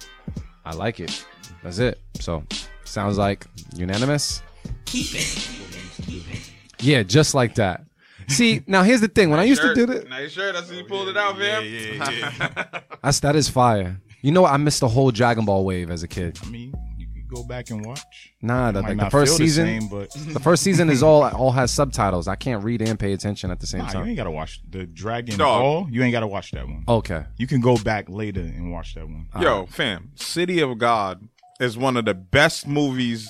[0.65, 1.25] I like it.
[1.63, 1.99] That's it.
[2.21, 2.45] So
[2.85, 4.43] sounds like unanimous.
[4.85, 6.51] Keep it.
[6.81, 7.85] Yeah, just like that.
[8.29, 9.31] See, now here's the thing.
[9.31, 9.77] When I used to Shirt.
[9.77, 10.55] do that, Nice shirt.
[10.57, 11.65] I see you oh, pulled it out, man.
[11.65, 12.81] Yeah, yeah, yeah.
[13.03, 14.01] that's that is fire.
[14.23, 14.53] You know what?
[14.53, 16.39] I missed the whole Dragon Ball wave as a kid.
[16.43, 16.92] I mean, you could
[17.33, 18.33] go back and watch.
[18.41, 21.25] Nah, the, like the first feel the season, same, but the first season is all
[21.25, 22.29] all has subtitles.
[22.29, 24.87] I can't read and pay attention at the same nah, you ain't gotta watch the
[24.87, 25.61] Dragon Dog.
[25.61, 25.87] Ball.
[25.91, 26.85] You ain't gotta watch that one.
[26.87, 27.25] Okay.
[27.39, 29.29] You can go back later and watch that one.
[29.41, 31.27] Yo, fam, City of God
[31.61, 33.29] is one of the best movies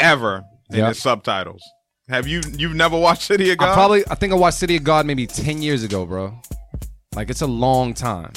[0.00, 0.90] ever in Yep.
[0.92, 1.62] its subtitles.
[2.08, 3.70] Have you you've never watched City of God?
[3.70, 6.34] I probably I think I watched City of God maybe ten years ago, bro.
[7.14, 8.32] Like it's a long time.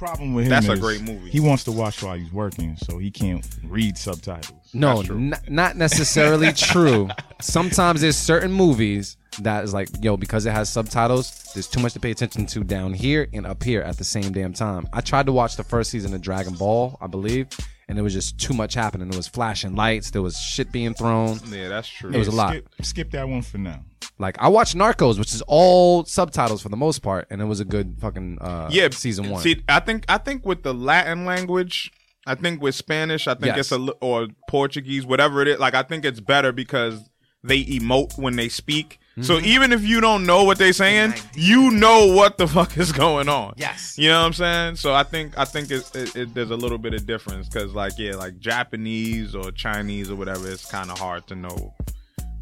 [0.00, 1.30] The problem with him That's a great movie.
[1.30, 4.70] He wants to watch while he's working, so he can't read subtitles.
[4.72, 5.16] No, true.
[5.16, 7.08] n- not necessarily true.
[7.42, 11.92] Sometimes there's certain movies that is like, yo, because it has subtitles, there's too much
[11.92, 14.88] to pay attention to down here and up here at the same damn time.
[14.92, 17.48] I tried to watch the first season of Dragon Ball, I believe,
[17.88, 19.10] and it was just too much happening.
[19.10, 21.40] There was flashing lights, there was shit being thrown.
[21.50, 22.10] Yeah, that's true.
[22.10, 22.52] It was a lot.
[22.52, 23.84] Skip, skip that one for now.
[24.18, 27.60] Like I watched Narcos, which is all subtitles for the most part, and it was
[27.60, 29.42] a good fucking uh, yeah, season one.
[29.42, 31.90] See, I think I think with the Latin language,
[32.26, 33.58] I think with Spanish, I think Yes.
[33.58, 35.58] it's a li- or Portuguese, whatever it is.
[35.58, 37.00] Like I think it's better because
[37.42, 38.98] they emote when they speak.
[39.22, 39.44] So Mhm.
[39.44, 43.28] even if you don't know what they're saying, you know what the fuck is going
[43.28, 43.54] on.
[43.56, 43.96] Yes.
[43.98, 44.76] You know what I'm saying?
[44.76, 47.74] So I think I think it, it, it, there's a little bit of difference because
[47.74, 51.74] like yeah, like Japanese or Chinese or whatever, it's kind of hard to know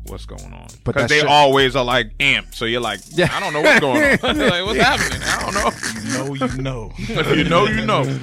[0.08, 2.54] what's going on because they shit- always are like amped.
[2.54, 3.28] So you're like, Yeah.
[3.32, 4.38] I don't know what's going on.
[4.48, 5.22] like, what's happening?
[5.22, 5.70] I don't know.
[6.02, 6.92] You know, you know.
[6.98, 8.18] If you know, you know.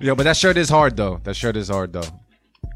[0.00, 1.20] Yo, but that shirt is hard though.
[1.24, 2.02] That shirt is hard though.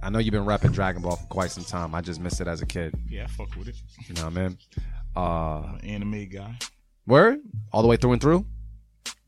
[0.03, 1.95] I know you've been rapping Dragon Ball for quite some time.
[1.95, 2.95] I just missed it as a kid.
[3.09, 3.77] Yeah, I fuck with it.
[4.07, 4.59] You know what I mean?
[5.17, 6.57] Uh, Anime guy
[7.07, 7.39] word
[7.73, 8.45] all the way through and through.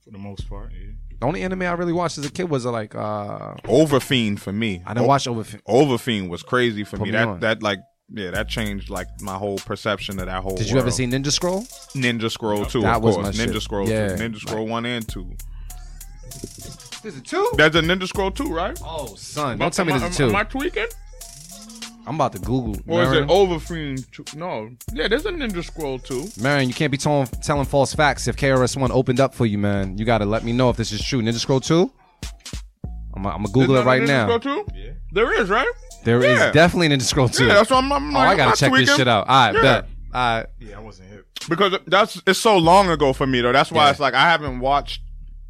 [0.04, 0.70] for the most part.
[0.72, 0.92] Yeah.
[1.20, 4.52] The only anime I really watched as a kid was uh, like uh, Overfiend for
[4.52, 4.82] me.
[4.86, 5.62] I didn't watch Overfiend.
[5.68, 7.10] Overfiend was crazy for Put me.
[7.10, 7.40] me That on.
[7.40, 10.56] that like yeah, that changed like my whole perception of that whole.
[10.56, 11.62] Did you ever see Ninja Scroll?
[11.94, 12.80] Ninja Scroll two?
[12.82, 13.62] That of was course, my Ninja shit.
[13.62, 15.30] Scroll Yeah, two, Ninja Scroll one and two.
[17.04, 17.50] Is it two?
[17.56, 18.78] That's a Ninja Scroll two, right?
[18.84, 20.34] Oh, son, don't tell me am, there's a am- two.
[20.34, 20.86] Am I tweaking?
[22.06, 22.74] I'm about to Google.
[22.86, 23.28] Or is it Merren.
[23.28, 24.10] Overfiend?
[24.10, 24.24] Two?
[24.38, 26.22] No, yeah, there's a Ninja Scroll two.
[26.40, 28.26] Merren, you can't be telling, telling false facts.
[28.26, 30.76] If KRS One opened up for you, man, you got to let me know if
[30.78, 31.20] this is true.
[31.20, 31.92] Ninja Scroll two.
[33.14, 34.38] I'm gonna Google Isn't it right there a now.
[34.38, 34.72] Ninja Scroll two?
[34.74, 34.90] Yeah.
[35.12, 35.68] There is, right?
[36.04, 36.52] There is Yeah.
[36.52, 37.46] definitely Ninja Scroll two.
[37.46, 37.92] Yeah, that's what I'm.
[37.92, 38.96] I'm oh, like, I I'm gotta not check this tweaking.
[38.96, 39.28] shit out.
[39.28, 39.62] All right, Yeah.
[39.62, 39.88] bet.
[40.14, 40.46] All right.
[40.60, 41.26] Yeah, I wasn't hip.
[41.48, 43.52] because that's it's so long ago for me though.
[43.52, 43.90] That's why Yeah.
[43.90, 45.02] it's like I haven't watched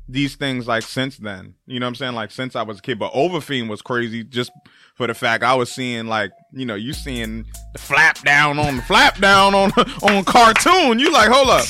[0.09, 1.55] these things like since then.
[1.66, 2.15] You know what I'm saying?
[2.15, 2.99] Like since I was a kid.
[2.99, 4.51] But Overfiend was crazy just
[4.97, 8.77] for the fact I was seeing like you know you seeing the flap down on
[8.77, 9.70] the flap down on
[10.03, 10.99] on cartoon.
[10.99, 11.66] You like hold up.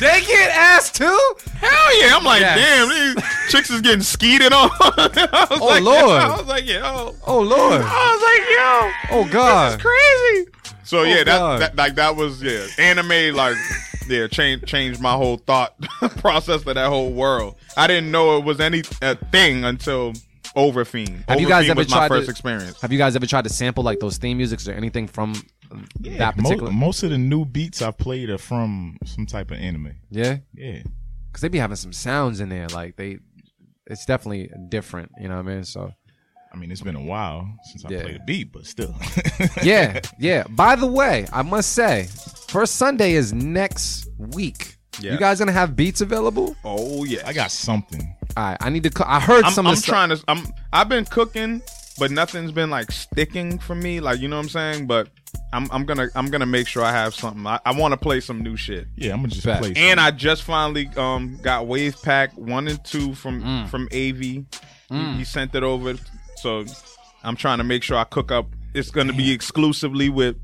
[0.00, 1.18] They get ass too?
[1.54, 2.16] Hell yeah!
[2.16, 2.58] I'm like, Yes.
[2.58, 4.70] damn, these chicks is getting skeeted on.
[4.80, 6.22] I was Oh, like, Lord.
[6.22, 7.14] I was like, yo.
[7.26, 7.82] Oh Lord.
[7.84, 9.18] I was like, yo.
[9.18, 9.72] Oh God.
[9.72, 10.50] This is crazy.
[10.84, 13.56] So Oh, yeah, that, that like that was yeah, anime like
[14.08, 15.78] yeah, changed changed my whole thought
[16.18, 17.56] process for that whole world.
[17.76, 20.12] I didn't know it was any a thing until
[20.56, 21.28] Overfiend.
[21.28, 22.80] Have Overfiend you guys ever was my tried first to, experience.
[22.80, 25.34] Have you guys ever tried to sample like those theme musics or anything from
[26.00, 26.70] that Mo- particular?
[26.72, 29.94] most of the new beats I've played are from some type of anime.
[30.10, 30.82] yeah, Yeah.
[31.28, 32.68] because they be having some sounds in there.
[32.68, 33.18] Like they,
[33.86, 35.12] it's definitely different.
[35.20, 35.64] You know what I mean?
[35.64, 35.92] So
[36.52, 38.02] I mean, it's been a while since I Yeah.
[38.02, 38.94] played a beat, but still.
[39.62, 40.44] yeah, yeah.
[40.48, 42.08] By the way, I must say,
[42.48, 44.76] First Sunday is next week.
[45.00, 45.12] Yeah.
[45.12, 46.56] You guys gonna have beats available?
[46.64, 48.16] Oh yeah, I got something.
[48.36, 48.90] All right, I need to.
[48.90, 49.92] Co- I heard I'm, some I'm of the stuff.
[49.94, 50.24] trying to.
[50.26, 50.52] I'm.
[50.72, 51.62] I've been cooking,
[51.98, 54.00] but nothing's been like sticking for me.
[54.00, 54.86] Like you know what I'm saying.
[54.88, 55.08] But
[55.52, 55.68] I'm.
[55.72, 56.08] I'm gonna.
[56.14, 57.46] I'm gonna make sure I have something.
[57.46, 58.86] I, I want to play some new shit.
[58.96, 59.60] Yeah, I'm gonna just Bet.
[59.60, 59.72] play.
[59.76, 63.68] And I just finally um got Wave Pack one and two from Mm.
[63.68, 64.20] from AV.
[64.20, 64.44] He,
[65.18, 65.94] he sent it over,
[66.36, 66.64] so
[67.22, 68.46] I'm trying to make sure I cook up.
[68.74, 70.36] It's gonna be exclusively with.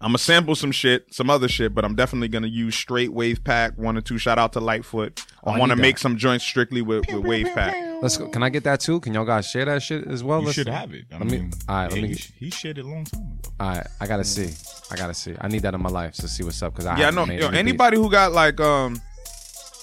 [0.00, 3.42] I'm gonna sample some shit, some other shit, but I'm definitely gonna use straight Wave
[3.42, 4.16] Pack one or two.
[4.16, 5.24] Shout out to Lightfoot.
[5.42, 7.74] Oh, I I want to make some joints strictly with, with Wave Pack.
[8.00, 8.28] Let's go.
[8.28, 9.00] Can I get that too?
[9.00, 10.38] Can y'all guys share that shit as well?
[10.38, 11.06] you Let's- should have it.
[11.12, 11.38] I Let me.
[11.38, 11.88] mean, All right.
[11.90, 12.14] yeah, Let me.
[12.14, 13.50] he, he shared it a long time ago.
[13.58, 13.86] All right.
[14.00, 14.54] I gotta see.
[14.92, 15.34] I gotta see.
[15.40, 17.24] I need that in my life to see what's up because I Yeah, I know.
[17.24, 17.56] Yo, any beats.
[17.56, 19.00] anybody who got like um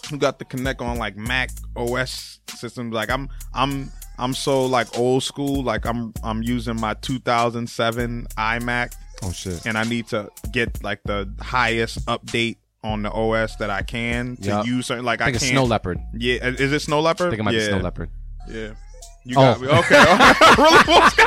[0.10, 4.98] who got the connect on like Mac OS systems, like I'm I'm I'm so like
[4.98, 5.62] old school.
[5.62, 8.94] Like I'm I'm using my 2007 iMac,
[9.24, 9.66] Oh shit.
[9.66, 14.38] and I need to get like the highest update on the OS that I can
[14.38, 14.66] to Yup.
[14.68, 15.06] use certain.
[15.06, 15.54] Like I I, think it's can't.
[15.56, 16.00] Snow Leopard.
[16.14, 17.28] Yeah, is it Snow Leopard?
[17.28, 17.60] I think it might yeah.
[17.62, 18.10] be Snow Leopard.
[18.50, 18.72] Yeah.
[19.24, 19.42] You Oh.
[19.42, 19.68] got me.
[19.70, 19.96] Okay.
[20.58, 20.94] really?
[20.94, 21.18] What's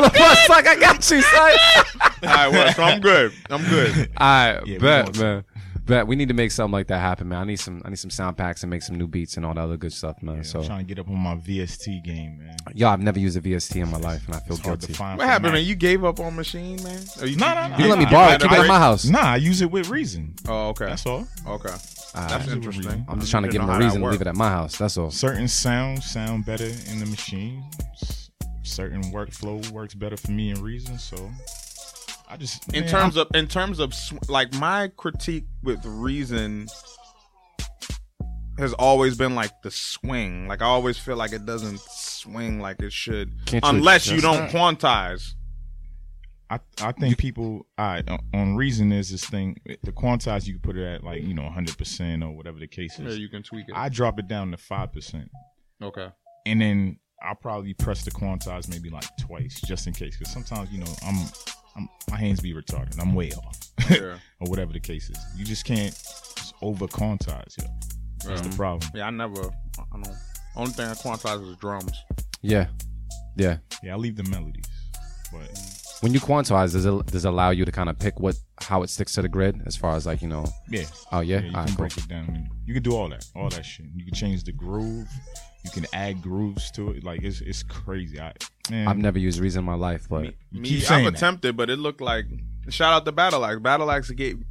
[0.00, 1.52] Well, plus, like I got you, son.
[2.22, 3.32] All right, well, so I'm good.
[3.50, 4.10] I'm good.
[4.16, 5.44] All right, Yeah, bet, man.
[5.84, 7.40] Bet we need to make something like that happen, man.
[7.40, 9.52] I need some, I need some sound packs and make some new beats and all
[9.54, 10.36] that other good stuff, man.
[10.36, 12.56] Yeah, so, I'm trying to get up on my VST game, man.
[12.74, 14.92] yo, I've never used a VST in my life, and I feel It's to guilty.
[14.92, 15.18] find.
[15.18, 15.52] What happened, Mac.
[15.54, 15.64] man?
[15.64, 17.00] You gave up on machine, man?
[17.20, 17.76] Or you, No, no, no.
[17.76, 18.40] You can let me borrow it.
[18.42, 19.04] Keep it at my house.
[19.06, 20.34] Nah, I use it with reason.
[20.46, 20.86] Oh, okay.
[20.86, 21.26] That's all.
[21.48, 21.70] Okay.
[22.14, 23.04] All That's interesting.
[23.08, 24.76] I'm just trying to give him a reason to leave it at my house.
[24.78, 25.10] That's all.
[25.10, 27.64] Certain sounds sound better in the machine.
[28.62, 30.98] Certain workflow works better for me in reason.
[30.98, 31.30] So
[32.32, 33.92] I just in man, terms of in terms of
[34.28, 36.66] like my critique with reason
[38.58, 40.48] has always been like the swing.
[40.48, 44.18] Like i always feel like it doesn't swing like it should Can't you unless you
[44.18, 44.78] adjust don't that?
[44.78, 45.34] quantize.
[46.48, 50.62] I, I think people I on- on reason is this thing the quantize you can
[50.62, 53.18] put it at like you know 100 percent or whatever the case yeah is.
[53.18, 53.74] you can tweak it.
[53.76, 55.30] I drop it down to five percent,
[55.82, 56.08] okay.
[56.46, 60.16] And then I'll probably press the quantize maybe like twice just in case.
[60.18, 61.26] Because sometimes you know I'm,
[61.76, 63.00] I'm my hands be retarded.
[63.00, 63.58] I'm way off
[63.90, 63.96] yeah
[64.40, 65.18] or whatever the case is.
[65.36, 65.94] You just can't
[66.60, 67.56] over quantize.
[67.60, 67.66] Yo.
[68.24, 68.90] That's Um, the problem.
[68.94, 69.40] yeah i never
[69.78, 70.08] i don't
[70.54, 71.92] only thing i quantize is drums
[72.42, 72.66] Yeah,
[73.36, 73.56] Yeah.
[73.82, 74.66] Yeah, I leave the melodies,
[75.32, 75.50] but
[76.02, 78.82] When you quantize, does it does it allow you to kind of pick what how
[78.84, 80.44] it sticks to the grid as far as like you know?
[80.68, 80.84] yeah.
[81.10, 81.40] Oh yeah.
[81.40, 81.76] you All can right, cool.
[81.78, 82.48] break it down.
[82.66, 83.86] You can do all that, all that shit.
[83.96, 85.08] You can change the groove.
[85.64, 87.04] You can add grooves to it.
[87.04, 88.20] Like it's it's crazy.
[88.20, 88.32] I
[88.70, 91.14] man, I've never used Reason in my life, but you Me, I've that.
[91.14, 92.26] attempted, but it looked like.
[92.68, 93.60] Shout out to Battle Axe.
[93.60, 94.42] Battle Axe gave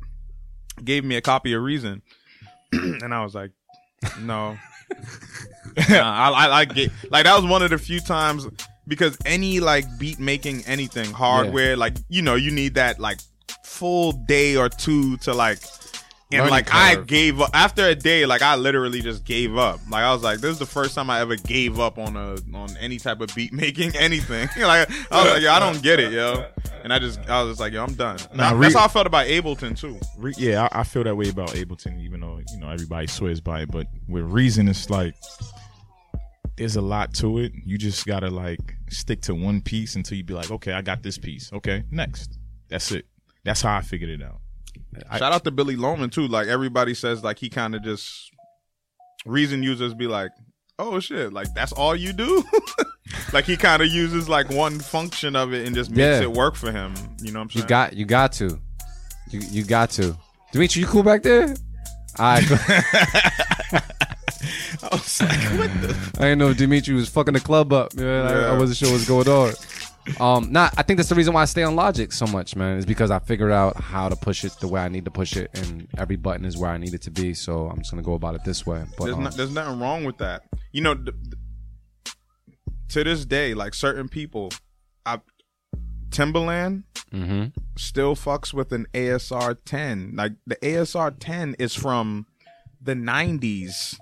[0.84, 2.02] gave me a copy of Reason,
[2.72, 3.52] and I was like,
[4.20, 4.58] no.
[5.90, 8.46] Nah, I, I, I get like that was one of the few times
[8.88, 13.20] because any like beat making anything hardware like you know you need that like
[13.64, 15.60] full day or two to like
[16.34, 19.80] and Learning like I gave up after a day like I literally just gave up
[19.90, 22.36] like I was like this is the first time I ever gave up on a
[22.56, 26.00] on any type of beat making anything like I was like yo I don't get
[26.00, 26.46] it yo
[26.84, 28.86] and I just I was just like yo I'm done Nah, That- re- that's how
[28.86, 32.22] I felt about Ableton too Re- yeah, I, I feel that way about Ableton, even
[32.22, 33.72] though you know everybody swears by it.
[33.72, 35.16] But with Reason, it's like
[36.58, 37.52] there's a lot to it.
[37.66, 41.02] You just gotta like stick to one piece until you be like, okay, I got
[41.02, 41.52] this piece.
[41.54, 42.38] Okay, next.
[42.70, 43.06] That's it.
[43.44, 44.40] That's how I figured it out.
[45.18, 46.28] Shout out to Billy Loman too.
[46.28, 48.32] Like everybody says, like he kind of just
[49.26, 50.32] reason users be like,
[50.80, 52.44] oh shit, like that's all you do.
[53.34, 56.22] like he kind of uses like one function of it and just makes Yeah.
[56.22, 56.94] it work for him.
[57.22, 57.64] You know what I'm saying?
[57.64, 58.60] you got you got to,
[59.30, 60.18] you you got to.
[60.52, 61.56] Dimitri, you cool back there?
[62.20, 62.44] Right.
[62.46, 62.58] cool.
[64.84, 66.12] I was like, what the?
[66.18, 67.94] I didn't know if Dimitri was fucking the club up.
[67.96, 68.26] Man.
[68.26, 69.54] I, I wasn't sure what's going on.
[70.20, 70.74] Um, not.
[70.78, 72.78] I think that's the reason why I stay on Logic so much, man.
[72.78, 75.36] Is because I figured out how to push it the way I need to push
[75.36, 77.34] it, and every button is where I need it to be.
[77.34, 78.84] So I'm just gonna go about it this way.
[78.98, 80.44] But There's, um, not, there's nothing wrong with that.
[80.72, 82.16] You know, th- th-
[82.90, 84.52] to this day, like certain people,
[85.06, 85.20] I,
[86.10, 87.54] Timbaland mhm.
[87.78, 90.14] still fucks with an ASR 10.
[90.16, 92.26] Like the ASR 10 is from
[92.82, 93.98] the 90s.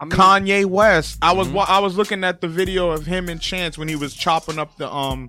[0.00, 1.18] Kanye West.
[1.22, 3.96] I was wa- I was looking at the video of him and Chance when he
[3.96, 5.28] was chopping up the um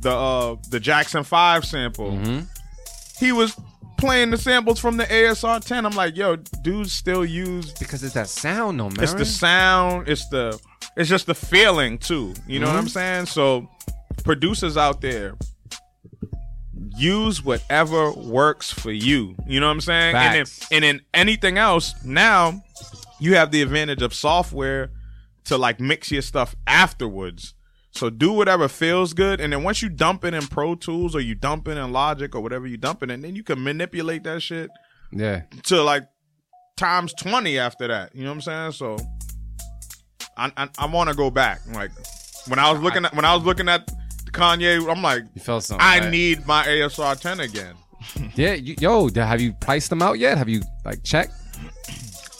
[0.00, 2.18] the uh the Jackson 5 sample.
[3.18, 3.54] He was
[3.98, 5.84] playing the samples from the ASR 10.
[5.84, 9.02] I'm like, yo, dudes still use because it's that sound, no man.
[9.02, 10.58] it's the sound, it's the
[10.96, 12.32] it's just the feeling too.
[12.46, 12.78] You know what Mm-hmm.
[12.78, 13.26] I'm saying?
[13.26, 13.68] So
[14.24, 15.34] producers out there
[16.96, 19.34] use whatever works for you.
[19.46, 20.12] You know what I'm saying?
[20.14, 20.68] Facts.
[20.70, 22.62] And then and in anything else, now
[23.20, 24.90] you have the advantage of software
[25.44, 27.54] to like mix your stuff afterwards.
[27.90, 31.20] So do whatever feels good, and then once you dump it in Pro Tools or
[31.20, 34.24] you dump it in Logic or whatever you dump it in, then you can manipulate
[34.24, 34.70] that shit
[35.10, 35.42] yeah.
[35.64, 36.06] to like
[36.76, 38.14] times 20 after that.
[38.14, 38.72] You know what I'm saying?
[38.72, 38.98] So
[40.36, 41.60] I I, I want to go back.
[41.72, 41.90] Like
[42.46, 43.88] when I was looking at when I was looking at
[44.32, 45.84] Kanye, I'm like You felt something.
[45.84, 46.10] I right?
[46.10, 47.74] need my ASR 10 again.
[48.36, 48.54] Yeah.
[48.54, 50.38] You, yo, have you priced them out yet?
[50.38, 51.32] Have you like checked?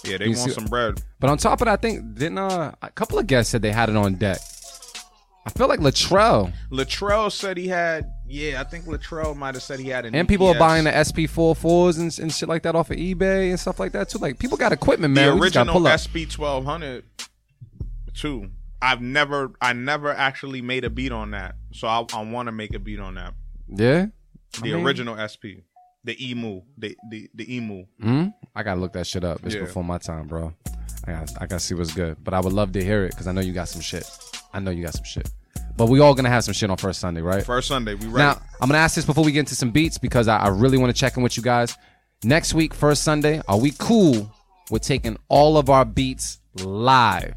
[0.09, 1.03] Yeah, they You want see- some bread.
[1.21, 3.73] But on top of that, I think didn't uh, a couple of guests said they
[3.73, 4.39] had it on deck.
[5.47, 9.81] I feel like Latrell Latrell said he had yeah, I think Latrell might have said
[9.81, 12.91] he had an and people are buying the SP44s and, and shit like that off
[12.91, 14.19] of eBay and stuff like that too.
[14.19, 15.29] Like people got equipment, man.
[15.31, 15.97] the We just gotta original.
[15.97, 17.05] SP 1200
[18.15, 18.51] too.
[18.81, 21.57] I've never I never actually made a beat on that.
[21.73, 23.35] So I, I want to make a beat on that.
[23.69, 24.07] yeah.
[24.57, 25.65] I The mean- original SP.
[26.05, 27.85] The E-mu, the the the E-mu.
[28.01, 28.27] Hmm?
[28.59, 29.39] I gotta look that shit up.
[29.45, 29.61] It's Yeah.
[29.61, 30.53] before my time, bro.
[31.07, 32.17] I got I gotta see what's good.
[32.25, 34.05] But I would love to hear it because I know you got some shit.
[34.53, 35.31] I know you got some shit.
[35.77, 37.45] But we all gonna have some shit on first Sunday, right?
[37.47, 38.19] First Sunday, we ready.
[38.19, 40.77] Now, I'm gonna ask this before we get into some beats because I, I really
[40.77, 41.77] want to check in with you guys.
[42.25, 44.29] Next week, first Sunday, are we cool
[44.73, 47.37] with taking all of our beats live?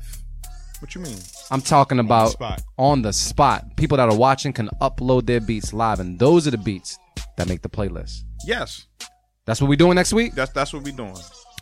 [0.80, 1.20] what you mean?
[1.52, 2.64] I'm talking about spot.
[2.80, 3.78] on the spot.
[3.78, 6.98] People that are watching can upload their beats live, and those are the beats
[7.38, 8.24] that make the playlist.
[8.48, 8.88] Yes,
[9.52, 10.34] That's what we doing next week.
[10.34, 11.14] that's that's what we doing.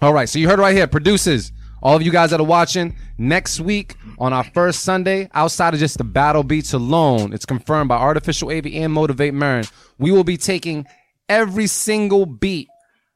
[0.04, 1.52] All right, so you heard right here, producers.
[1.82, 5.80] All of you guys that are watching, next week on our first Sunday, outside of
[5.80, 10.24] just the battle beats alone, it's confirmed by Artificial AV and Motivate Merren, we will
[10.24, 10.86] be taking
[11.30, 12.68] every single beat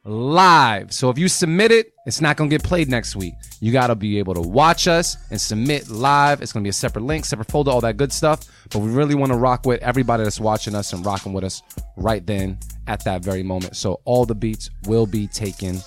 [0.06, 0.94] live.
[0.94, 3.34] So if you submit it, it's not gonna get played next week.
[3.62, 6.42] You gotta be able to watch us and submit live.
[6.42, 8.46] It's gonna be a separate link, separate folder, all that good stuff.
[8.72, 11.62] But we really wanna rock with everybody that's watching us and rocking with us
[11.96, 12.58] right then
[12.88, 13.76] at that very moment.
[13.76, 15.80] So all the beats will be taken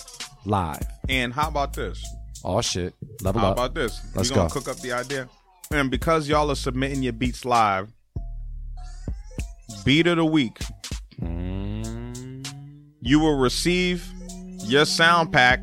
[0.45, 0.85] live.
[1.09, 2.03] And how about this?
[2.43, 2.93] Oh shit.
[3.21, 3.53] Level How up.
[3.53, 4.01] about this?
[4.15, 4.53] Let's we gonna go.
[4.53, 5.29] cook up the idea.
[5.71, 7.91] And because y'all are submitting your beats live,
[9.83, 10.59] beat of the week,
[11.21, 11.96] mm.
[13.07, 14.05] You will receive
[14.65, 15.61] your sound pack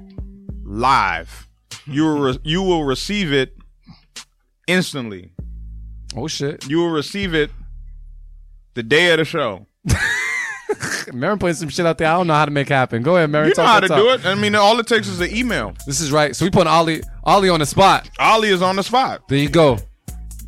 [0.64, 1.46] live.
[1.86, 3.54] You will re- you will receive it
[4.66, 5.32] instantly.
[6.16, 6.66] Oh shit.
[6.66, 7.50] You will receive it
[8.72, 9.66] the day of the show.
[11.12, 12.08] Merren putting some shit out there.
[12.08, 13.02] I don't know how to make happen.
[13.02, 13.48] Go ahead, Merren.
[13.48, 13.98] You know how to talk.
[13.98, 14.24] do it.
[14.24, 15.74] I mean, all it takes is an email.
[15.86, 16.34] This is right.
[16.34, 18.08] So we put Ollie Ollie on the spot.
[18.18, 19.28] Ollie is on the spot.
[19.28, 19.78] There you go.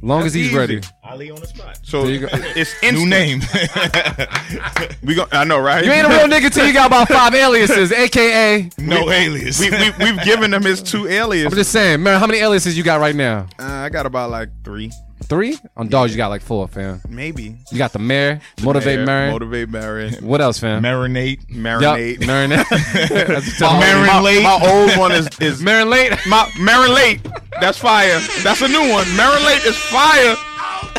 [0.00, 0.56] Long as he's easy.
[0.56, 0.80] ready.
[1.08, 1.78] Ali on the spot.
[1.82, 2.28] So There you go.
[2.32, 3.40] it's New name.
[5.02, 5.26] We go.
[5.30, 5.84] I know, right?
[5.84, 8.68] You ain't a real nigga till you got about five aliases, aka.
[8.78, 9.60] no alias.
[9.60, 11.52] We, we we've given him his two aliases.
[11.52, 12.18] I'm just saying, man.
[12.20, 13.46] How many aliases you got right now?
[13.58, 14.90] Uh, I got about like three,
[15.24, 15.58] Three?
[15.76, 17.00] On dogs, you got like four, fam.
[17.08, 17.56] maybe.
[17.72, 19.30] You got the mayor, motivate Mayor, Mary.
[19.32, 20.10] Motivate Mary.
[20.20, 20.82] What else, fam?
[20.82, 21.40] Marinate.
[21.48, 22.18] Yup, Marinate.
[22.18, 23.08] marinate.
[23.26, 24.42] That's My, Marin my- late.
[24.42, 26.12] my old one is is Marin late.
[26.26, 27.20] my Marinate.
[27.60, 28.20] That's fire.
[28.42, 29.04] That's a new one.
[29.16, 30.36] Marinate is fire.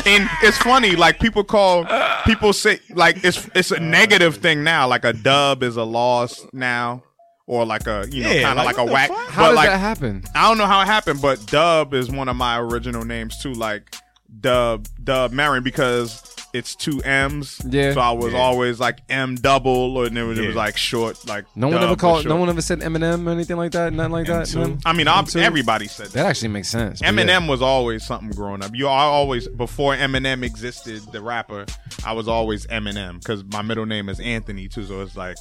[0.06, 1.86] And it's funny, like people call
[2.24, 4.86] people say like it's it's a uh, negative thing now.
[4.88, 7.02] Like a dub is a loss now.
[7.46, 9.08] Or like a you know, Yeah, kind of like, like, what a the whack.
[9.08, 9.28] fuck?
[9.30, 10.22] How but does like, that happen?
[10.34, 13.54] I don't know how it happened, but Dub is one of my original names too.
[13.54, 13.94] Like
[14.40, 16.22] Dub Dub Merren because
[16.54, 17.60] it's two M's.
[17.68, 17.92] Yeah.
[17.92, 18.38] So I was Yeah.
[18.40, 20.52] always like M double, or then it was Yeah.
[20.54, 21.26] like short.
[21.28, 22.24] Like No one ever called.
[22.26, 23.92] No one ever said Eminem or anything like that.
[23.92, 24.46] Nothing like that.
[24.46, 24.54] M2.
[24.60, 24.78] none?
[24.86, 25.40] I mean, I, M2?
[25.42, 26.12] everybody said that.
[26.14, 27.00] That actually makes sense.
[27.00, 27.48] but Eminem yeah.
[27.48, 28.70] was always something growing up.
[28.74, 31.66] You are always before Eminem existed, the rapper.
[32.04, 34.84] I was always Eminem because my middle name is Anthony too.
[34.84, 35.36] So it's like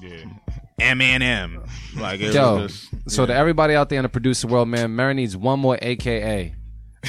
[0.00, 0.24] Yeah.
[0.80, 1.68] Eminem.
[1.96, 4.94] Like it Yo, was just, so to everybody out there in the producer world, man,
[4.94, 6.54] Mary needs one more AKA.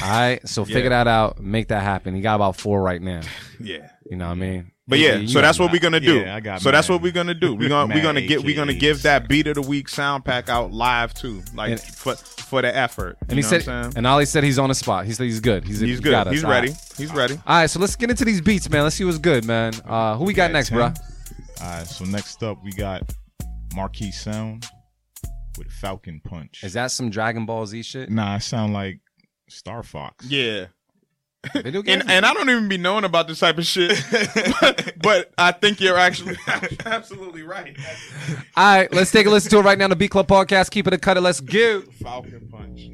[0.02, 2.14] All right, so figure that out, make that happen.
[2.14, 3.20] He got about four right now.
[3.58, 3.90] yeah.
[4.10, 4.72] You know what I mean?
[4.88, 6.20] But You- yeah, so that's what we're gonna do.
[6.20, 7.54] Yeah, I got so that's what we're gonna do.
[7.54, 10.48] We're gonna we're gonna get we're gonna give that beat of the week sound pack
[10.48, 13.16] out live too, like And- for for the effort.
[13.28, 13.92] And he said, what I'm saying?
[13.98, 15.06] and Ollie said he's on the spot.
[15.06, 15.64] He said he's good.
[15.64, 16.10] He's he's he good.
[16.10, 16.26] got.
[16.32, 16.70] He's All ready.
[16.70, 16.92] right.
[16.96, 17.34] He's ready.
[17.46, 18.82] All right, so let's get into these beats, man.
[18.82, 19.72] Let's see what's good, man.
[19.86, 20.78] Uh, who we got got next, 10.
[20.78, 20.96] bruh?
[21.62, 21.86] All right.
[21.86, 23.02] So next up, we got
[23.76, 24.66] Marquis Sound
[25.58, 26.64] with Falcon Punch.
[26.64, 28.10] Is that some Dragon Ball Z shit?
[28.10, 28.98] Nah, I sound like
[29.50, 30.26] Star Fox.
[30.26, 30.66] Yeah.
[31.54, 32.00] Video game?
[32.00, 33.98] And and I don't even be knowing about this type of shit,
[34.60, 36.36] but, but I think you're actually
[36.84, 37.76] absolutely right.
[38.56, 40.70] All right, let's take a listen to it right now on the Beat Club podcast.
[40.70, 41.22] Keep it a cut it.
[41.22, 41.80] Let's go.
[42.02, 42.90] Falcon punch.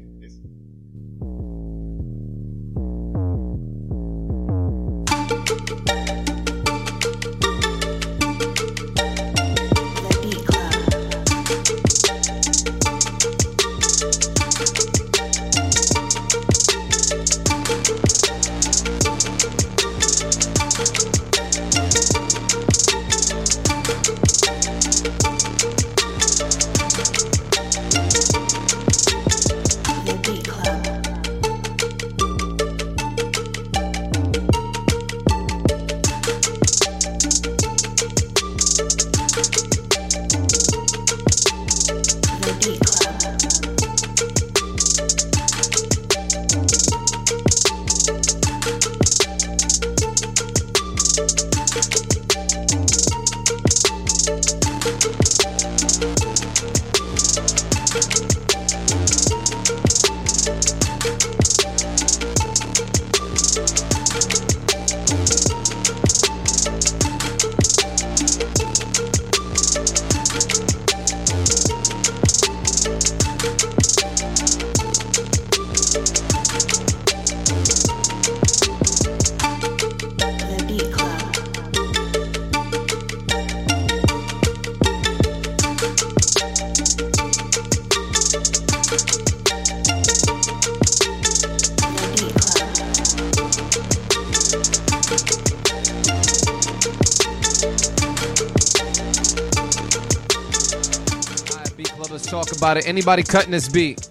[102.57, 102.87] About it.
[102.87, 104.09] Anybody cutting this beat?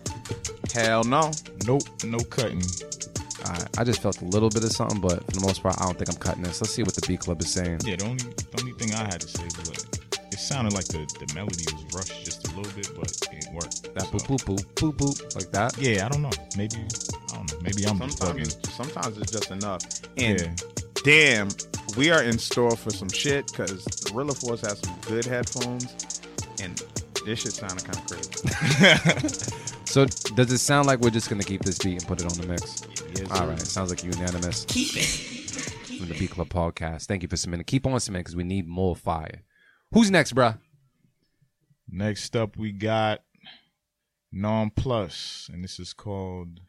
[0.72, 1.30] Hell no.
[1.66, 2.62] Nope, no cutting.
[3.44, 5.76] All right, I just felt a little bit of something, but for the most part,
[5.80, 6.60] I don't think I'm cutting this.
[6.60, 7.80] Let's see what the Beat Club is saying.
[7.84, 10.86] Yeah, the only the only thing I had to say was like it sounded like
[10.86, 13.94] the, the melody was rushed just a little bit, but it worked.
[13.94, 15.76] That So, boop boop boop boop boop like that.
[15.78, 16.30] Yeah, I don't know.
[16.56, 17.58] Maybe I don't know.
[17.62, 18.42] Maybe I'm just Sometimes, bugging.
[18.64, 19.82] it's, sometimes it's just enough.
[20.18, 20.54] And Yeah.
[21.04, 21.48] damn,
[21.96, 25.86] we are in store for some shit because Rilla Force has some good headphones,
[26.62, 26.82] and
[27.26, 29.52] this shit sounded kind of crazy.
[29.86, 32.38] So does it sound like we're just gonna keep this beat and put it on
[32.38, 32.82] the mix?
[33.16, 33.48] Yes, All sir.
[33.48, 34.66] right, sounds like unanimous.
[34.66, 35.98] Keep it.
[35.98, 37.06] From the Beat Club podcast.
[37.06, 37.64] Thank you for submitting.
[37.64, 39.42] Keep on submitting because we need more fire.
[39.92, 40.58] Who's next, bruh?
[41.88, 43.22] Next up, we got
[44.32, 46.60] Non Plus, and this is called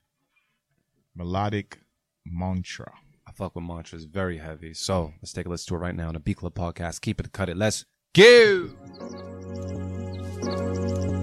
[1.13, 1.79] Melodic
[2.25, 2.93] Mantra.
[3.27, 4.73] I fuck with mantras very heavy.
[4.73, 7.01] So let's take a listen to it right now on the Beat Club podcast.
[7.01, 7.57] Keep it, cut it.
[7.57, 8.69] Let's go.
[10.41, 11.16] The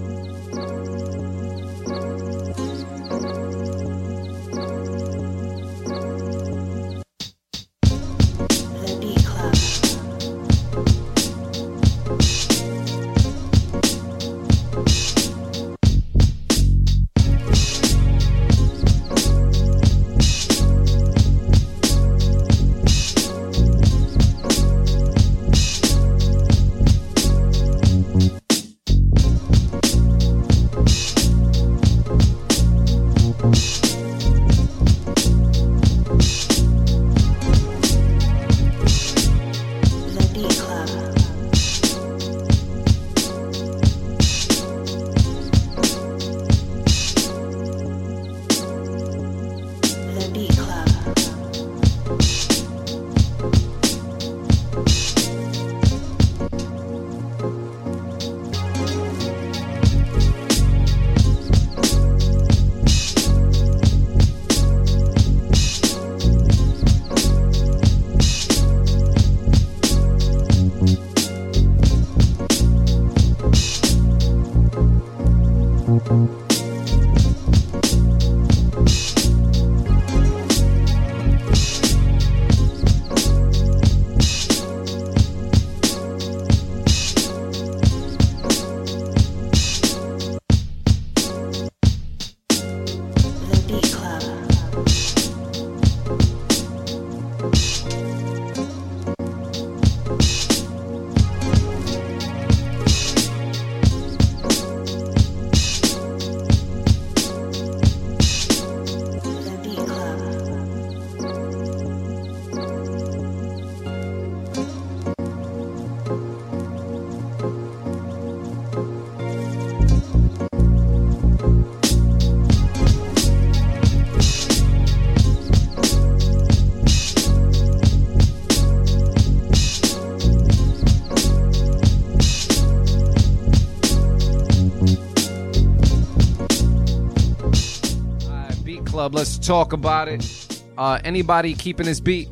[139.44, 140.62] talk about it.
[140.76, 142.28] Uh, anybody keeping this beat?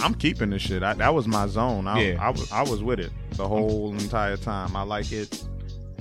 [0.00, 0.82] I'm keeping this shit.
[0.82, 1.86] I, that was my zone.
[1.86, 2.24] I, Yeah.
[2.26, 4.76] I, was, I was with it the whole entire time.
[4.76, 5.44] I like it.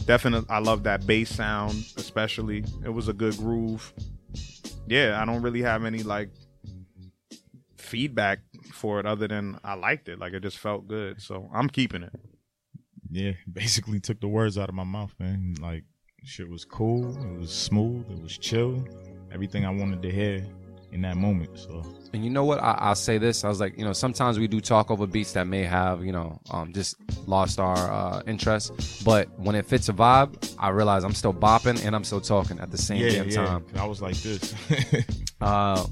[0.06, 2.64] Definitely, I love that bass sound, especially.
[2.84, 3.94] It was a good groove.
[4.88, 6.30] Yeah, I don't really have any like
[7.78, 8.40] feedback
[8.72, 10.20] for it other than I liked it.
[10.20, 11.22] Like it just felt good.
[11.22, 12.14] So I'm keeping it.
[13.10, 15.56] Yeah, basically took the words out of my mouth, man.
[15.60, 15.86] Like
[16.24, 17.18] shit was cool.
[17.18, 18.06] It was smooth.
[18.12, 18.86] It was chill.
[19.32, 20.46] Everything I wanted to hear
[20.92, 21.58] in that moment.
[21.60, 21.84] So
[22.14, 22.60] And you know what?
[22.60, 23.44] I, I'll say this.
[23.44, 26.14] I was like, you know, sometimes we do talk over beats that may have, you
[26.14, 26.96] know, um, just
[27.28, 29.04] lost our uh, interest.
[29.04, 32.60] But when it fits a vibe, I realize I'm still bopping and I'm still talking
[32.60, 33.46] at the same yeah, damn yeah.
[33.46, 33.66] time.
[33.76, 34.54] I was like this.
[35.42, 35.86] Uh,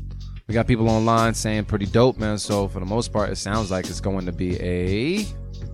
[0.48, 2.38] we got people online saying pretty dope, man.
[2.38, 5.18] So for the most part, it sounds like it's going to be a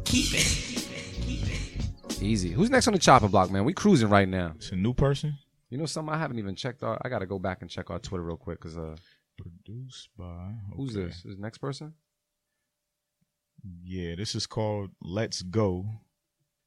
[0.06, 2.22] Keep it.
[2.22, 2.52] easy.
[2.52, 3.64] Who's next on the chopping block, man?
[3.64, 4.54] We cruising right now.
[4.56, 5.38] it's a new person.
[5.70, 6.14] You know something?
[6.14, 7.00] I haven't even checked our.
[7.04, 8.96] I got to go back and check our Twitter real quick because uh,
[9.38, 11.06] Produced by who's okay.
[11.08, 11.24] this?
[11.26, 11.94] Is the next person?
[13.84, 15.86] Yeah, this is called Let's Go.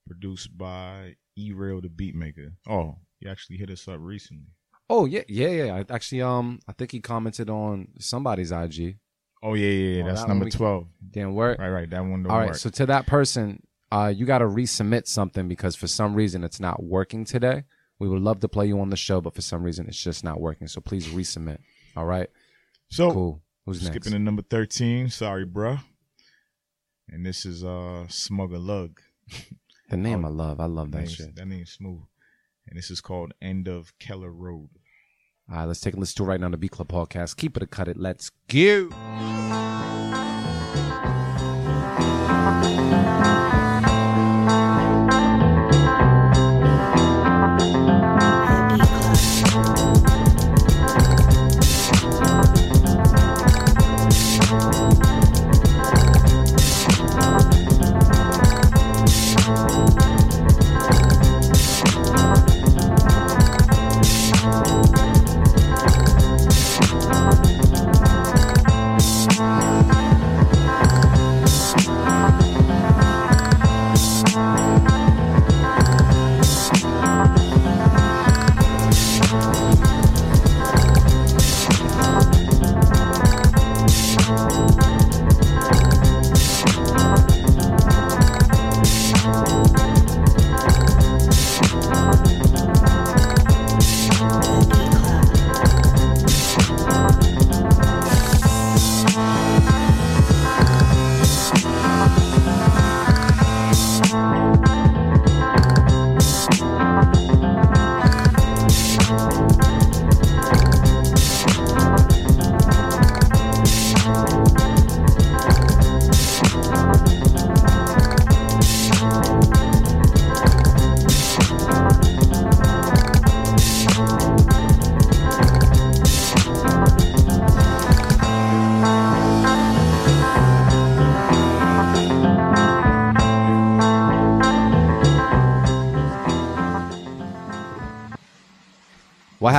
[0.07, 2.53] Produced by E Rail the Beatmaker.
[2.69, 4.47] Oh, he actually hit us up recently.
[4.91, 5.75] Oh yeah, yeah, yeah.
[5.77, 8.97] I actually, um, I think he commented on somebody's IG.
[9.43, 10.03] Oh yeah, yeah, yeah.
[10.03, 10.87] Oh, that's that number we- twelve.
[11.11, 11.59] Damn work.
[11.59, 11.91] Right, right.
[11.91, 12.57] That one don't All right, work.
[12.57, 16.61] so to that person, uh, you got to resubmit something because for some reason it's
[16.61, 17.65] not working today.
[18.03, 20.25] We would love to play you on the show, but for some reason it's just
[20.25, 20.67] not working.
[20.67, 21.59] So please resubmit.
[21.97, 22.29] All right,
[22.91, 23.43] so cool.
[23.65, 23.93] Who's next?
[23.95, 25.09] skipping to number thirteen.
[25.09, 25.79] Sorry, bruh.
[27.09, 29.01] And this is uh Smugger Lug.
[29.89, 30.59] the name Oh, I love.
[30.59, 31.37] I love that shit.
[31.37, 32.03] That name's smooth.
[32.67, 34.71] And this is called End of Keller Road.
[35.49, 37.37] All right, let's take a listen to it right now on the Beat Club podcast.
[37.37, 37.97] Keep it a cut it.
[37.97, 38.89] Let's go.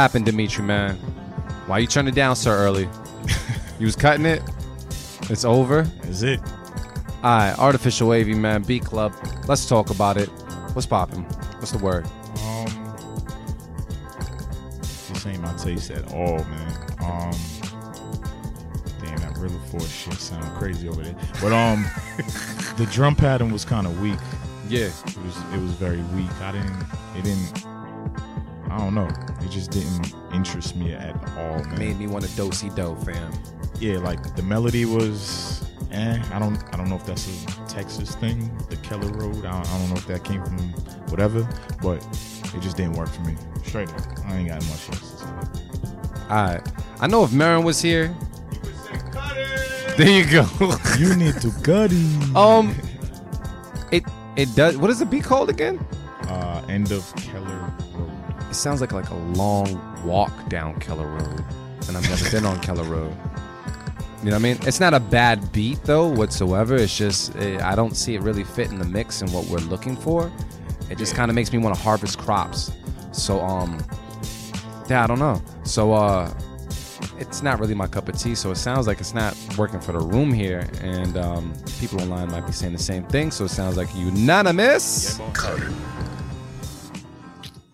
[0.04, 0.98] Happened, Dimitri, man?
[1.66, 2.90] Why you turning down so early?
[3.80, 4.44] you was cutting it?
[5.30, 5.90] It's over?
[6.04, 6.42] Is it.
[6.42, 8.64] All right, Artificial AV, man.
[8.64, 9.14] Beat Club.
[9.48, 10.28] Let's talk about it.
[10.74, 11.22] What's popping?
[11.60, 12.06] What's the word?
[12.44, 12.96] Um,
[14.82, 16.74] this ain't my taste at all, man.
[17.00, 17.32] Um,
[19.02, 21.16] damn, that Rilla Force shit sound crazy over there.
[21.42, 21.86] But um,
[22.76, 24.20] the drum pattern was kind of weak.
[24.68, 24.88] Yeah.
[24.88, 26.30] It was it was very weak.
[26.42, 26.84] I didn't
[27.16, 27.63] it didn't.
[28.84, 29.08] Don't know.
[29.42, 31.80] It just didn't interest me at all, man.
[31.80, 33.32] Made me want to dosey do, fam.
[33.80, 36.22] yeah, like the melody was eh.
[36.34, 39.38] I don't I don't know if that's a Texas thing, the Keller Road.
[39.46, 40.58] I don't, I don't know if that came from
[41.10, 41.48] whatever,
[41.82, 42.06] but
[42.54, 43.38] it just didn't work for me.
[43.64, 44.02] Straight up.
[44.26, 45.26] I ain't got much else to say.
[46.30, 46.62] All right.
[47.00, 48.14] I know if Merren was here.
[49.98, 50.46] There you go.
[51.00, 52.36] You need to cut it.
[52.36, 52.76] um,
[53.94, 54.04] it
[54.36, 54.76] it does.
[54.76, 55.80] What is the beat called again?
[56.28, 58.10] Uh, end of Keller Road.
[58.54, 61.44] It sounds like like a long walk down Keller Road,
[61.88, 63.12] and I've never been on Keller Road.
[64.20, 64.60] You know what I mean?
[64.62, 66.76] It's not a bad beat though whatsoever.
[66.76, 69.58] It's just eh, I don't see it really fit in the mix and what we're
[69.58, 70.32] looking for.
[70.92, 72.72] It just kind of makes me want to harvest crops.
[73.12, 73.84] So um,
[74.88, 75.42] yeah, I don't know.
[75.64, 76.32] So uh,
[77.18, 78.36] it's not really my cup of tea.
[78.36, 82.30] So it sounds like it's not working for the room here, and um, people online
[82.30, 83.32] might be saying the same thing.
[83.32, 85.20] So it sounds like unanimous.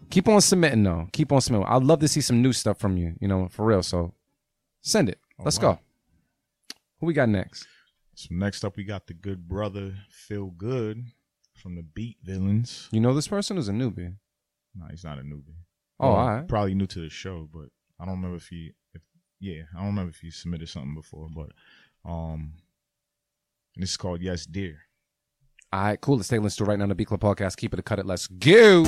[0.09, 1.07] Keep on submitting though.
[1.11, 1.67] Keep on submitting.
[1.67, 3.15] I'd love to see some new stuff from you.
[3.19, 3.83] You know, for real.
[3.83, 4.13] So
[4.81, 5.19] send it.
[5.37, 5.79] Let's go.
[6.99, 7.65] Who we got next?
[8.15, 11.05] So next up, we got the good brother Phil Good
[11.55, 12.89] from the Beat Villains.
[12.91, 14.15] You know this person is a newbie.
[14.75, 15.55] No, he's not a newbie.
[15.99, 16.47] Oh, Well, alright.
[16.47, 17.69] Probably new to the show, but
[17.99, 19.01] I don't remember if he, if
[19.39, 21.51] yeah, I don't remember if he submitted something before, but
[22.09, 22.53] um,
[23.75, 24.79] and this is called Yes Dear.
[25.71, 26.17] All right, cool.
[26.17, 27.55] Let's take a listen to it right now on the Beat Club Podcast.
[27.57, 28.05] Keep it a cut it.
[28.05, 28.83] Let's go.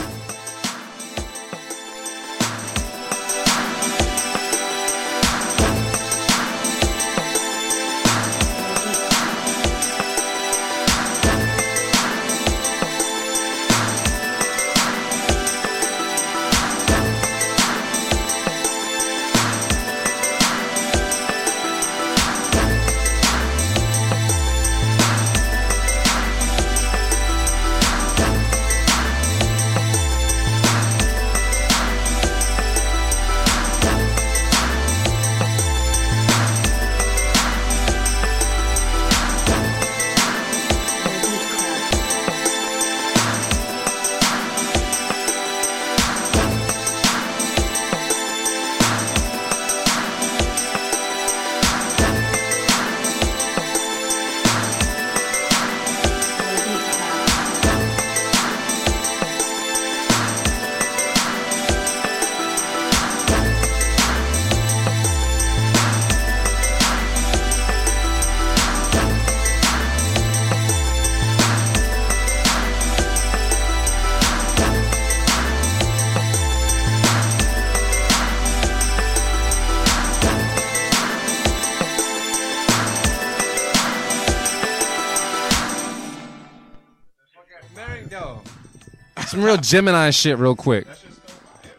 [89.71, 90.85] Gemini shit, real quick.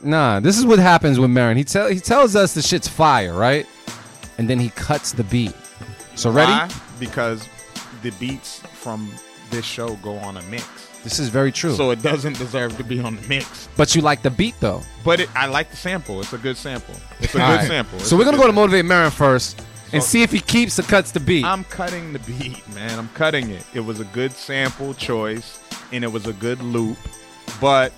[0.03, 1.59] Nah, this is what happens with Merren.
[1.59, 3.67] He tell he tells us the shit's fire, right?
[4.39, 5.55] And then he cuts the beat.
[6.15, 6.53] So ready?
[6.53, 6.71] Why?
[6.99, 7.47] Because
[8.03, 9.13] the beats from
[9.51, 10.67] this show go on a mix.
[11.05, 11.75] This is very true.
[11.75, 13.69] So it doesn't deserve to be on the mix.
[13.77, 14.81] but you like the beat though.
[15.05, 16.19] But it, I like the sample.
[16.21, 16.95] It's a good sample.
[17.21, 17.67] It's a good right.
[17.69, 17.99] sample.
[17.99, 19.61] It's So we're gonna go to motivate Merren first
[19.93, 21.45] and So- see if he keeps or cuts the beat.
[21.45, 22.99] I'm cutting the beat, man.
[22.99, 23.67] I'm cutting it.
[23.75, 25.61] It was a good sample choice
[25.93, 26.97] and it was a good loop,
[27.63, 27.93] but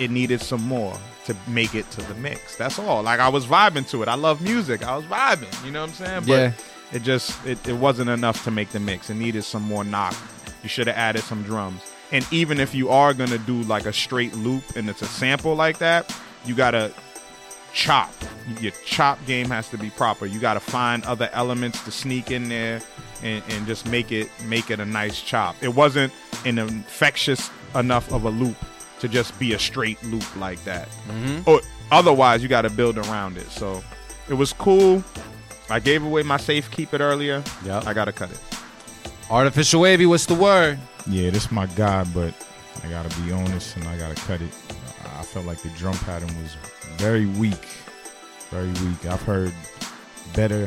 [0.00, 0.96] it needed some more
[1.26, 2.56] to make it to the mix.
[2.56, 3.02] That's all.
[3.02, 4.08] Like I was vibing to it.
[4.08, 4.82] I love music.
[4.82, 5.64] I was vibing.
[5.64, 6.20] You know what I'm saying?
[6.26, 6.52] But Yeah.
[6.92, 9.10] it just it, it wasn't enough to make the mix.
[9.10, 10.16] It needed some more knock.
[10.62, 11.80] You should have added some drums.
[12.12, 15.54] And even if you are gonna do like a straight loop and it's a sample
[15.54, 16.14] like that,
[16.46, 16.92] you gotta
[17.72, 18.10] chop.
[18.60, 20.24] Your chop game has to be proper.
[20.24, 22.80] You got to find other elements to sneak in there
[23.22, 25.56] and, and just make it make it a nice chop.
[25.60, 26.12] It wasn't
[26.44, 28.56] an infectious enough of a loop
[29.00, 30.88] to just be a straight loop like that.
[31.46, 31.60] Or
[31.90, 33.48] otherwise, you got to build around it.
[33.50, 33.82] So
[34.28, 35.02] it was cool.
[35.68, 37.42] I gave away my safe keep it earlier.
[37.64, 37.82] Yeah.
[37.86, 38.40] I gotta cut it.
[39.30, 40.78] Artificial AV, what's the word?
[41.08, 42.34] Yeah, this my guy, but
[42.84, 44.54] I gotta be honest and I gotta cut it.
[45.18, 46.56] I felt like the drum pattern was
[46.96, 47.66] very weak,
[48.50, 49.06] very weak.
[49.06, 49.52] I've heard
[50.34, 50.66] better,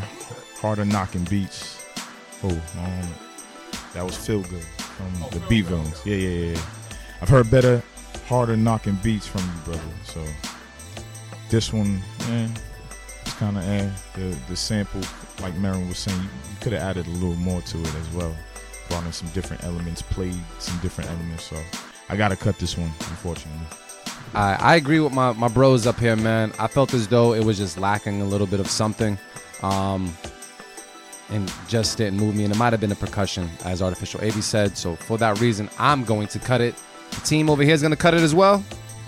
[0.59, 1.85] harder knocking beats.
[2.43, 3.09] Oh, um,
[3.93, 6.01] that was Feel Good from the Beat Villains.
[6.05, 6.61] Yeah, yeah, yeah, yeah.
[7.21, 7.81] I've heard better,
[8.29, 9.81] harder knocking beats from you, brother.
[10.05, 10.23] So
[11.49, 11.99] this one,
[12.29, 12.47] eh,
[13.21, 13.89] it's kind of eh.
[14.13, 15.01] The the sample,
[15.41, 18.09] like Merren was saying, you, you could have added a little more to it as
[18.13, 18.35] well.
[18.87, 21.43] Brought in some different elements, played some different elements.
[21.45, 21.57] So
[22.07, 23.65] I gotta cut this one, unfortunately.
[24.35, 26.53] I, I agree with my, my bros up here, man.
[26.59, 29.17] I felt as though it was just lacking a little bit of something.
[29.63, 30.15] Um,
[31.31, 32.43] and just didn't move me.
[32.43, 34.77] And it might have been the percussion, as Artificial AV said.
[34.77, 36.75] So for that reason, I'm going to cut it.
[37.23, 38.63] Team over here is going to cut it as well.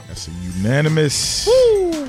[0.07, 1.47] That's a unanimous.
[1.47, 2.07] Woo!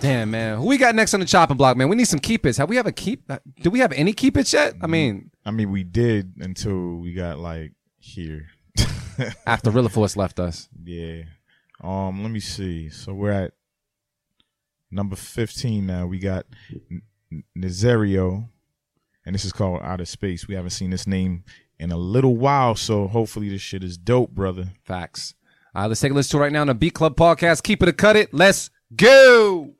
[0.00, 0.58] Damn, man.
[0.58, 1.88] Who we got next on the chopping block, man?
[1.88, 2.56] We need some keepers.
[2.58, 3.22] Have we ever keep?
[3.30, 4.74] uh, Do we have any keepers yet?
[4.82, 8.46] I mean, I mean, we did until we got like here.
[9.46, 10.68] after Rilla Force left us.
[10.84, 11.22] Yeah.
[11.82, 12.22] Um.
[12.22, 12.90] Let me see.
[12.90, 13.52] So we're at
[14.90, 16.06] number fifteen now.
[16.06, 16.44] We got
[16.90, 18.48] N- Nazario,
[19.24, 20.46] and this is called Out of Space.
[20.46, 21.44] We haven't seen this name
[21.78, 24.72] in a little while, so hopefully this shit is dope, brother.
[24.84, 25.34] Facts.
[25.74, 27.62] All right, let's take a listen to it right now on the Beat Club podcast.
[27.62, 28.32] Keep it a cut it.
[28.32, 29.75] Let's go.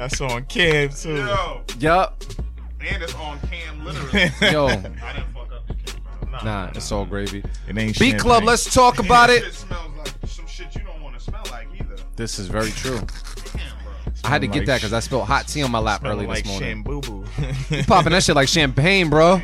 [0.00, 1.16] That's on Cam too.
[1.16, 1.60] Yo.
[1.78, 2.24] Yup.
[2.80, 4.32] And it's on cam, literally.
[4.50, 4.68] Yo.
[4.68, 4.96] I didn't
[5.34, 6.42] fuck up the camera.
[6.42, 7.44] Nah, it's all gravy.
[7.68, 9.52] It ain't Beat Club, let's talk about it.
[9.52, 11.96] smells like some shit you don't want to smell like either.
[12.16, 12.96] This is very true.
[12.96, 13.92] Damn, bro.
[14.24, 16.02] I had to Smelling get like that because I spilled hot tea on my lap
[16.06, 16.82] early like this morning.
[16.82, 17.26] Boo Boo.
[17.68, 19.42] You popping that shit like champagne, bro.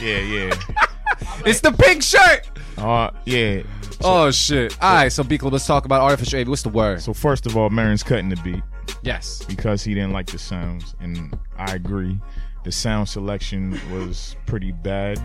[0.00, 0.54] yeah, yeah.
[1.46, 2.48] It's the pink shirt.
[2.76, 3.62] Uh, yeah.
[4.02, 4.76] Oh shit.
[4.82, 6.48] All right, so Beat Club, let's talk about artificial AV.
[6.48, 7.00] What's the word?
[7.00, 8.62] So first of all, Merren's cutting the beat
[9.02, 9.42] Yes.
[9.44, 12.18] because he didn't like the sounds, and I agree.
[12.64, 15.18] The sound selection was pretty bad,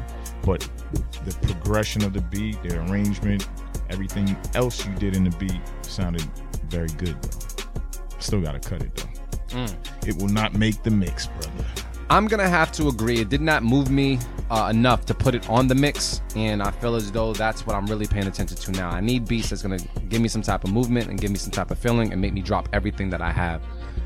[0.44, 0.62] but
[1.26, 3.48] the progression of the beat, the arrangement,
[3.90, 6.24] everything else you did in the beat sounded
[6.70, 7.22] very good.
[7.22, 7.66] Though.
[8.20, 9.58] Still gotta cut it though.
[9.58, 10.08] Mm.
[10.08, 11.66] It will not make the mix, brother.
[12.10, 13.20] I'm gonna have to agree.
[13.20, 14.20] It did not move me
[14.50, 17.76] uh, enough to put it on the mix, and I feel as though that's what
[17.76, 18.90] I'm really paying attention to now.
[18.90, 21.52] I need beats that's gonna give me some type of movement and give me some
[21.52, 23.62] type of feeling and make me drop everything that I have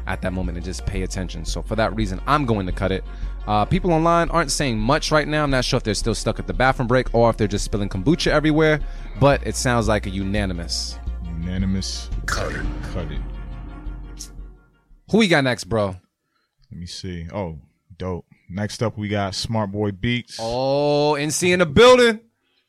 [0.07, 1.45] at that moment and just pay attention.
[1.45, 3.03] So for that reason, I'm going to cut it.
[3.47, 5.43] Uh, people online aren't saying much right now.
[5.43, 7.65] I'm not sure if they're still stuck at the bathroom break or if they're just
[7.65, 8.79] spilling kombucha everywhere,
[9.19, 10.97] but it sounds like a unanimous.
[11.25, 12.09] Unanimous.
[12.25, 12.65] Cut it.
[12.93, 13.21] Cut it.
[15.11, 15.95] Who we got next, bro?
[16.71, 17.27] Let me see.
[17.33, 17.59] Oh,
[17.97, 18.25] dope.
[18.49, 20.37] Next up, we got Smart Boy Beats.
[20.39, 22.19] Oh, NC in the building.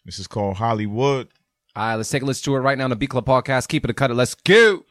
[0.05, 1.29] This is called Hollywood.
[1.75, 3.69] All right, let's take a listen to it right now on the Beat Club podcast.
[3.69, 4.15] Keep it a cut it.
[4.15, 4.85] Let's go.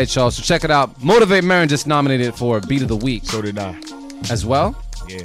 [0.00, 0.30] Right, y'all.
[0.30, 1.02] So check it out.
[1.04, 3.78] Motivate Merren just nominated for Beat of the Week So did I.
[4.30, 4.74] as well.
[5.06, 5.20] Yeah.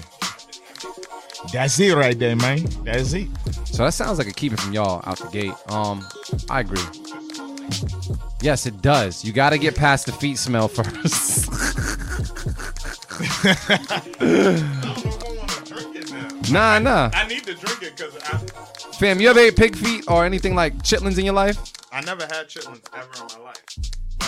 [1.54, 2.66] That's it right there, man.
[2.84, 3.30] That's it.
[3.64, 5.54] So that sounds like a keep it from y'all out the gate.
[5.72, 6.06] Um,
[6.50, 6.84] I agree.
[8.42, 9.24] Yes, it does.
[9.24, 11.50] You got to get past the feet smell first.
[16.52, 17.12] nah, nah.
[17.14, 18.38] I need to drink it because I,
[19.00, 21.58] Fam, you ever ate pig feet or anything like chitlins in your life?
[21.94, 23.65] I never had chitlins ever in my life.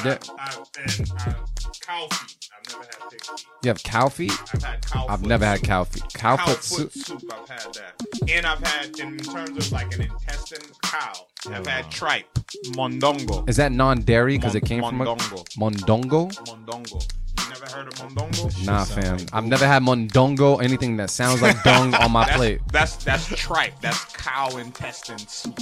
[0.04, 0.34] But Yeah.
[0.38, 1.36] I, I, and I,
[1.82, 2.50] cow feet.
[2.54, 3.46] I've never had pig feet.
[3.64, 4.32] You have cow feet?
[4.54, 5.68] I've had cow I've foot never had soup.
[5.68, 6.04] cow feet.
[6.14, 7.22] Cow, Cow foot foot soup.
[7.22, 7.34] soup.
[7.34, 8.30] I've had that.
[8.30, 11.14] And I've had, in terms of like an intestine cow,
[11.50, 12.26] I've had tripe,
[12.74, 13.48] mondongo.
[13.50, 15.46] Is that non-dairy because it came from a Mondongo.
[15.58, 16.32] mondongo?
[16.46, 17.14] Mondongo.
[17.40, 18.66] You never heard of mondongo?
[18.66, 19.18] Nah, fam.
[19.32, 20.62] I've never had mondongo.
[20.62, 22.62] Anything that sounds like dung on my That's, plate.
[22.72, 23.80] that's that's tripe.
[23.82, 25.58] That's cow intestine soup.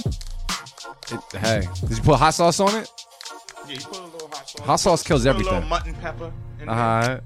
[1.12, 2.90] It- hey, did you put hot sauce on it?
[3.68, 4.66] Yeah, you put a little hot sauce.
[4.66, 5.52] Hot sauce kills Put everything.
[5.52, 6.32] A little mutton pepper.
[6.60, 7.20] In there, Uh,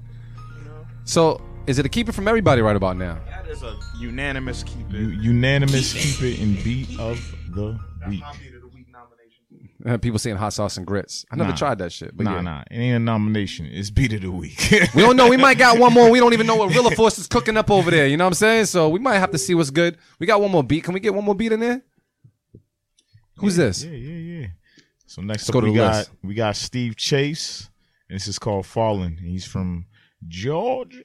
[0.57, 0.85] you know?
[1.05, 3.19] so is it a keeper from everybody right about now?
[3.29, 4.95] That is a unanimous keeper.
[4.95, 7.17] U- unanimous keep it in beat of
[7.53, 8.21] the week.
[8.21, 9.69] My beat of the week nomination.
[9.85, 11.25] Uh, People saying hot sauce and grits.
[11.31, 11.55] I never Nah.
[11.55, 12.15] tried that shit.
[12.17, 12.41] But Nah, yeah.
[12.41, 12.61] nah.
[12.71, 13.67] It ain't a nomination.
[13.67, 14.59] It's beat of the week.
[14.95, 15.29] We don't know.
[15.29, 16.09] We might got one more.
[16.09, 18.07] We don't even know what Rilla Force is cooking up over there.
[18.07, 18.65] You know what I'm saying?
[18.65, 19.97] So we might have to see what's good.
[20.19, 20.83] We got one more beat.
[20.83, 21.81] Can we get one more beat in there?
[23.37, 23.83] Who's this?
[23.83, 24.30] Yeah, yeah, yeah.
[25.11, 26.11] So next Let's up go to we got list.
[26.23, 27.69] we got Steve Chase,
[28.07, 29.17] and this is called Fallen.
[29.17, 29.85] He's from
[30.29, 31.03] Georgia.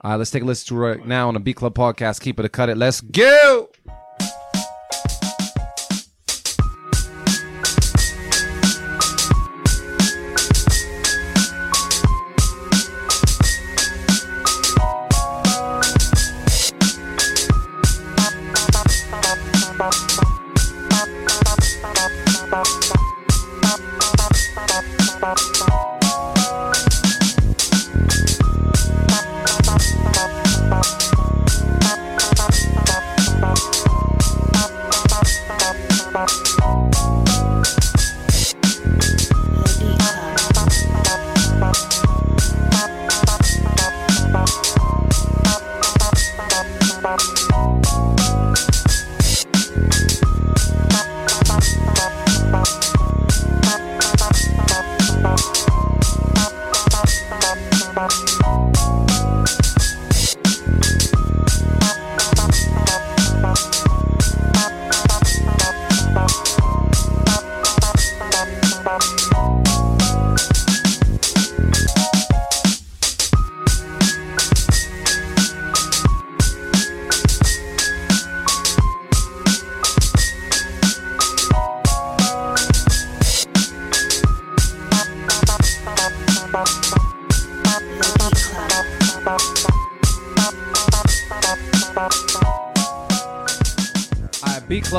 [0.00, 2.20] All right, let's take a listen to right now on the Beat Club podcast.
[2.20, 2.76] Keep it or cut it.
[2.76, 3.68] Let's go.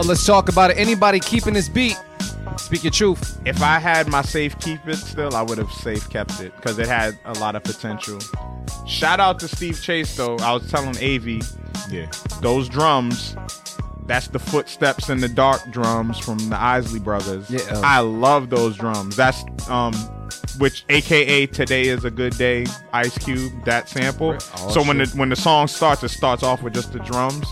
[0.09, 0.77] Let's talk about it.
[0.79, 1.95] Anybody keeping this beat?
[2.57, 3.39] Speak your truth.
[3.45, 6.79] If I had my safe keep it still, I would have safe kept it because
[6.79, 8.17] it had a lot of potential.
[8.87, 10.35] Shout out to Steve Chase though.
[10.37, 11.43] I was telling Avi,
[11.91, 12.07] Yeah.
[12.41, 13.35] those drums,
[14.07, 17.47] that's the footsteps in the dark drums from the Isley brothers.
[17.47, 17.59] Yeah.
[17.83, 19.15] I love those drums.
[19.15, 19.93] That's um
[20.57, 24.35] which aka today is a good day Ice Cube that sample.
[24.57, 27.45] Oh, so when the when the song starts it starts off with just the drums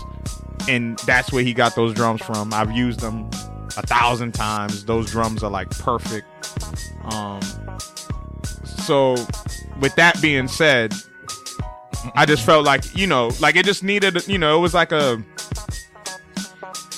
[0.68, 2.52] and that's where he got those drums from.
[2.52, 3.28] I've used them
[3.76, 4.84] a thousand times.
[4.84, 6.26] Those drums are like perfect.
[7.12, 7.40] Um
[8.64, 9.16] so
[9.80, 10.94] with that being said,
[12.14, 14.92] I just felt like, you know, like it just needed, you know, it was like
[14.92, 15.22] a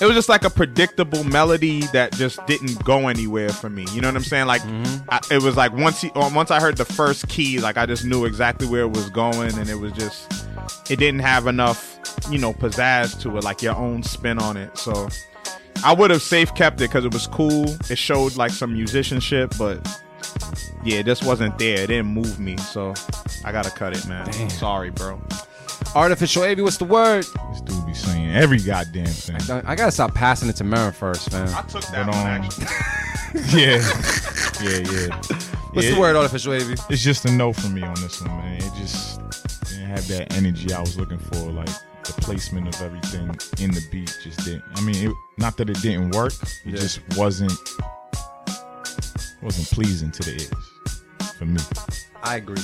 [0.01, 3.85] it was just like a predictable melody that just didn't go anywhere for me.
[3.93, 4.47] You know what I'm saying?
[4.47, 5.09] Like mm-hmm.
[5.09, 7.85] I, it was like once he, uh, once I heard the first key, like I
[7.85, 10.31] just knew exactly where it was going, and it was just
[10.89, 11.91] it didn't have enough
[12.29, 14.77] you know, pizzazz to it, like your own spin on it.
[14.77, 15.09] So
[15.83, 17.65] I would have safe kept it because it was cool.
[17.89, 19.85] It showed like some musicianship, but
[20.83, 21.81] yeah, this wasn't there.
[21.81, 22.93] It didn't move me, so
[23.43, 24.49] I gotta cut it, man.
[24.49, 25.21] Sorry, bro.
[25.95, 27.25] Artificial AV, what's the word?
[27.51, 29.37] This dude be saying every goddamn thing.
[29.65, 31.47] I gotta stop passing it to Merren first, man.
[31.49, 32.65] I took that But, one um, actually.
[33.59, 33.81] yeah,
[34.61, 34.77] yeah,
[35.09, 35.15] yeah.
[35.73, 36.75] What's Yeah, the word, artificial AV?
[36.89, 38.57] It's just a no for me on this one, man.
[38.57, 39.19] It just
[39.69, 41.37] didn't have that energy I was looking for.
[41.51, 41.67] Like
[42.03, 43.27] the placement of everything
[43.63, 44.63] in the beat just didn't.
[44.75, 46.33] I mean, it, not that it didn't work.
[46.65, 46.79] It Yeah.
[46.79, 47.51] just wasn't
[49.41, 51.59] wasn't pleasing to the ears for me.
[52.23, 52.61] I agree.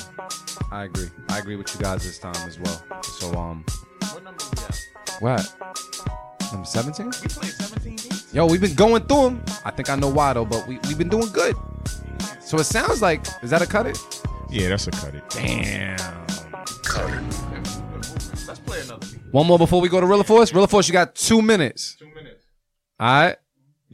[0.71, 1.07] I agree.
[1.29, 3.01] I agree with you guys this time as well.
[3.03, 3.63] So um,
[4.11, 4.79] What number we at?
[5.21, 6.51] what?
[6.51, 7.07] Number seventeen?
[7.07, 8.33] We played 17 beats.
[8.33, 9.45] Yo, we've been going through them.
[9.65, 11.55] I think I know why though, but we we've been doing good.
[12.41, 13.97] So it sounds like is that a cut it?
[14.49, 15.23] Yeah, that's a cut it.
[15.29, 15.97] Damn.
[16.83, 17.23] Cut it.
[18.47, 19.19] Let's play another beat.
[19.31, 20.53] One more before we go to Rilla Force.
[20.53, 21.95] Rilla Force, you got two minutes.
[21.99, 22.45] Two minutes.
[22.99, 23.35] All right.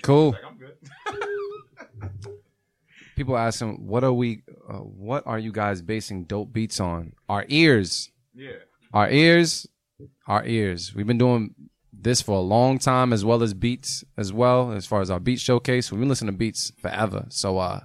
[0.03, 0.31] Cool.
[0.31, 2.29] Like, I'm good.
[3.15, 4.43] People asking, what are we?
[4.73, 7.13] Uh, what are you guys basing dope beats on?
[7.29, 8.09] Our ears.
[8.33, 8.53] Yeah.
[8.91, 9.67] Our ears.
[10.27, 10.95] Our ears.
[10.95, 11.53] We've been doing
[11.91, 14.71] this for a long time, as well as beats as well.
[14.71, 17.27] As far as our beat showcase, we've been listening to beats forever.
[17.29, 17.81] So, uh,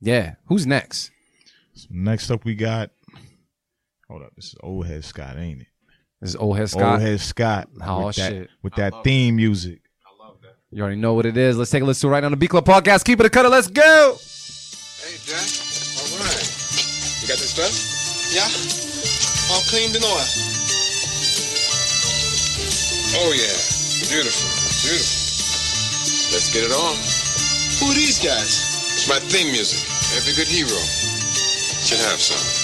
[0.00, 0.34] yeah.
[0.46, 1.12] Who's next?
[1.74, 2.90] So next up, we got.
[4.08, 5.66] Hold up, this is old head Scott, ain't it?
[6.20, 6.94] This is old head Scott.
[6.94, 7.68] Old head Scott.
[7.80, 8.50] Oh, with that, shit.
[8.62, 9.80] With that theme music.
[10.04, 10.56] I love that.
[10.72, 11.56] You already know what it is.
[11.56, 13.04] Let's take a listen to it right now on the Beat Club Podcast.
[13.04, 13.48] Keep it a cutter.
[13.48, 14.16] Let's go.
[14.18, 15.73] Hey, Jack.
[16.20, 16.46] Right.
[17.20, 17.74] You got this stuff?
[18.30, 18.46] Yeah.
[19.52, 20.26] All cleaned and oil.
[23.18, 23.56] Oh, yeah.
[24.10, 24.50] Beautiful.
[24.82, 25.18] Beautiful.
[26.32, 26.96] Let's get it on.
[27.80, 28.94] Who are these guys?
[28.94, 29.82] It's my theme music.
[30.16, 30.78] Every good hero
[31.82, 32.63] should have some.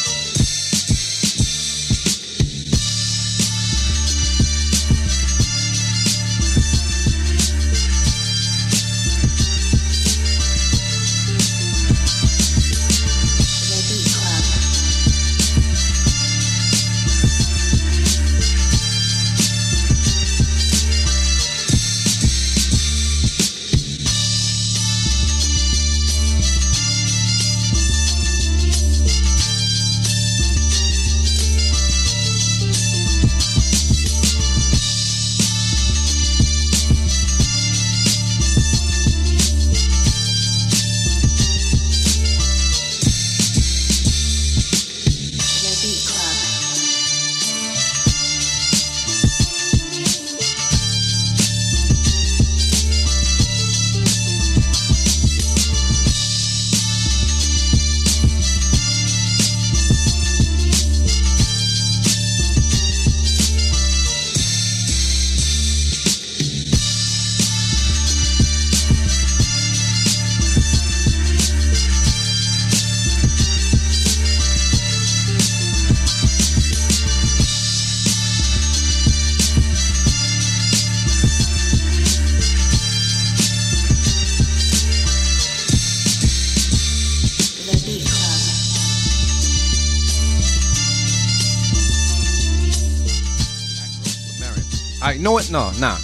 [95.21, 95.51] You know what?
[95.51, 95.99] No, nah.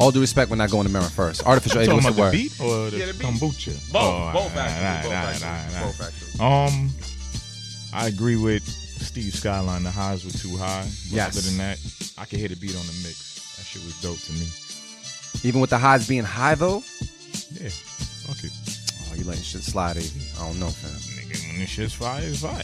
[0.00, 1.44] All due respect, we're not going to Merren first.
[1.44, 2.48] Artificial AV, Talking what's about the the word?
[2.48, 3.26] beat or the, Yeah, the beat.
[3.26, 3.92] kombucha?
[3.92, 4.02] Both.
[4.02, 5.14] Oh, both all right, actually.
[5.14, 5.76] all both right, actually.
[5.76, 6.78] all right, Both actually.
[6.80, 6.90] Um,
[7.92, 9.82] I agree with Steve Skyline.
[9.82, 10.84] The highs were too high.
[10.84, 11.36] But Yes.
[11.36, 11.78] Other than that,
[12.16, 13.56] I could hear the beat on the mix.
[13.58, 14.46] That shit was dope to me.
[15.46, 16.82] Even with the highs being high, though?
[17.52, 17.68] Yeah.
[17.68, 18.52] Fuck it.
[19.10, 20.08] Oh, you letting shit slide, AV.
[20.40, 20.92] I don't know, fam.
[21.20, 22.62] Nigga, when this shit's fire, it's fire.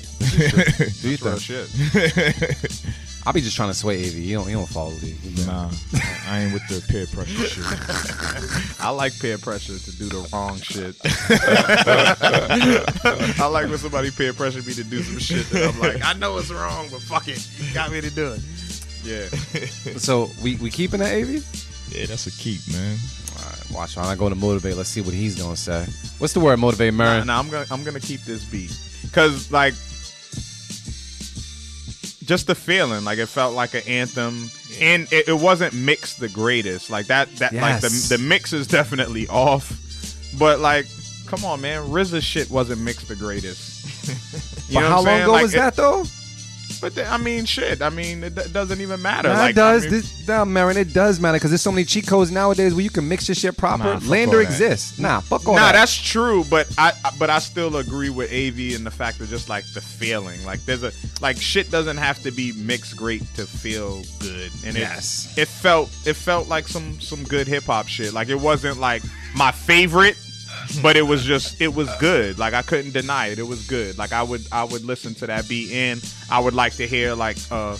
[1.03, 1.41] Do you Real think?
[1.45, 2.85] shit.
[3.27, 4.15] I'll be just trying to sway AV.
[4.15, 5.17] You don't, you don't follow me.
[5.47, 5.71] nah,
[6.29, 8.77] I ain't with the peer pressure shit.
[8.81, 10.95] I like peer pressure to do the wrong shit.
[13.41, 16.13] I like when somebody peer pressure me to do some shit that I'm like, I
[16.15, 18.41] know it's wrong, but fuck it, you got me to do it.
[19.05, 19.29] Yeah.
[19.99, 21.45] So, we, we keeping that AV?
[21.95, 22.99] Yeah, that's a keep, man.
[23.39, 23.97] All right, watch.
[23.97, 24.77] I'm not going to motivate.
[24.77, 25.87] Let's see what he's going to say.
[26.19, 27.27] What's the word, motivate, Nah, Merren?
[27.27, 29.75] nah, I'm gonna I'm gonna keep this beat because like
[32.27, 34.51] just the feeling like it felt like an anthem.
[34.81, 36.91] And it, it wasn't mixed the greatest.
[36.91, 39.81] Like that that like the the mix is definitely off.
[40.39, 40.87] But like
[41.27, 41.83] come on man.
[41.89, 43.73] RZA shit wasn't mixed the greatest.
[44.69, 45.23] You But know how what long saying?
[45.25, 46.05] ago Like, was it- that, though?
[46.85, 47.81] But then, I mean, shit.
[47.81, 49.31] I mean, it, d- doesn't even matter.
[49.31, 49.87] Nah, like, it does.
[49.87, 52.75] I mean, this, nah, Merren, it does matter because there's so many cheat codes nowadays
[52.75, 53.85] where you can mix your shit proper.
[53.85, 54.41] Nah, LANDR all that.
[54.41, 54.99] exists.
[54.99, 55.61] Nah, fuck all that.
[55.63, 55.73] nah, that.
[55.73, 59.31] that's true, but I I- but I still agree with AV and the fact of
[59.31, 60.45] just like the feeling.
[60.45, 60.93] Like there's a
[61.23, 64.51] like shit doesn't have to be mixed great to feel good.
[64.67, 65.33] And Yes.
[65.39, 68.13] it, it felt it felt like some some good hip hop shit.
[68.13, 69.03] Like it wasn't like
[69.35, 70.19] my favorite,
[70.83, 72.39] but it was just it was good.
[72.39, 73.39] Like I couldn't deny it.
[73.39, 73.99] It was good.
[73.99, 77.15] Like I would I would listen to that beat and I would like to hear
[77.15, 77.77] like uh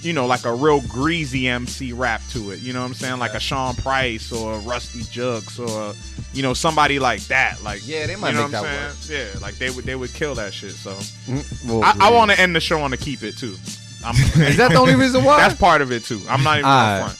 [0.00, 2.60] you know, like a real greasy MC rap to it.
[2.60, 3.18] You know what I'm saying?
[3.18, 5.94] Like a Sean Price or a Rustee Juxx or
[6.32, 7.62] you know somebody like that.
[7.62, 9.32] Like Yeah, they might you know make what that I'm saying?
[9.34, 10.72] Yeah, like they would they would kill that shit.
[10.72, 13.56] So Mm, well, I, I want to end the show on to keep it too.
[14.04, 15.38] I'm, Is that the only reason why?
[15.38, 16.20] That's part of it too.
[16.28, 17.18] I'm not even Alright.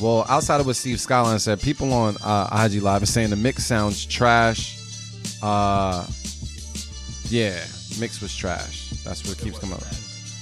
[0.00, 3.36] Well, outside of what Steve Skyline said, people on uh, IG Live are saying the
[3.36, 4.78] mix sounds trash.
[5.42, 6.06] Uh,
[7.28, 7.64] yeah,
[7.98, 8.90] mix was trash.
[9.04, 9.82] That's what keeps coming up.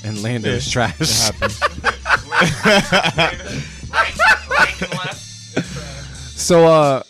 [0.05, 0.97] And LANDR is trash.
[6.37, 7.03] so, uh,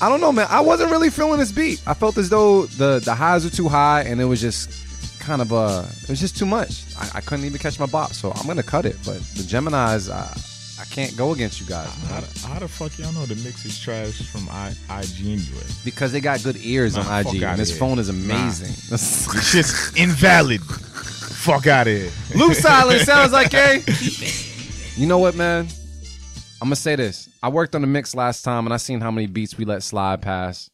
[0.00, 0.46] I don't know, man.
[0.48, 1.82] I wasn't really feeling this beat.
[1.86, 4.70] I felt as though the the highs were too high, and it was just
[5.18, 6.84] kind of uh, it was just too much.
[6.98, 8.96] I, I couldn't even catch my bop, so I'm gonna cut it.
[9.04, 10.26] But the Gemini's, I,
[10.80, 11.88] I can't go against you guys.
[12.08, 14.70] How, the- how the fuck y'all know the mix is trash from I,
[15.00, 15.66] IG anyway?
[15.84, 18.34] because they got good ears Nah, on IG, and this phone is Nah.
[18.34, 18.68] amazing.
[18.92, 20.60] It's just invalid.
[20.62, 22.10] Fuck out of here.
[22.36, 23.82] Loop silence sounds like a.
[24.96, 25.66] You know what, man?
[26.62, 27.28] I'm gonna say this.
[27.42, 29.82] I worked on the mix last time, and I seen how many beats we let
[29.82, 30.70] slide past.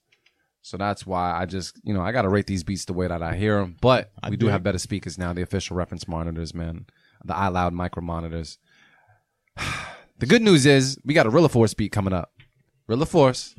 [0.61, 3.23] So that's why I just, you know, I gotta rate these beats the way that
[3.23, 3.77] I hear them.
[3.81, 5.33] But we do have better speakers now.
[5.33, 6.85] The official reference monitors, man.
[7.25, 8.59] The iLoud micro monitors.
[10.19, 12.33] The good news is we got a Rilla Force beat coming up.
[12.87, 13.55] Rilla Force,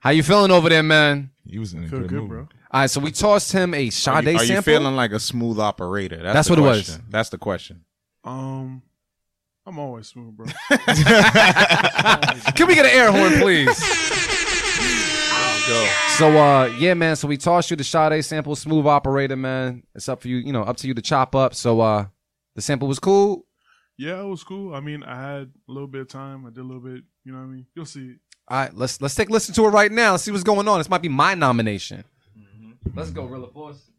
[0.00, 1.30] how you feeling over there, man?
[1.46, 2.28] He was in a Feel good, good, mood.
[2.28, 2.40] bro.
[2.70, 4.62] All right, so we tossed him a Sade Are you, are you sample.
[4.62, 6.16] feeling like a smooth operator?
[6.22, 6.84] That's, That's the what it was.
[6.86, 7.04] question.
[7.10, 7.84] That's the question.
[8.24, 8.82] Um,
[9.66, 10.46] I'm always smooth, bro.
[12.54, 13.68] Can we get an air horn, please?
[15.66, 15.88] Go.
[16.18, 17.16] So uh yeah, man.
[17.16, 19.82] So we tossed you the Sade sample, smooth operator, man.
[19.94, 21.54] It's up for you, you know, up to you to chop up.
[21.54, 22.06] So uh
[22.54, 23.46] the sample was cool.
[23.96, 24.74] Yeah, it was cool.
[24.74, 26.46] I mean, I had a little bit of time.
[26.46, 27.02] I did a little bit.
[27.24, 27.66] You know what I mean?
[27.74, 28.16] You'll see.
[28.48, 30.12] All right, let's let's take a listen to it right now.
[30.12, 30.78] Let's see what's going on.
[30.78, 32.04] This might be my nomination.
[32.38, 32.98] Mm-hmm.
[32.98, 33.90] Let's go, Rilla Force.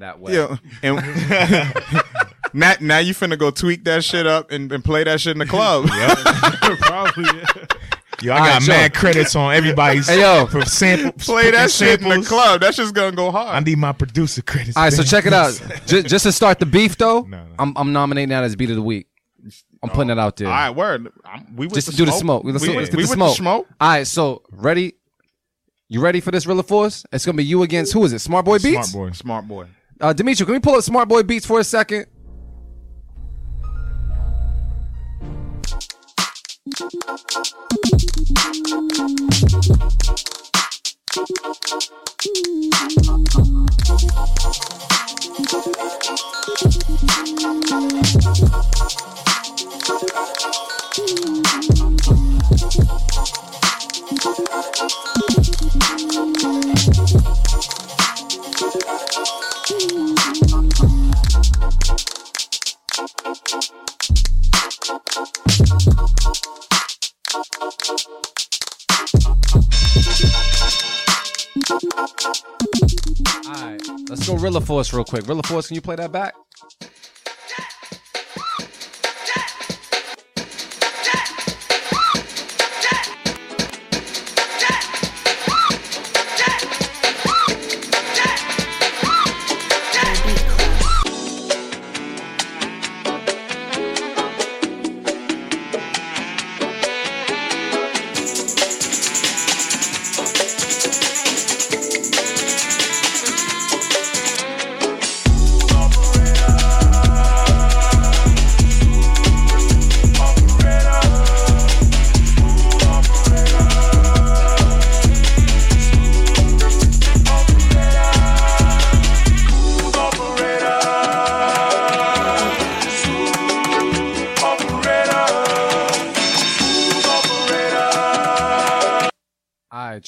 [0.00, 0.34] It that way.
[0.34, 0.56] Yeah.
[0.82, 0.96] And
[2.54, 5.38] now, now you finna go tweak that shit up and, and play that shit in
[5.38, 5.86] the club.
[6.80, 7.24] Probably.
[7.24, 7.66] Yeah.
[8.22, 9.00] Yo, I All got right, mad Joe.
[9.00, 10.44] credits on everybody's Hey, yo.
[10.46, 11.12] for sample.
[11.18, 12.60] play that shit in the club.
[12.60, 13.48] That shit's gonna go hard.
[13.48, 14.76] I need my producer credits.
[14.76, 15.58] All right, so check it out.
[15.86, 17.46] just, just to start the beef, though, No, no.
[17.58, 19.06] I'm I'm nominating that as beat of the week.
[19.82, 20.48] I'm putting it out there.
[20.48, 21.08] All right, word.
[21.24, 22.42] I'm, we just the to do the smoke.
[22.42, 22.52] smoke.
[22.52, 23.36] Let's, we let's we get the smoke.
[23.36, 23.66] smoke.
[23.80, 24.94] All right, so ready?
[25.88, 27.06] You ready for this Rilla Force?
[27.12, 28.18] It's gonna be you against who is it?
[28.18, 28.90] Smart Boy Beats.
[28.90, 29.12] Smart boy.
[29.14, 29.66] Smart boy.
[30.00, 32.06] Uh, Dimitri, can we pull up Smart Boy Beats for a second?
[63.00, 63.06] All
[73.54, 75.26] right, let's go Rilla Force real quick.
[75.26, 76.34] Rilla Force, can you play that back?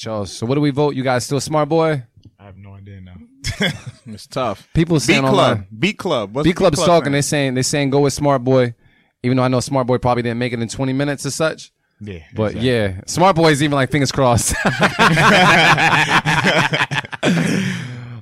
[0.05, 0.25] Right, y'all.
[0.25, 0.95] So what do we vote?
[0.95, 2.03] You guys still smart boy?
[2.39, 3.15] I have no idea now.
[4.05, 4.67] It's tough.
[4.73, 5.33] People Beat saying Club.
[5.33, 5.67] online.
[5.79, 6.35] Beat Club.
[6.35, 7.13] What's B Club's Club talking.
[7.13, 8.75] They're saying they're saying go with Smart Boy,
[9.23, 11.71] even though I know Smart Boy probably didn't make it in 20 minutes or such.
[12.01, 12.69] Yeah, But exactly.
[12.69, 14.55] yeah, Smart Boy's even like fingers crossed.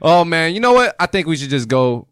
[0.04, 0.96] oh man, you know what?
[1.00, 2.08] I think we should just go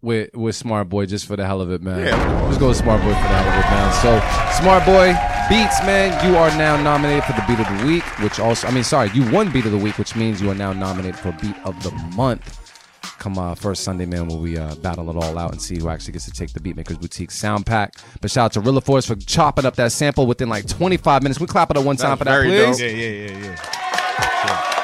[0.00, 2.06] with with Smart Boy just for the hell of it, man.
[2.06, 2.42] Yeah.
[2.46, 3.92] Let's go with Smart Boy for the hell of it, man.
[4.00, 5.12] So Smart Boy
[5.50, 6.24] beats, man.
[6.24, 9.10] You are now nominated for the Beat of the Week, which also, I mean, sorry,
[9.10, 11.82] you won Beat of the Week, which means you are now nominated for Beat of
[11.82, 12.56] the Month.
[13.18, 15.88] Come uh, first Sunday, man, where we uh, battle it all out and see who
[15.88, 17.96] actually gets to take the Beatmakers Boutique sound pack.
[18.20, 21.40] But shout out to Rilla Force for chopping up that sample within like 25 minutes.
[21.40, 22.80] We clap it up one time for that, please.
[22.80, 23.56] Yeah, yeah, yeah,
[24.46, 24.79] yeah.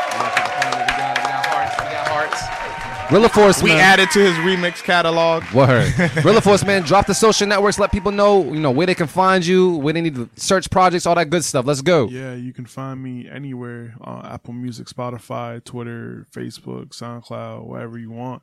[3.11, 3.78] Rilla Force, We man.
[3.81, 5.45] added to his remix catalog.
[5.53, 5.93] Word.
[6.24, 7.78] Rilla Force, man, drop the social networks.
[7.78, 10.69] Let people know, you know, where they can find you, where they need to search
[10.70, 11.65] projects, all that good stuff.
[11.66, 12.09] Let's go.
[12.09, 18.11] Yeah, you can find me anywhere on Apple Music, Spotify, Twitter, Facebook, SoundCloud, wherever you
[18.11, 18.43] want.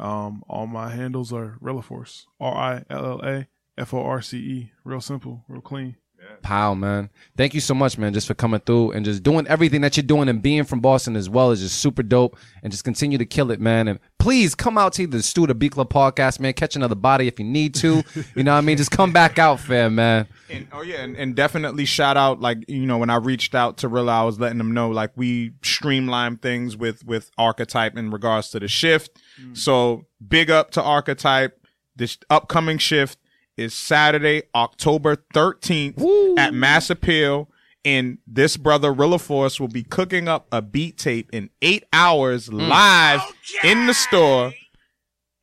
[0.00, 2.26] Um, all my handles are Rilla Force.
[2.40, 3.46] R I L L A
[3.78, 4.72] F O R C E.
[4.82, 5.96] Real simple, real clean.
[6.42, 7.10] Pow, man.
[7.36, 10.04] Thank you so much, man, just for coming through and just doing everything that you're
[10.04, 12.36] doing and being from Boston as well is just super dope.
[12.62, 13.88] And just continue to kill it, man.
[13.88, 16.52] And please come out to the Stew the Beat Club podcast, man.
[16.52, 18.02] Catch another body if you need to.
[18.34, 18.76] You know what I mean?
[18.76, 20.26] Just come back out, fam, man.
[20.48, 23.78] And, oh yeah, and, and definitely shout out like you know when I reached out
[23.78, 28.10] to Rilla, I was letting them know like we streamline things with with Archetype in
[28.10, 29.18] regards to the shift.
[29.40, 29.56] Mm.
[29.56, 31.58] So big up to Archetype.
[31.96, 33.18] This upcoming shift
[33.56, 36.02] is Saturday, October thirteenth
[36.38, 37.48] at Mass Appeal.
[37.84, 42.52] And this brother Rilla Force will be cooking up a beat tape in eight hours
[42.52, 43.22] live
[43.64, 44.52] in the store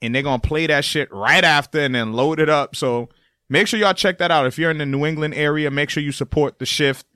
[0.02, 2.76] and they're gonna play that shit right after and then load it up.
[2.76, 3.10] So
[3.50, 4.46] make sure y'all check that out.
[4.46, 7.08] If you're in the New England area, make sure you support the shift.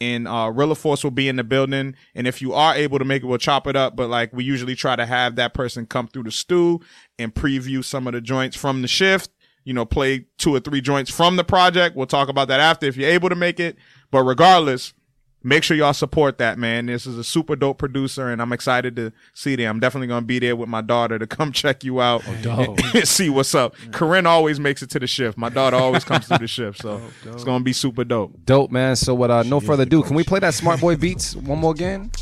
[0.00, 1.94] And uh Rilla Force will be in the building.
[2.14, 3.96] And if you are able to make it, we'll chop it up.
[3.96, 6.80] But like we usually try to have that person come through the stew
[7.18, 9.30] and preview some of the joints from the shift.
[9.64, 11.96] You know, play two or three joints from the project.
[11.96, 13.76] We'll talk about that after if you're able to make it.
[14.10, 14.94] But regardless,
[15.42, 16.86] make sure y'all support that man.
[16.86, 19.76] This is a super dope producer, and I'm excited to see them.
[19.76, 22.78] I'm definitely gonna be there with my daughter to come check you out dope.
[22.94, 23.74] and see what's up.
[23.92, 25.36] Corinne always makes it to the shift.
[25.38, 28.32] My daughter always comes to the shift, so it's gonna be super dope.
[28.44, 28.96] Dope, man.
[28.96, 31.72] So what uh no further ado, can we play that Smart Boy Beats one more
[31.72, 32.10] again?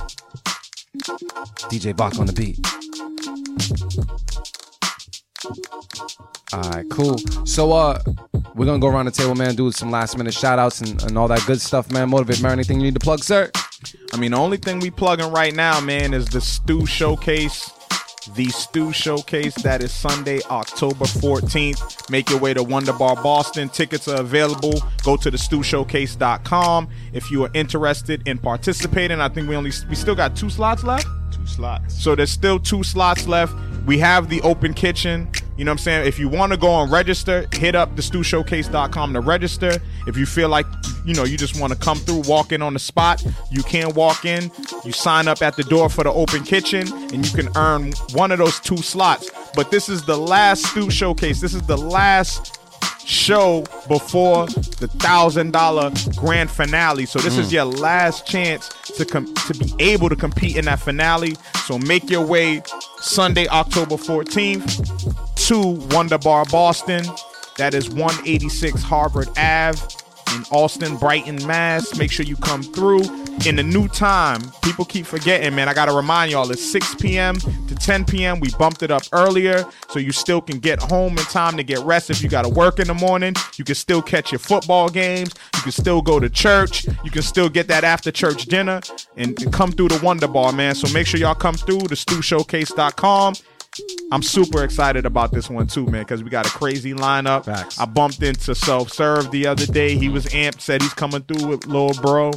[1.71, 2.59] DJ Bach on the beat.
[6.53, 7.19] All right, cool.
[7.47, 8.03] So uh
[8.55, 11.17] we're gonna go around the table, man, do some last minute shout outs and, and
[11.17, 12.11] all that good stuff, man.
[12.11, 13.51] Motivate man, anything you need to plug, sir?
[14.13, 17.71] I mean, the only thing we plugging right now, man, is the Stew Showcase.
[18.35, 22.11] The Stew Showcase that is Sunday, October 14th.
[22.11, 23.69] Make your way to Wonder Bar Boston.
[23.69, 24.83] Tickets are available.
[25.03, 29.21] Go to the stewshowcase.com if you are interested in participating.
[29.21, 31.07] I think we only we still got two slots left.
[31.39, 32.03] Two slots.
[32.03, 33.55] So there's still two slots left.
[33.87, 35.31] We have the open kitchen.
[35.57, 36.07] You know what I'm saying?
[36.07, 39.79] If you want to go and register, hit up the stewshowcase.com to register.
[40.07, 40.67] If you feel like,
[41.05, 43.93] you know, you just want to come through, walk in on the spot, you can
[43.95, 44.53] walk in.
[44.85, 48.31] You sign up at the door for the open kitchen and you can earn one
[48.31, 49.31] of those two slots.
[49.55, 51.41] But this is the last Stew Showcase.
[51.41, 52.58] This is the last
[53.05, 57.07] show before the thousand dollar grand finale.
[57.07, 57.55] So this is hmm.
[57.55, 61.37] your last chance to com- to be able to compete in that finale.
[61.65, 62.63] So make your way
[62.99, 67.05] Sunday, October 14th to Wonder Bar Boston.
[67.57, 69.81] That is 186 Harvard Ave
[70.35, 71.97] in Allston, Brighton, Mass.
[71.99, 73.03] Make sure you come through.
[73.47, 75.69] In the new time, people keep forgetting, man.
[75.69, 77.37] I gotta remind y'all, it's 6 p.m.
[77.37, 78.41] to 10 p.m.
[78.41, 81.79] We bumped it up earlier, so you still can get home in time to get
[81.81, 82.11] rest.
[82.11, 85.33] If you gotta work in the morning, you can still catch your football games.
[85.55, 86.87] You can still go to church.
[87.05, 88.81] You can still get that after church dinner
[89.17, 90.75] and, come through the Wonder Bar, man.
[90.75, 93.35] So make sure y'all come through the stewshowcase.com.
[94.11, 97.45] I'm super excited about this one too, man, because we got a crazy lineup.
[97.45, 97.79] Facts.
[97.79, 99.97] I bumped into Self Serve the other day.
[99.97, 102.33] He was amped, said he's coming through with Lil Bro.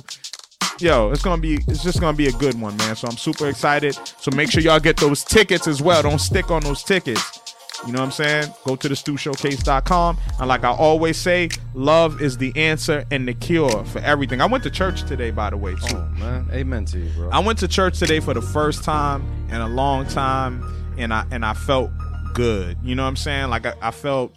[0.80, 2.96] Yo, it's gonna be it's just gonna be a good one, man.
[2.96, 3.98] So I'm super excited.
[4.20, 6.02] So make sure y'all get those tickets as well.
[6.02, 7.40] Don't stick on those tickets.
[7.86, 8.54] You know what I'm saying?
[8.66, 10.18] Go to the stewshowcase.com.
[10.40, 14.40] And like I always say, love is the answer and the cure for everything.
[14.40, 15.98] I went to church today, by the way, too.
[15.98, 17.30] Oh man, amen to you, bro.
[17.30, 20.64] I went to church today for the first time in a long time,
[21.02, 21.92] and I and I felt
[22.34, 22.78] good.
[22.84, 23.50] You know what I'm saying?
[23.50, 24.32] Like I, I felt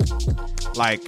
[0.76, 1.02] like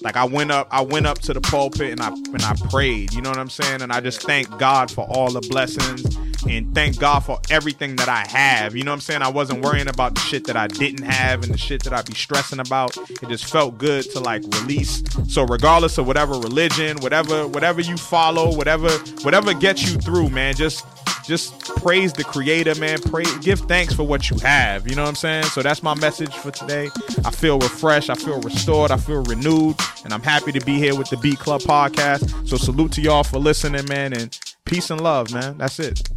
[0.00, 3.12] like I went up I went up to the pulpit and I and I prayed.
[3.12, 3.82] You know what I'm saying?
[3.82, 6.16] And I just thank God for all the blessings
[6.48, 8.76] and thank God for everything that I have.
[8.76, 9.22] You know what I'm saying?
[9.22, 12.06] I wasn't worrying about the shit that I didn't have and the shit that I'd
[12.06, 12.96] be stressing about.
[12.96, 15.02] It just felt good to like release.
[15.28, 18.90] So regardless of whatever religion, whatever whatever you follow, whatever
[19.22, 20.84] whatever gets you through, man, just
[21.24, 23.00] just praise the creator, man.
[23.00, 24.88] Pray, give thanks for what you have.
[24.88, 25.44] You know what I'm saying?
[25.44, 26.90] So that's my message for today.
[27.24, 28.10] I feel refreshed.
[28.10, 28.90] I feel restored.
[28.90, 32.48] I feel renewed, and I'm happy to be here with the Beat Club podcast.
[32.48, 35.58] So salute to y'all for listening, man, and peace and love, man.
[35.58, 36.08] That's it.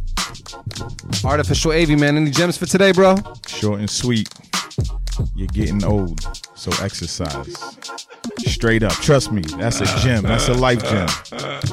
[1.24, 2.16] Artificial AV, man.
[2.16, 3.16] Any gems for today, bro?
[3.46, 4.28] Short and sweet.
[5.34, 6.20] You're getting old,
[6.54, 7.56] so exercise.
[8.38, 10.22] Straight up, trust me, that's a gem.
[10.22, 11.08] That's a life gem.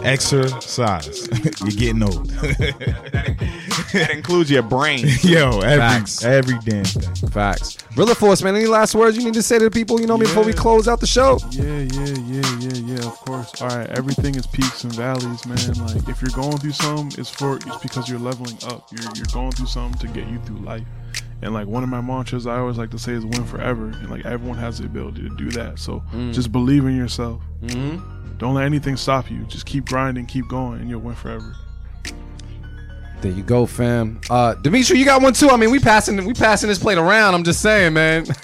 [0.03, 1.27] Exercise.
[1.61, 2.29] You're getting old.
[3.93, 5.05] That includes your brain.
[5.21, 6.23] Yo, every Facts.
[6.23, 7.29] every damn thing.
[7.29, 7.77] Facts.
[7.95, 8.55] Rilla Force, man.
[8.55, 10.53] Any last words you need to say to the people, you know, me before we
[10.53, 11.39] close out the show?
[11.51, 13.07] Yeah, yeah, yeah, yeah, yeah.
[13.07, 13.61] Of course.
[13.61, 13.89] All right.
[13.89, 15.73] Everything is peaks and valleys, man.
[15.85, 18.87] Like if you're going through something, it's for it's because you're leveling up.
[18.91, 20.85] You're you're going through something to get you through life.
[21.41, 23.85] And like one of my mantras I always like to say is win forever.
[23.85, 25.79] And like everyone has the ability to do that.
[25.79, 27.41] So just believe in yourself.
[27.61, 28.37] Mm-hmm.
[28.37, 29.43] Don't let anything stop you.
[29.45, 31.55] Just keep grinding, keep going, and you'll win forever.
[33.21, 34.21] There you go, fam.
[34.29, 35.49] Uh, Dimitri, you got one too.
[35.49, 37.35] I mean, we passing we passing this plate around.
[37.35, 38.25] I'm just saying, man.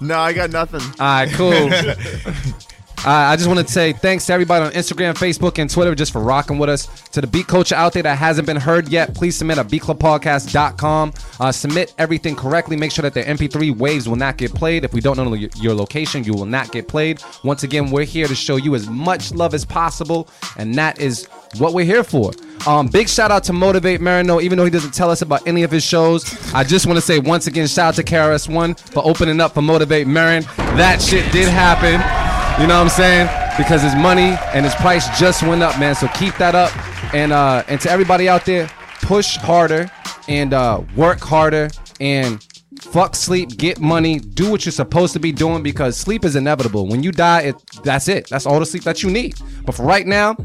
[0.00, 0.80] No, I got nothing.
[0.80, 1.50] All right, cool.
[3.06, 6.12] Uh, I just want to say thanks to everybody on Instagram, Facebook, and Twitter just
[6.12, 6.86] for rocking with us.
[7.10, 11.12] To the beat culture out there that hasn't been heard yet, please submit at beatclubpodcast.com.
[11.38, 12.76] Uh, submit everything correctly.
[12.76, 14.84] Make sure that the MP3 waves will not get played.
[14.84, 17.22] If we don't know your, location, you will not get played.
[17.44, 21.26] Once again, we're here to show you as much love as possible, and that is
[21.58, 22.32] what we're here for.
[22.66, 25.62] Um, big shout out to Motivate Marino, even though he doesn't tell us about any
[25.62, 26.24] of his shows.
[26.52, 29.62] I just want to say once again, shout out to KRS-One for opening up for
[29.62, 30.44] Motivate Merren.
[30.76, 32.37] That shit did happen.
[32.60, 33.28] You know what I'm saying?
[33.56, 35.94] Because his money and his price just went up, man.
[35.94, 36.72] So keep that up.
[37.14, 38.68] And uh, and to everybody out there,
[39.00, 39.88] push harder
[40.26, 41.68] and uh, work harder
[42.00, 42.44] and
[42.80, 46.88] fuck sleep, get money, do what you're supposed to be doing because sleep is inevitable.
[46.88, 47.54] When you die, it
[47.84, 48.28] that's it.
[48.28, 49.36] That's all the sleep that you need.
[49.64, 50.36] But for right now,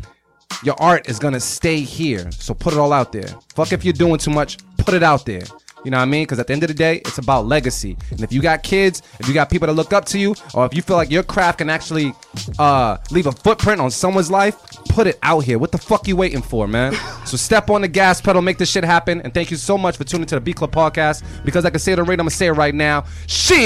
[0.63, 2.31] your art is gonna stay here.
[2.31, 3.27] So put it all out there.
[3.55, 5.43] Fuck if you're doing too much, put it out there.
[5.83, 6.23] You know what I mean?
[6.23, 7.97] Because at the end of the day, it's about legacy.
[8.11, 10.65] And if you got kids, if you got people that look up to you, or
[10.65, 12.13] if you feel like your craft can actually
[12.57, 14.57] uh, leave a footprint on someone's life,
[14.89, 15.57] put it out here.
[15.57, 16.93] What the fuck you waiting for, man?
[17.25, 19.21] so step on the gas pedal, make this shit happen.
[19.21, 21.23] And thank you so much for tuning to the Beat Club podcast.
[21.43, 23.05] Because I can say it on radio, I'm gonna say it right now.
[23.27, 23.63] Shit.